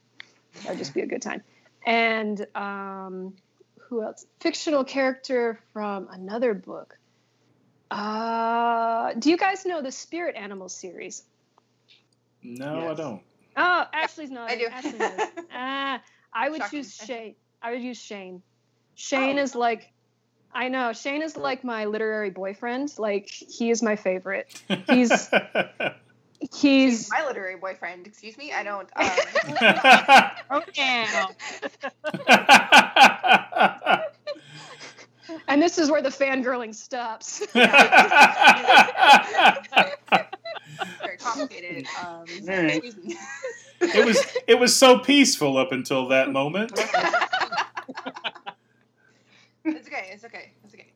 That 0.64 0.70
would 0.70 0.78
just 0.78 0.94
be 0.94 1.02
a 1.02 1.08
good 1.08 1.22
time. 1.22 1.42
And 1.86 2.46
um, 2.56 3.34
who 3.80 4.04
else? 4.04 4.26
Fictional 4.40 4.84
character 4.84 5.60
from 5.74 6.08
another 6.12 6.54
book. 6.54 6.98
Uh, 7.90 9.14
do 9.16 9.30
you 9.30 9.38
guys 9.38 9.66
know 9.66 9.82
the 9.82 9.92
Spirit 9.92 10.36
Animal 10.36 10.70
series? 10.70 11.24
No, 12.42 12.90
I 12.90 12.94
don't. 12.94 13.22
Oh, 13.58 13.86
Ashley's 13.94 14.32
not. 14.32 14.50
I 14.50 14.56
do. 14.56 14.68
Ashley 14.68 14.98
knows. 14.98 15.20
Ah, 15.54 16.02
I 16.34 16.50
would 16.50 16.62
Shocking. 16.62 16.80
choose 16.84 16.96
Shane. 16.96 17.36
I 17.62 17.72
would 17.72 17.82
use 17.82 17.98
Shane. 18.00 18.42
Shane 18.96 19.38
Oh. 19.40 19.42
is 19.44 19.56
like, 19.56 19.92
I 20.54 20.68
know 20.70 20.94
Shane 20.94 21.22
is 21.22 21.36
like 21.38 21.64
my 21.64 21.86
literary 21.86 22.30
boyfriend. 22.30 22.94
Like 22.98 23.30
he 23.30 23.70
is 23.72 23.82
my 23.82 23.96
favorite. 23.96 24.62
He's 24.90 25.30
he's 26.54 27.10
My 27.10 27.26
literary 27.26 27.56
boyfriend. 27.58 28.08
Excuse 28.08 28.38
me. 28.38 28.52
I 28.52 28.64
don't. 28.64 28.90
Um, 28.96 29.10
oh 30.52 30.62
down. 30.74 31.36
and 35.48 35.62
this 35.62 35.78
is 35.78 35.90
where 35.92 36.02
the 36.02 36.10
fangirling 36.10 36.74
stops. 36.76 37.46
very 41.02 41.18
complicated. 41.20 41.86
Um, 42.04 42.26
All 42.50 42.64
right. 42.64 42.84
Excuse 43.82 43.94
me. 43.96 44.00
it 44.02 44.06
was 44.06 44.38
it 44.48 44.60
was 44.60 44.76
so 44.76 45.00
peaceful 45.00 45.58
up 45.58 45.72
until 45.72 46.08
that 46.10 46.32
moment. 46.32 46.72
It's 49.64 49.88
okay. 49.88 50.10
It's 50.12 50.24
okay. 50.26 50.52
It's 50.64 50.74
okay. 50.74 50.92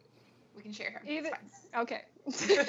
We 0.56 0.64
can 0.64 0.72
share 0.72 0.92
her. 0.92 1.02
It's 1.06 1.12
Even- 1.12 1.32
fine. 1.32 1.82
okay. 1.84 2.02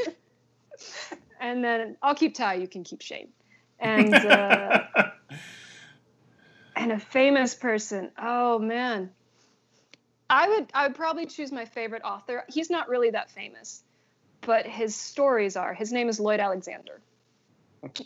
and 1.40 1.64
then 1.64 1.96
I'll 2.02 2.14
keep 2.14 2.34
Ty. 2.34 2.54
You 2.54 2.68
can 2.68 2.84
keep 2.84 3.00
Shane. 3.00 3.28
And 3.78 4.14
uh, 4.14 4.84
and 6.76 6.92
a 6.92 6.98
famous 6.98 7.54
person. 7.54 8.10
Oh 8.18 8.58
man. 8.58 9.10
I 10.28 10.48
would 10.48 10.70
I 10.74 10.86
would 10.86 10.96
probably 10.96 11.26
choose 11.26 11.52
my 11.52 11.64
favorite 11.64 12.02
author. 12.04 12.44
He's 12.48 12.68
not 12.68 12.88
really 12.88 13.10
that 13.10 13.30
famous, 13.30 13.82
but 14.40 14.66
his 14.66 14.94
stories 14.96 15.56
are. 15.56 15.72
His 15.72 15.92
name 15.92 16.08
is 16.08 16.18
Lloyd 16.18 16.40
Alexander. 16.40 17.00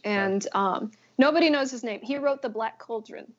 And 0.05 0.47
um, 0.53 0.93
nobody 1.21 1.51
knows 1.51 1.71
his 1.71 1.85
name. 1.85 2.01
He 2.03 2.16
wrote 2.18 2.43
The 2.43 2.49
Black 2.49 2.79
Cauldron. 2.79 3.33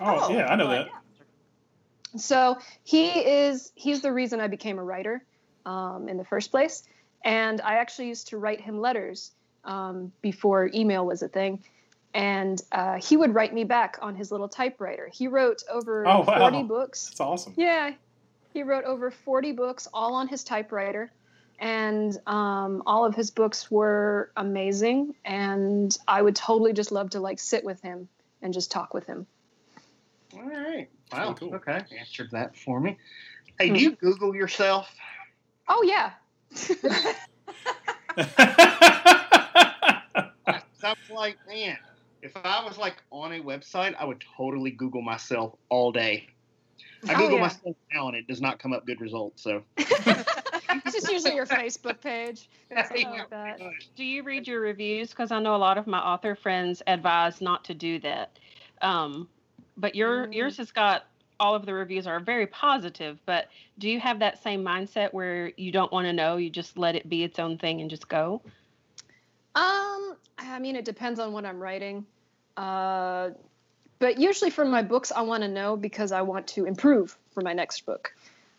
Oh, 0.00 0.26
Oh, 0.28 0.32
yeah, 0.32 0.46
I 0.46 0.56
know 0.56 0.68
well, 0.68 0.84
that. 0.84 2.20
So 2.20 2.58
he 2.84 3.08
is 3.08 3.72
he's 3.74 4.00
the 4.00 4.12
reason 4.12 4.40
I 4.40 4.46
became 4.46 4.78
a 4.78 4.84
writer 4.84 5.24
um, 5.66 6.08
in 6.08 6.16
the 6.16 6.24
first 6.24 6.50
place. 6.50 6.84
And 7.24 7.60
I 7.60 7.74
actually 7.76 8.08
used 8.08 8.28
to 8.28 8.38
write 8.38 8.60
him 8.60 8.80
letters 8.80 9.32
um, 9.64 10.12
before 10.22 10.70
email 10.72 11.04
was 11.04 11.22
a 11.22 11.28
thing. 11.28 11.64
And 12.14 12.62
uh, 12.70 13.00
he 13.00 13.16
would 13.16 13.34
write 13.34 13.52
me 13.52 13.64
back 13.64 13.98
on 14.00 14.14
his 14.14 14.30
little 14.30 14.48
typewriter. 14.48 15.10
He 15.12 15.26
wrote 15.26 15.62
over 15.68 16.06
Oh, 16.06 16.20
wow. 16.20 16.38
40 16.38 16.62
books. 16.64 17.06
That's 17.08 17.20
awesome. 17.20 17.54
Yeah, 17.56 17.92
he 18.52 18.62
wrote 18.62 18.84
over 18.84 19.10
40 19.10 19.50
books, 19.52 19.88
all 19.92 20.14
on 20.14 20.28
his 20.28 20.44
typewriter. 20.44 21.10
And 21.58 22.16
um, 22.26 22.82
all 22.86 23.04
of 23.04 23.14
his 23.14 23.30
books 23.30 23.70
were 23.70 24.30
amazing. 24.36 25.14
And 25.24 25.96
I 26.06 26.20
would 26.20 26.36
totally 26.36 26.72
just 26.72 26.92
love 26.92 27.10
to 27.10 27.20
like 27.20 27.38
sit 27.38 27.64
with 27.64 27.80
him 27.80 28.08
and 28.42 28.52
just 28.52 28.70
talk 28.70 28.92
with 28.94 29.06
him. 29.06 29.26
All 30.34 30.42
right. 30.42 30.88
Wow. 31.12 31.34
cool. 31.34 31.54
Okay. 31.54 31.80
Answered 31.98 32.30
that 32.32 32.56
for 32.56 32.80
me. 32.80 32.98
Hey, 33.58 33.70
do 33.70 33.80
you 33.80 33.92
Google 33.92 34.34
yourself? 34.34 34.88
Oh, 35.68 35.82
yeah. 35.86 36.12
I 38.16 40.02
was 40.82 40.96
like, 41.08 41.38
man, 41.48 41.78
if 42.22 42.36
I 42.36 42.64
was 42.64 42.76
like 42.78 42.96
on 43.10 43.32
a 43.32 43.40
website, 43.40 43.94
I 43.98 44.04
would 44.04 44.22
totally 44.36 44.70
Google 44.70 45.02
myself 45.02 45.54
all 45.68 45.92
day. 45.92 46.26
I 47.08 47.14
Oh, 47.14 47.18
Google 47.18 47.36
yeah. 47.36 47.42
myself 47.42 47.76
now 47.92 48.08
and 48.08 48.16
it 48.16 48.26
does 48.26 48.40
not 48.40 48.58
come 48.58 48.72
up 48.72 48.86
good 48.86 49.00
results. 49.00 49.42
So 49.42 49.62
It's 50.84 50.94
just 50.94 51.10
usually 51.10 51.34
your 51.34 51.46
Facebook 51.46 52.00
page. 52.00 52.48
Like 52.70 53.30
that. 53.30 53.60
Do 53.96 54.04
you 54.04 54.22
read 54.22 54.46
your 54.46 54.60
reviews? 54.60 55.10
Because 55.10 55.30
I 55.30 55.40
know 55.40 55.54
a 55.54 55.58
lot 55.58 55.78
of 55.78 55.86
my 55.86 55.98
author 55.98 56.34
friends 56.34 56.82
advise 56.86 57.40
not 57.40 57.64
to 57.64 57.74
do 57.74 57.98
that. 58.00 58.38
Um, 58.82 59.28
but 59.76 59.94
your 59.94 60.26
Mm. 60.28 60.34
yours 60.34 60.56
has 60.58 60.72
got 60.72 61.04
all 61.40 61.54
of 61.54 61.66
the 61.66 61.74
reviews 61.74 62.06
are 62.06 62.20
very 62.20 62.46
positive. 62.46 63.18
But 63.26 63.48
do 63.78 63.88
you 63.88 64.00
have 64.00 64.20
that 64.20 64.42
same 64.42 64.64
mindset 64.64 65.12
where 65.12 65.52
you 65.56 65.72
don't 65.72 65.92
want 65.92 66.06
to 66.06 66.12
know, 66.12 66.36
you 66.36 66.50
just 66.50 66.78
let 66.78 66.94
it 66.94 67.08
be 67.08 67.24
its 67.24 67.38
own 67.38 67.58
thing 67.58 67.80
and 67.80 67.90
just 67.90 68.08
go? 68.08 68.40
Um, 69.54 70.16
I 70.38 70.58
mean, 70.60 70.76
it 70.76 70.84
depends 70.84 71.20
on 71.20 71.32
what 71.32 71.44
I'm 71.44 71.60
writing. 71.60 72.06
Uh, 72.56 73.30
but 73.98 74.18
usually 74.18 74.50
for 74.50 74.64
my 74.64 74.82
books, 74.82 75.12
I 75.12 75.22
want 75.22 75.42
to 75.42 75.48
know 75.48 75.76
because 75.76 76.12
I 76.12 76.22
want 76.22 76.46
to 76.48 76.66
improve 76.66 77.16
for 77.32 77.40
my 77.40 77.52
next 77.52 77.86
book. 77.86 78.14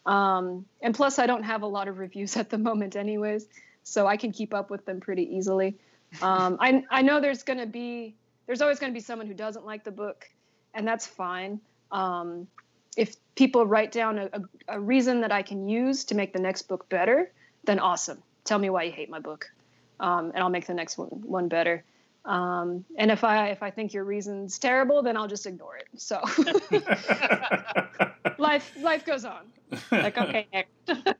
Um, 0.05 0.65
and 0.81 0.93
plus, 0.93 1.19
I 1.19 1.25
don't 1.25 1.43
have 1.43 1.63
a 1.63 1.67
lot 1.67 1.87
of 1.87 1.97
reviews 1.97 2.37
at 2.37 2.49
the 2.49 2.57
moment, 2.57 2.95
anyways, 2.95 3.47
so 3.83 4.07
I 4.07 4.17
can 4.17 4.31
keep 4.31 4.53
up 4.53 4.69
with 4.69 4.85
them 4.85 4.99
pretty 4.99 5.35
easily. 5.35 5.75
Um, 6.21 6.57
I 6.59 6.83
I 6.89 7.01
know 7.01 7.19
there's 7.19 7.43
gonna 7.43 7.65
be 7.65 8.15
there's 8.45 8.61
always 8.61 8.79
gonna 8.79 8.93
be 8.93 8.99
someone 8.99 9.27
who 9.27 9.33
doesn't 9.33 9.65
like 9.65 9.83
the 9.83 9.91
book, 9.91 10.29
and 10.73 10.87
that's 10.87 11.05
fine. 11.07 11.59
Um, 11.91 12.47
if 12.95 13.15
people 13.35 13.65
write 13.65 13.91
down 13.91 14.17
a, 14.17 14.29
a, 14.31 14.41
a 14.77 14.79
reason 14.79 15.21
that 15.21 15.31
I 15.31 15.41
can 15.41 15.67
use 15.67 16.05
to 16.05 16.15
make 16.15 16.31
the 16.31 16.39
next 16.39 16.63
book 16.63 16.87
better, 16.87 17.31
then 17.65 17.79
awesome. 17.79 18.23
Tell 18.45 18.59
me 18.59 18.69
why 18.69 18.83
you 18.83 18.91
hate 18.91 19.09
my 19.09 19.19
book 19.19 19.51
um, 19.99 20.31
and 20.33 20.37
I'll 20.37 20.49
make 20.49 20.67
the 20.67 20.73
next 20.73 20.97
one 20.97 21.09
one 21.09 21.47
better. 21.47 21.83
Um, 22.25 22.85
and 22.97 23.11
if 23.11 23.23
I 23.23 23.49
if 23.49 23.61
I 23.61 23.69
think 23.69 23.93
your 23.93 24.03
reason's 24.03 24.57
terrible, 24.57 25.03
then 25.03 25.15
I'll 25.15 25.27
just 25.27 25.45
ignore 25.45 25.77
it. 25.77 25.87
So 25.95 26.21
life 28.37 28.75
life 28.81 29.05
goes 29.05 29.25
on. 29.25 29.45
Like, 29.91 30.17
okay, 30.17 30.47
next. 30.53 30.71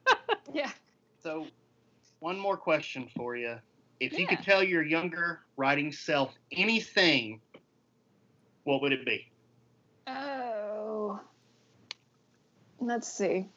Yeah. 0.53 0.69
so 1.21 1.47
one 2.19 2.39
more 2.39 2.55
question 2.55 3.09
for 3.13 3.35
you. 3.35 3.55
If 3.99 4.17
you 4.17 4.25
could 4.25 4.41
tell 4.41 4.63
your 4.63 4.83
younger 4.83 5.41
writing 5.57 5.91
self 5.91 6.33
anything, 6.49 7.41
what 8.63 8.81
would 8.81 8.93
it 8.93 9.05
be? 9.05 9.27
Oh. 10.07 11.19
Let's 12.79 13.11
see. 13.11 13.49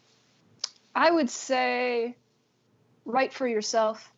I 0.95 1.11
would 1.11 1.31
say 1.31 2.17
write 3.05 3.33
for 3.33 3.47
yourself. 3.47 4.13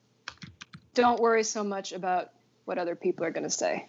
Don't 0.95 1.21
worry 1.21 1.45
so 1.45 1.63
much 1.63 1.93
about 1.93 2.31
what 2.65 2.79
other 2.79 2.95
people 2.95 3.25
are 3.25 3.31
going 3.31 3.45
to 3.45 3.51
say. 3.51 3.89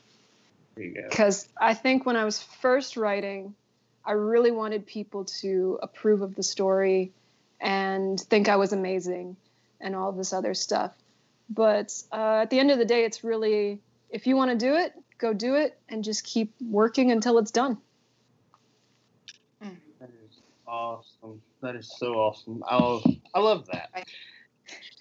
There 0.76 0.86
you 0.86 0.94
go. 0.94 1.10
because 1.10 1.48
I 1.60 1.74
think 1.74 2.06
when 2.06 2.16
I 2.16 2.24
was 2.24 2.42
first 2.42 2.96
writing, 2.96 3.56
I 4.06 4.14
really 4.14 4.52
wanted 4.52 4.86
people 4.86 5.26
to 5.42 5.80
approve 5.84 6.22
of 6.22 6.36
the 6.36 6.44
story 6.44 7.12
and 7.60 8.20
think 8.20 8.50
I 8.50 8.56
was 8.56 8.74
amazing 8.74 9.36
and 9.80 9.96
all 9.96 10.12
this 10.12 10.34
other 10.34 10.54
stuff. 10.54 10.94
But 11.50 11.94
uh, 12.12 12.40
at 12.44 12.50
the 12.50 12.60
end 12.60 12.72
of 12.72 12.78
the 12.78 12.86
day, 12.86 13.04
it's 13.04 13.24
really 13.24 13.82
if 14.10 14.28
you 14.28 14.36
want 14.36 14.52
to 14.52 14.58
do 14.58 14.76
it, 14.76 14.94
go 15.18 15.34
do 15.34 15.56
it 15.56 15.80
and 15.90 16.04
just 16.04 16.24
keep 16.24 16.54
working 16.62 17.12
until 17.12 17.38
it's 17.38 17.52
done. 17.52 17.78
That 19.62 20.10
is 20.26 20.42
awesome. 20.68 21.42
That 21.62 21.76
is 21.76 21.94
so 21.98 22.16
awesome. 22.16 22.64
I 22.68 22.76
love, 22.78 23.06
I 23.36 23.40
love 23.40 23.68
that. 23.68 24.08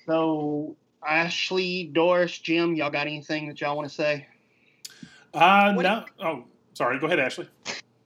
So, 0.07 0.77
Ashley, 1.07 1.85
Doris, 1.93 2.39
Jim, 2.39 2.75
y'all 2.75 2.91
got 2.91 3.07
anything 3.07 3.49
that 3.49 3.61
y'all 3.61 3.77
want 3.77 3.89
to 3.89 3.95
say? 3.95 4.27
Uh, 5.33 5.73
What- 5.75 5.83
no. 5.83 6.05
Oh, 6.23 6.45
sorry. 6.75 6.99
Go 6.99 7.07
ahead, 7.07 7.21
Ashley. 7.21 7.49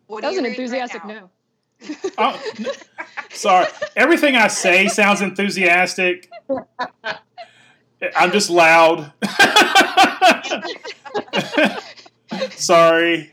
What 0.06 0.22
That 0.22 0.28
was 0.28 0.38
an 0.38 0.44
reading 0.44 0.70
right 0.70 0.82
enthusiastic 0.82 1.04
no. 1.06 1.30
Oh, 2.18 2.40
n- 2.58 2.66
sorry. 3.30 3.66
Everything 3.96 4.36
I 4.36 4.48
say 4.48 4.86
sounds 4.88 5.22
enthusiastic. 5.22 6.30
I'm 8.16 8.30
just 8.32 8.50
loud. 8.50 9.12
sorry. 12.50 13.32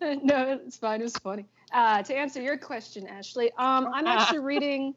no, 0.00 0.60
it's 0.64 0.76
fine. 0.76 1.00
It 1.00 1.04
was 1.04 1.16
funny. 1.16 1.46
Uh, 1.72 2.02
to 2.02 2.16
answer 2.16 2.40
your 2.42 2.56
question, 2.56 3.06
Ashley, 3.06 3.50
um, 3.58 3.88
I'm 3.92 4.06
actually 4.06 4.38
reading 4.40 4.94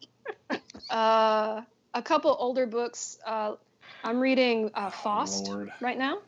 uh, 0.89 1.61
a 1.93 2.01
couple 2.01 2.35
older 2.39 2.65
books. 2.65 3.17
Uh, 3.25 3.55
I'm 4.03 4.19
reading 4.19 4.71
uh, 4.73 4.89
Faust 4.89 5.47
Lord. 5.47 5.71
right 5.81 5.97
now, 5.97 6.19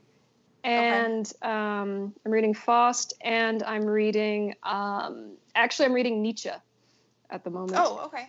and 0.64 1.32
um, 1.42 2.14
I'm 2.26 2.32
reading 2.32 2.54
Faust, 2.54 3.14
and 3.22 3.64
I'm 3.64 3.86
reading. 3.86 4.56
Um, 4.64 5.34
actually, 5.56 5.86
I'm 5.86 5.94
reading 5.94 6.22
Nietzsche 6.22 6.50
at 7.30 7.44
the 7.44 7.50
moment. 7.50 7.74
Oh, 7.78 8.02
okay. 8.06 8.28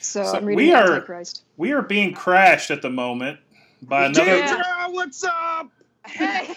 so, 0.00 0.22
So 0.24 0.36
I'm 0.36 0.44
reading 0.44 0.66
we 0.66 0.72
are- 0.72 0.92
Antichrist. 0.92 1.44
We 1.56 1.72
are 1.72 1.82
being 1.82 2.14
crashed 2.14 2.70
at 2.70 2.82
the 2.82 2.90
moment 2.90 3.38
by 3.82 4.06
another. 4.06 4.24
Yeah. 4.38 4.88
what's 4.88 5.22
up? 5.24 5.70
Hey. 6.06 6.54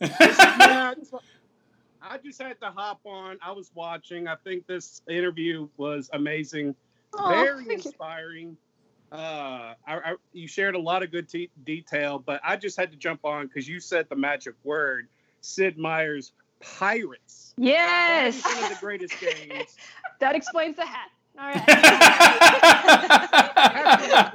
Yeah, 0.00 0.08
I 2.02 2.18
just- 2.24 2.40
had 2.40 2.60
to 2.60 2.70
hop 2.70 3.00
on. 3.04 3.38
I 3.42 3.52
was 3.52 3.70
watching. 3.74 4.28
I 4.28 4.36
think 4.44 4.66
this 4.66 5.02
interview 5.08 5.68
was 5.76 6.10
amazing, 6.12 6.74
Aw, 7.18 7.28
very 7.30 7.74
inspiring. 7.74 8.50
you. 8.50 8.56
Inspiring. 9.12 9.30
Uh, 9.30 9.74
I, 9.86 9.94
I, 9.94 10.14
you 10.32 10.48
shared 10.48 10.74
a 10.74 10.78
lot 10.80 11.02
of 11.02 11.10
good 11.10 11.28
te- 11.28 11.50
detail, 11.64 12.18
but 12.18 12.40
I 12.44 12.56
just 12.56 12.76
had 12.78 12.90
to 12.92 12.96
jump 12.96 13.24
on 13.24 13.46
because 13.46 13.68
you 13.68 13.78
said 13.80 14.06
the 14.08 14.16
magic 14.16 14.54
word, 14.64 15.08
Sid 15.40 15.78
Meier's 15.78 16.32
Pirates. 16.60 17.54
Yes, 17.56 18.42
one 18.44 18.64
of 18.64 18.70
the 18.70 18.76
greatest 18.80 19.14
games. 19.20 19.76
that 20.20 20.34
explains 20.34 20.76
the 20.76 20.86
hat. 20.86 21.08
All 21.38 21.46
right. 21.48 21.62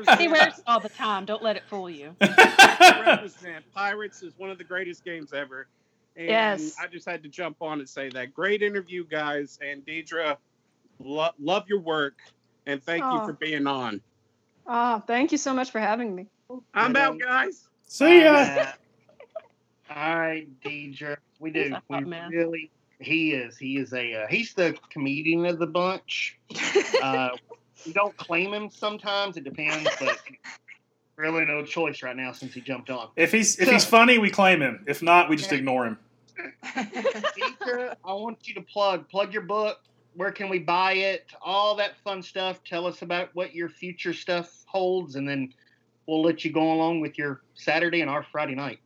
He 0.20 0.28
wears 0.28 0.54
all 0.66 0.80
the 0.80 0.90
time. 0.90 1.26
Don't 1.26 1.44
let 1.44 1.56
it 1.56 1.64
fool 1.68 1.90
you. 1.90 2.16
represent. 2.22 3.64
Pirates 3.74 4.24
is 4.24 4.34
one 4.38 4.50
of 4.50 4.58
the 4.58 4.64
greatest 4.64 5.04
games 5.06 5.32
ever. 5.34 5.68
And 6.16 6.28
Yes. 6.28 6.76
I 6.82 6.88
just 6.88 7.06
had 7.08 7.22
to 7.24 7.30
jump 7.30 7.58
on 7.62 7.80
and 7.80 7.88
say 7.88 8.10
that. 8.10 8.34
Great 8.34 8.62
interview, 8.64 9.06
guys. 9.06 9.60
And 9.62 9.86
Deidrea, 9.86 10.38
lo- 11.00 11.30
love 11.40 11.66
your 11.68 11.80
work. 11.80 12.18
And 12.66 12.82
thank 12.84 13.04
you 13.04 13.26
for 13.26 13.34
being 13.34 13.68
on. 13.68 14.02
Ah, 14.68 15.02
thank 15.08 15.32
you 15.32 15.38
so 15.38 15.54
much 15.54 15.72
for 15.72 15.80
having 15.80 16.14
me. 16.14 16.28
I'm 16.74 16.96
out, 16.96 17.20
guys. 17.20 17.68
See 17.88 18.24
ya. 18.24 18.74
All 19.90 20.20
right, 20.20 20.48
Deidrea. 20.62 21.18
We 21.40 21.52
do. 21.52 21.72
What's 21.72 21.86
We 21.90 22.10
man? 22.10 22.30
really. 22.32 22.72
He 23.00 23.32
is. 23.32 23.58
He 23.58 23.78
is 23.78 23.94
a. 23.94 24.24
Uh, 24.24 24.28
he's 24.28 24.54
the 24.54 24.78
comedian 24.90 25.46
of 25.46 25.60
the 25.60 25.68
bunch. 25.68 26.38
Uh, 27.04 27.30
we 27.86 27.94
don't 27.94 28.16
claim 28.18 28.52
him 28.54 28.70
sometimes. 28.72 29.38
It 29.38 29.44
depends, 29.44 29.88
but 30.00 30.18
really 31.16 31.46
no 31.46 31.64
choice 31.64 32.02
right 32.02 32.16
now 32.16 32.32
since 32.32 32.54
he 32.54 32.62
jumped 32.62 32.90
on. 32.90 33.10
If 33.16 33.32
he's 33.32 33.60
if 33.60 33.70
he's 33.70 33.86
funny, 33.86 34.18
we 34.18 34.32
claim 34.32 34.62
him. 34.62 34.84
If 34.88 35.04
not, 35.04 35.30
we 35.30 35.36
just 35.36 35.52
ignore 35.52 35.86
him. 35.86 36.00
Deidrea, 36.66 37.96
I 38.04 38.14
want 38.14 38.48
you 38.48 38.56
to 38.56 38.62
plug 38.62 39.08
plug 39.10 39.32
your 39.32 39.44
book. 39.44 39.80
Where 40.18 40.32
can 40.32 40.50
we 40.50 40.58
buy 40.58 40.94
it? 40.94 41.32
All 41.44 41.76
that 41.76 41.96
fun 42.04 42.24
stuff. 42.24 42.64
Tell 42.64 42.88
us 42.88 43.04
about 43.04 43.30
what 43.36 43.54
your 43.54 43.70
future 43.70 44.14
stuff 44.14 44.64
holds, 44.66 45.16
and 45.16 45.30
then 45.30 45.54
we'll 46.08 46.24
let 46.24 46.44
you 46.44 46.52
go 46.52 46.74
along 46.74 47.02
with 47.02 47.20
your 47.20 47.42
Saturday 47.54 48.02
and 48.02 48.10
our 48.10 48.24
Friday 48.24 48.56
night. 48.56 48.80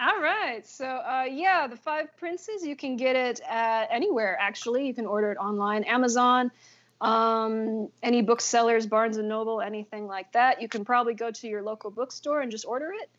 All 0.00 0.20
right. 0.20 0.64
So, 0.64 0.86
uh, 0.86 1.24
yeah, 1.28 1.66
The 1.66 1.74
Five 1.74 2.16
Princes, 2.16 2.64
you 2.64 2.76
can 2.76 2.96
get 2.96 3.16
it 3.16 3.40
at 3.40 3.88
anywhere, 3.90 4.38
actually. 4.38 4.86
You 4.86 4.94
can 4.94 5.04
order 5.04 5.32
it 5.32 5.38
online, 5.38 5.82
Amazon, 5.82 6.52
um, 7.00 7.88
any 8.00 8.22
booksellers, 8.22 8.86
Barnes 8.86 9.16
and 9.16 9.28
Noble, 9.28 9.60
anything 9.60 10.06
like 10.06 10.30
that. 10.30 10.62
You 10.62 10.68
can 10.68 10.84
probably 10.84 11.14
go 11.14 11.32
to 11.32 11.48
your 11.48 11.62
local 11.62 11.90
bookstore 11.90 12.40
and 12.40 12.52
just 12.52 12.64
order 12.64 12.92
it. 12.92 13.10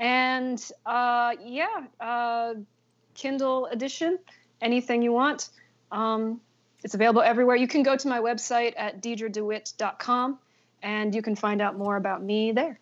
And 0.00 0.60
uh, 0.84 1.34
yeah, 1.40 1.84
uh, 2.00 2.54
Kindle 3.14 3.66
edition, 3.66 4.18
anything 4.60 5.02
you 5.02 5.12
want. 5.12 5.50
Um, 5.92 6.40
it's 6.84 6.94
available 6.94 7.22
everywhere. 7.22 7.56
You 7.56 7.66
can 7.66 7.82
go 7.82 7.96
to 7.96 8.08
my 8.08 8.20
website 8.20 8.74
at 8.76 9.02
deidredewitt.com 9.02 10.38
and 10.82 11.14
you 11.14 11.22
can 11.22 11.34
find 11.34 11.62
out 11.62 11.78
more 11.78 11.96
about 11.96 12.22
me 12.22 12.52
there. 12.52 12.78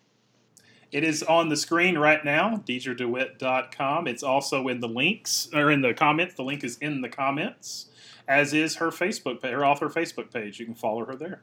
It 0.91 1.03
is 1.03 1.23
on 1.23 1.49
the 1.49 1.57
screen 1.57 1.97
right 1.97 2.23
now, 2.23 2.61
deidredewitt.com. 2.67 4.07
It's 4.07 4.21
also 4.21 4.67
in 4.67 4.81
the 4.81 4.89
links 4.89 5.47
or 5.53 5.71
in 5.71 5.81
the 5.81 5.93
comments. 5.93 6.35
The 6.35 6.43
link 6.43 6.63
is 6.63 6.77
in 6.79 7.01
the 7.01 7.09
comments, 7.09 7.87
as 8.27 8.53
is 8.53 8.75
her 8.75 8.91
Facebook 8.91 9.41
page, 9.41 9.53
her 9.53 9.65
author 9.65 9.89
Facebook 9.89 10.31
page. 10.31 10.59
You 10.59 10.65
can 10.65 10.75
follow 10.75 11.05
her 11.05 11.15
there. 11.15 11.41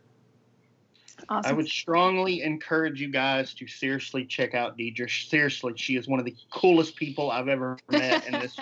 Awesome. 1.29 1.51
I 1.51 1.53
would 1.53 1.69
strongly 1.69 2.43
encourage 2.43 3.01
you 3.01 3.11
guys 3.11 3.53
to 3.55 3.67
seriously 3.67 4.25
check 4.25 4.55
out 4.55 4.79
Deidrea. 4.79 5.11
Seriously, 5.29 5.73
she 5.77 5.97
is 5.97 6.07
one 6.07 6.19
of 6.19 6.25
the 6.25 6.35
coolest 6.53 6.97
people 6.97 7.31
I've 7.31 7.49
ever 7.49 7.79
met 7.91 8.27
in 8.27 8.33
this. 8.33 8.57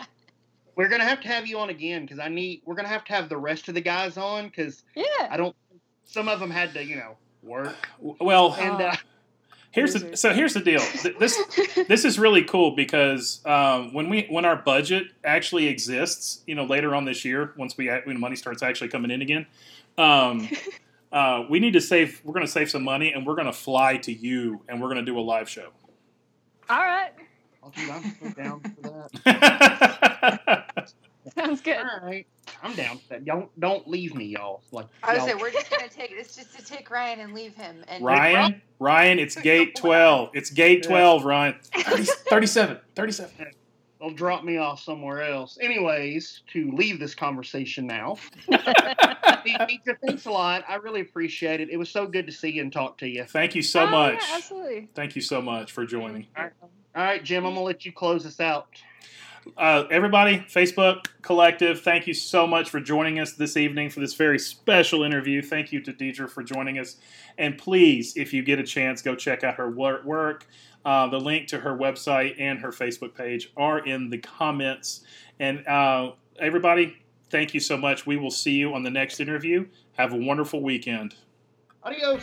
We're 0.79 0.89
gonna 0.89 1.05
have 1.05 1.20
to 1.22 1.29
have 1.29 1.45
you 1.45 1.59
on 1.59 1.70
again 1.70 2.03
because 2.03 2.20
I 2.20 2.29
need. 2.29 2.62
We're 2.64 2.76
gonna 2.76 2.87
have 2.87 3.05
to 3.07 3.12
have 3.12 3.29
the 3.29 3.37
rest 3.37 3.66
of 3.66 3.74
the 3.74 3.81
guys 3.81 4.16
on 4.16 4.47
because 4.47 4.85
yeah, 4.95 5.26
I 5.29 5.37
don't. 5.37 5.55
Some 6.05 6.29
of 6.29 6.39
them 6.39 6.51
had 6.51 6.72
to, 6.74 6.85
you 6.85 6.95
know, 6.95 7.16
work. 7.43 7.89
Well, 7.99 8.55
and 8.55 8.81
uh, 8.81 8.95
here's 9.72 9.95
the 9.95 10.16
so 10.16 10.33
here's 10.33 10.55
the 10.55 10.61
deal. 10.61 10.81
This 11.18 11.37
this 11.89 12.05
is 12.05 12.16
really 12.16 12.45
cool 12.45 12.76
because 12.76 13.45
um, 13.45 13.93
when 13.93 14.09
we 14.09 14.29
when 14.31 14.45
our 14.45 14.55
budget 14.55 15.09
actually 15.24 15.66
exists, 15.66 16.45
you 16.47 16.55
know, 16.55 16.64
later 16.64 16.95
on 16.95 17.05
this 17.05 17.24
year, 17.24 17.55
once 17.59 17.76
we 17.76 17.89
when 18.05 18.20
money 18.20 18.37
starts 18.37 18.62
actually 18.62 18.89
coming 18.89 19.11
in 19.11 19.20
again. 19.20 19.47
Um, 19.99 20.49
uh, 21.12 21.43
we 21.51 21.59
need 21.59 21.72
to 21.72 21.81
save. 21.81 22.22
We're 22.24 22.35
going 22.35 22.47
to 22.47 22.53
save 22.53 22.70
some 22.70 22.85
money, 22.85 23.12
and 23.12 23.26
we're 23.26 23.35
going 23.35 23.47
to 23.47 23.53
fly 23.53 23.97
to 23.97 24.12
you, 24.12 24.62
and 24.68 24.81
we're 24.81 24.89
going 24.89 25.05
to 25.05 25.11
do 25.11 25.18
a 25.18 25.22
live 25.22 25.49
show. 25.49 25.70
All 26.70 26.79
right. 26.79 27.11
I'll 27.63 27.71
do. 27.71 27.91
I'm 27.91 28.33
down 28.33 28.61
for 28.61 29.11
that. 29.25 30.93
Sounds 31.35 31.61
good. 31.61 31.77
All 31.77 32.01
right. 32.03 32.27
I'm 32.63 32.75
down 32.75 32.99
for 32.99 33.09
that. 33.11 33.25
Don't 33.25 33.49
don't 33.61 33.87
leave 33.89 34.15
me, 34.15 34.27
y'all. 34.27 34.63
Like 34.73 34.87
I 35.03 35.15
was 35.15 35.19
y'all. 35.19 35.29
say 35.29 35.35
we're 35.35 35.51
just 35.51 35.71
gonna 35.71 35.89
take 35.89 36.11
it's 36.13 36.37
just 36.37 36.57
to 36.57 36.65
take 36.65 36.91
Ryan 36.91 37.21
and 37.21 37.35
leave 37.35 37.55
him. 37.55 37.85
And 37.89 38.05
Ryan, 38.05 38.63
Ryan, 38.79 39.19
it's 39.19 39.37
gate 39.37 39.77
twelve. 39.77 40.31
It's 40.35 40.51
gate 40.51 40.83
twelve, 40.83 41.25
Ryan. 41.25 41.57
30, 41.75 42.05
37. 42.29 42.79
37. 42.95 43.31
They'll 44.01 44.11
drop 44.11 44.45
me 44.45 44.59
off 44.59 44.81
somewhere 44.81 45.23
else. 45.23 45.59
Anyways, 45.61 46.43
to 46.53 46.71
leave 46.71 47.01
this 47.01 47.17
conversation 47.17 47.85
now. 47.85 48.17
Deidrea, 48.49 49.97
thanks 50.07 50.27
a 50.27 50.31
lot. 50.31 50.65
I 50.69 50.77
really 50.77 51.01
appreciate 51.01 51.61
it. 51.61 51.69
It 51.69 51.79
was 51.79 51.91
so 51.91 52.07
good 52.07 52.25
to 52.27 52.33
see 52.33 52.51
you 52.51 52.63
and 52.63 52.73
talk 52.73 52.99
to 52.99 53.09
you. 53.09 53.25
Thank 53.25 53.57
you 53.57 53.63
so 53.63 53.81
oh, 53.81 53.91
much. 53.91 54.23
Yeah, 54.29 54.37
absolutely. 54.37 54.89
Thank 54.95 55.17
you 55.17 55.23
so 55.23 55.43
much 55.43 55.73
for 55.73 55.85
joining. 55.85 56.29
All 56.99 57.05
right. 57.05 57.23
Jim, 57.23 57.47
I'm 57.47 57.55
gonna 57.55 57.65
let 57.65 57.85
you 57.87 57.93
close 57.93 58.27
us 58.27 58.41
out. 58.41 58.67
Uh, 59.57 59.85
everybody, 59.89 60.39
Facebook 60.53 61.07
Collective, 61.23 61.81
thank 61.81 62.09
you 62.09 62.13
so 62.13 62.45
much 62.45 62.71
for 62.71 62.81
joining 62.81 63.21
us 63.21 63.35
this 63.35 63.57
evening 63.57 63.89
for 63.89 64.01
this 64.01 64.15
very 64.15 64.37
special 64.37 65.05
interview. 65.05 65.41
Thank 65.41 65.71
you 65.71 65.81
to 65.83 65.93
Deidrea 65.93 66.29
for 66.29 66.43
joining 66.43 66.81
us. 66.81 66.97
And 67.39 67.57
please, 67.57 68.17
if 68.17 68.35
you 68.35 68.43
get 68.43 68.59
a 68.59 68.65
chance, 68.65 69.01
go 69.01 69.15
check 69.15 69.45
out 69.45 69.55
her 69.55 69.71
work. 69.71 70.49
Uh, 70.85 71.07
the 71.07 71.21
link 71.21 71.47
to 71.49 71.61
her 71.61 71.79
website 71.79 72.35
and 72.41 72.59
her 72.59 72.71
Facebook 72.71 73.15
page 73.15 73.53
are 73.57 73.79
in 73.79 74.11
the 74.11 74.19
comments. 74.19 75.03
And 75.39 75.65
uh, 75.69 76.15
everybody, 76.41 76.97
thank 77.31 77.55
you 77.55 77.61
so 77.61 77.77
much. 77.77 78.07
We 78.07 78.17
will 78.17 78.33
see 78.33 78.55
you 78.55 78.75
on 78.75 78.83
the 78.83 78.91
next 78.91 79.21
interview. 79.21 79.69
Have 79.93 80.15
a 80.15 80.17
wonderful 80.17 80.65
weekend. 80.65 81.15
Adios. 81.85 82.23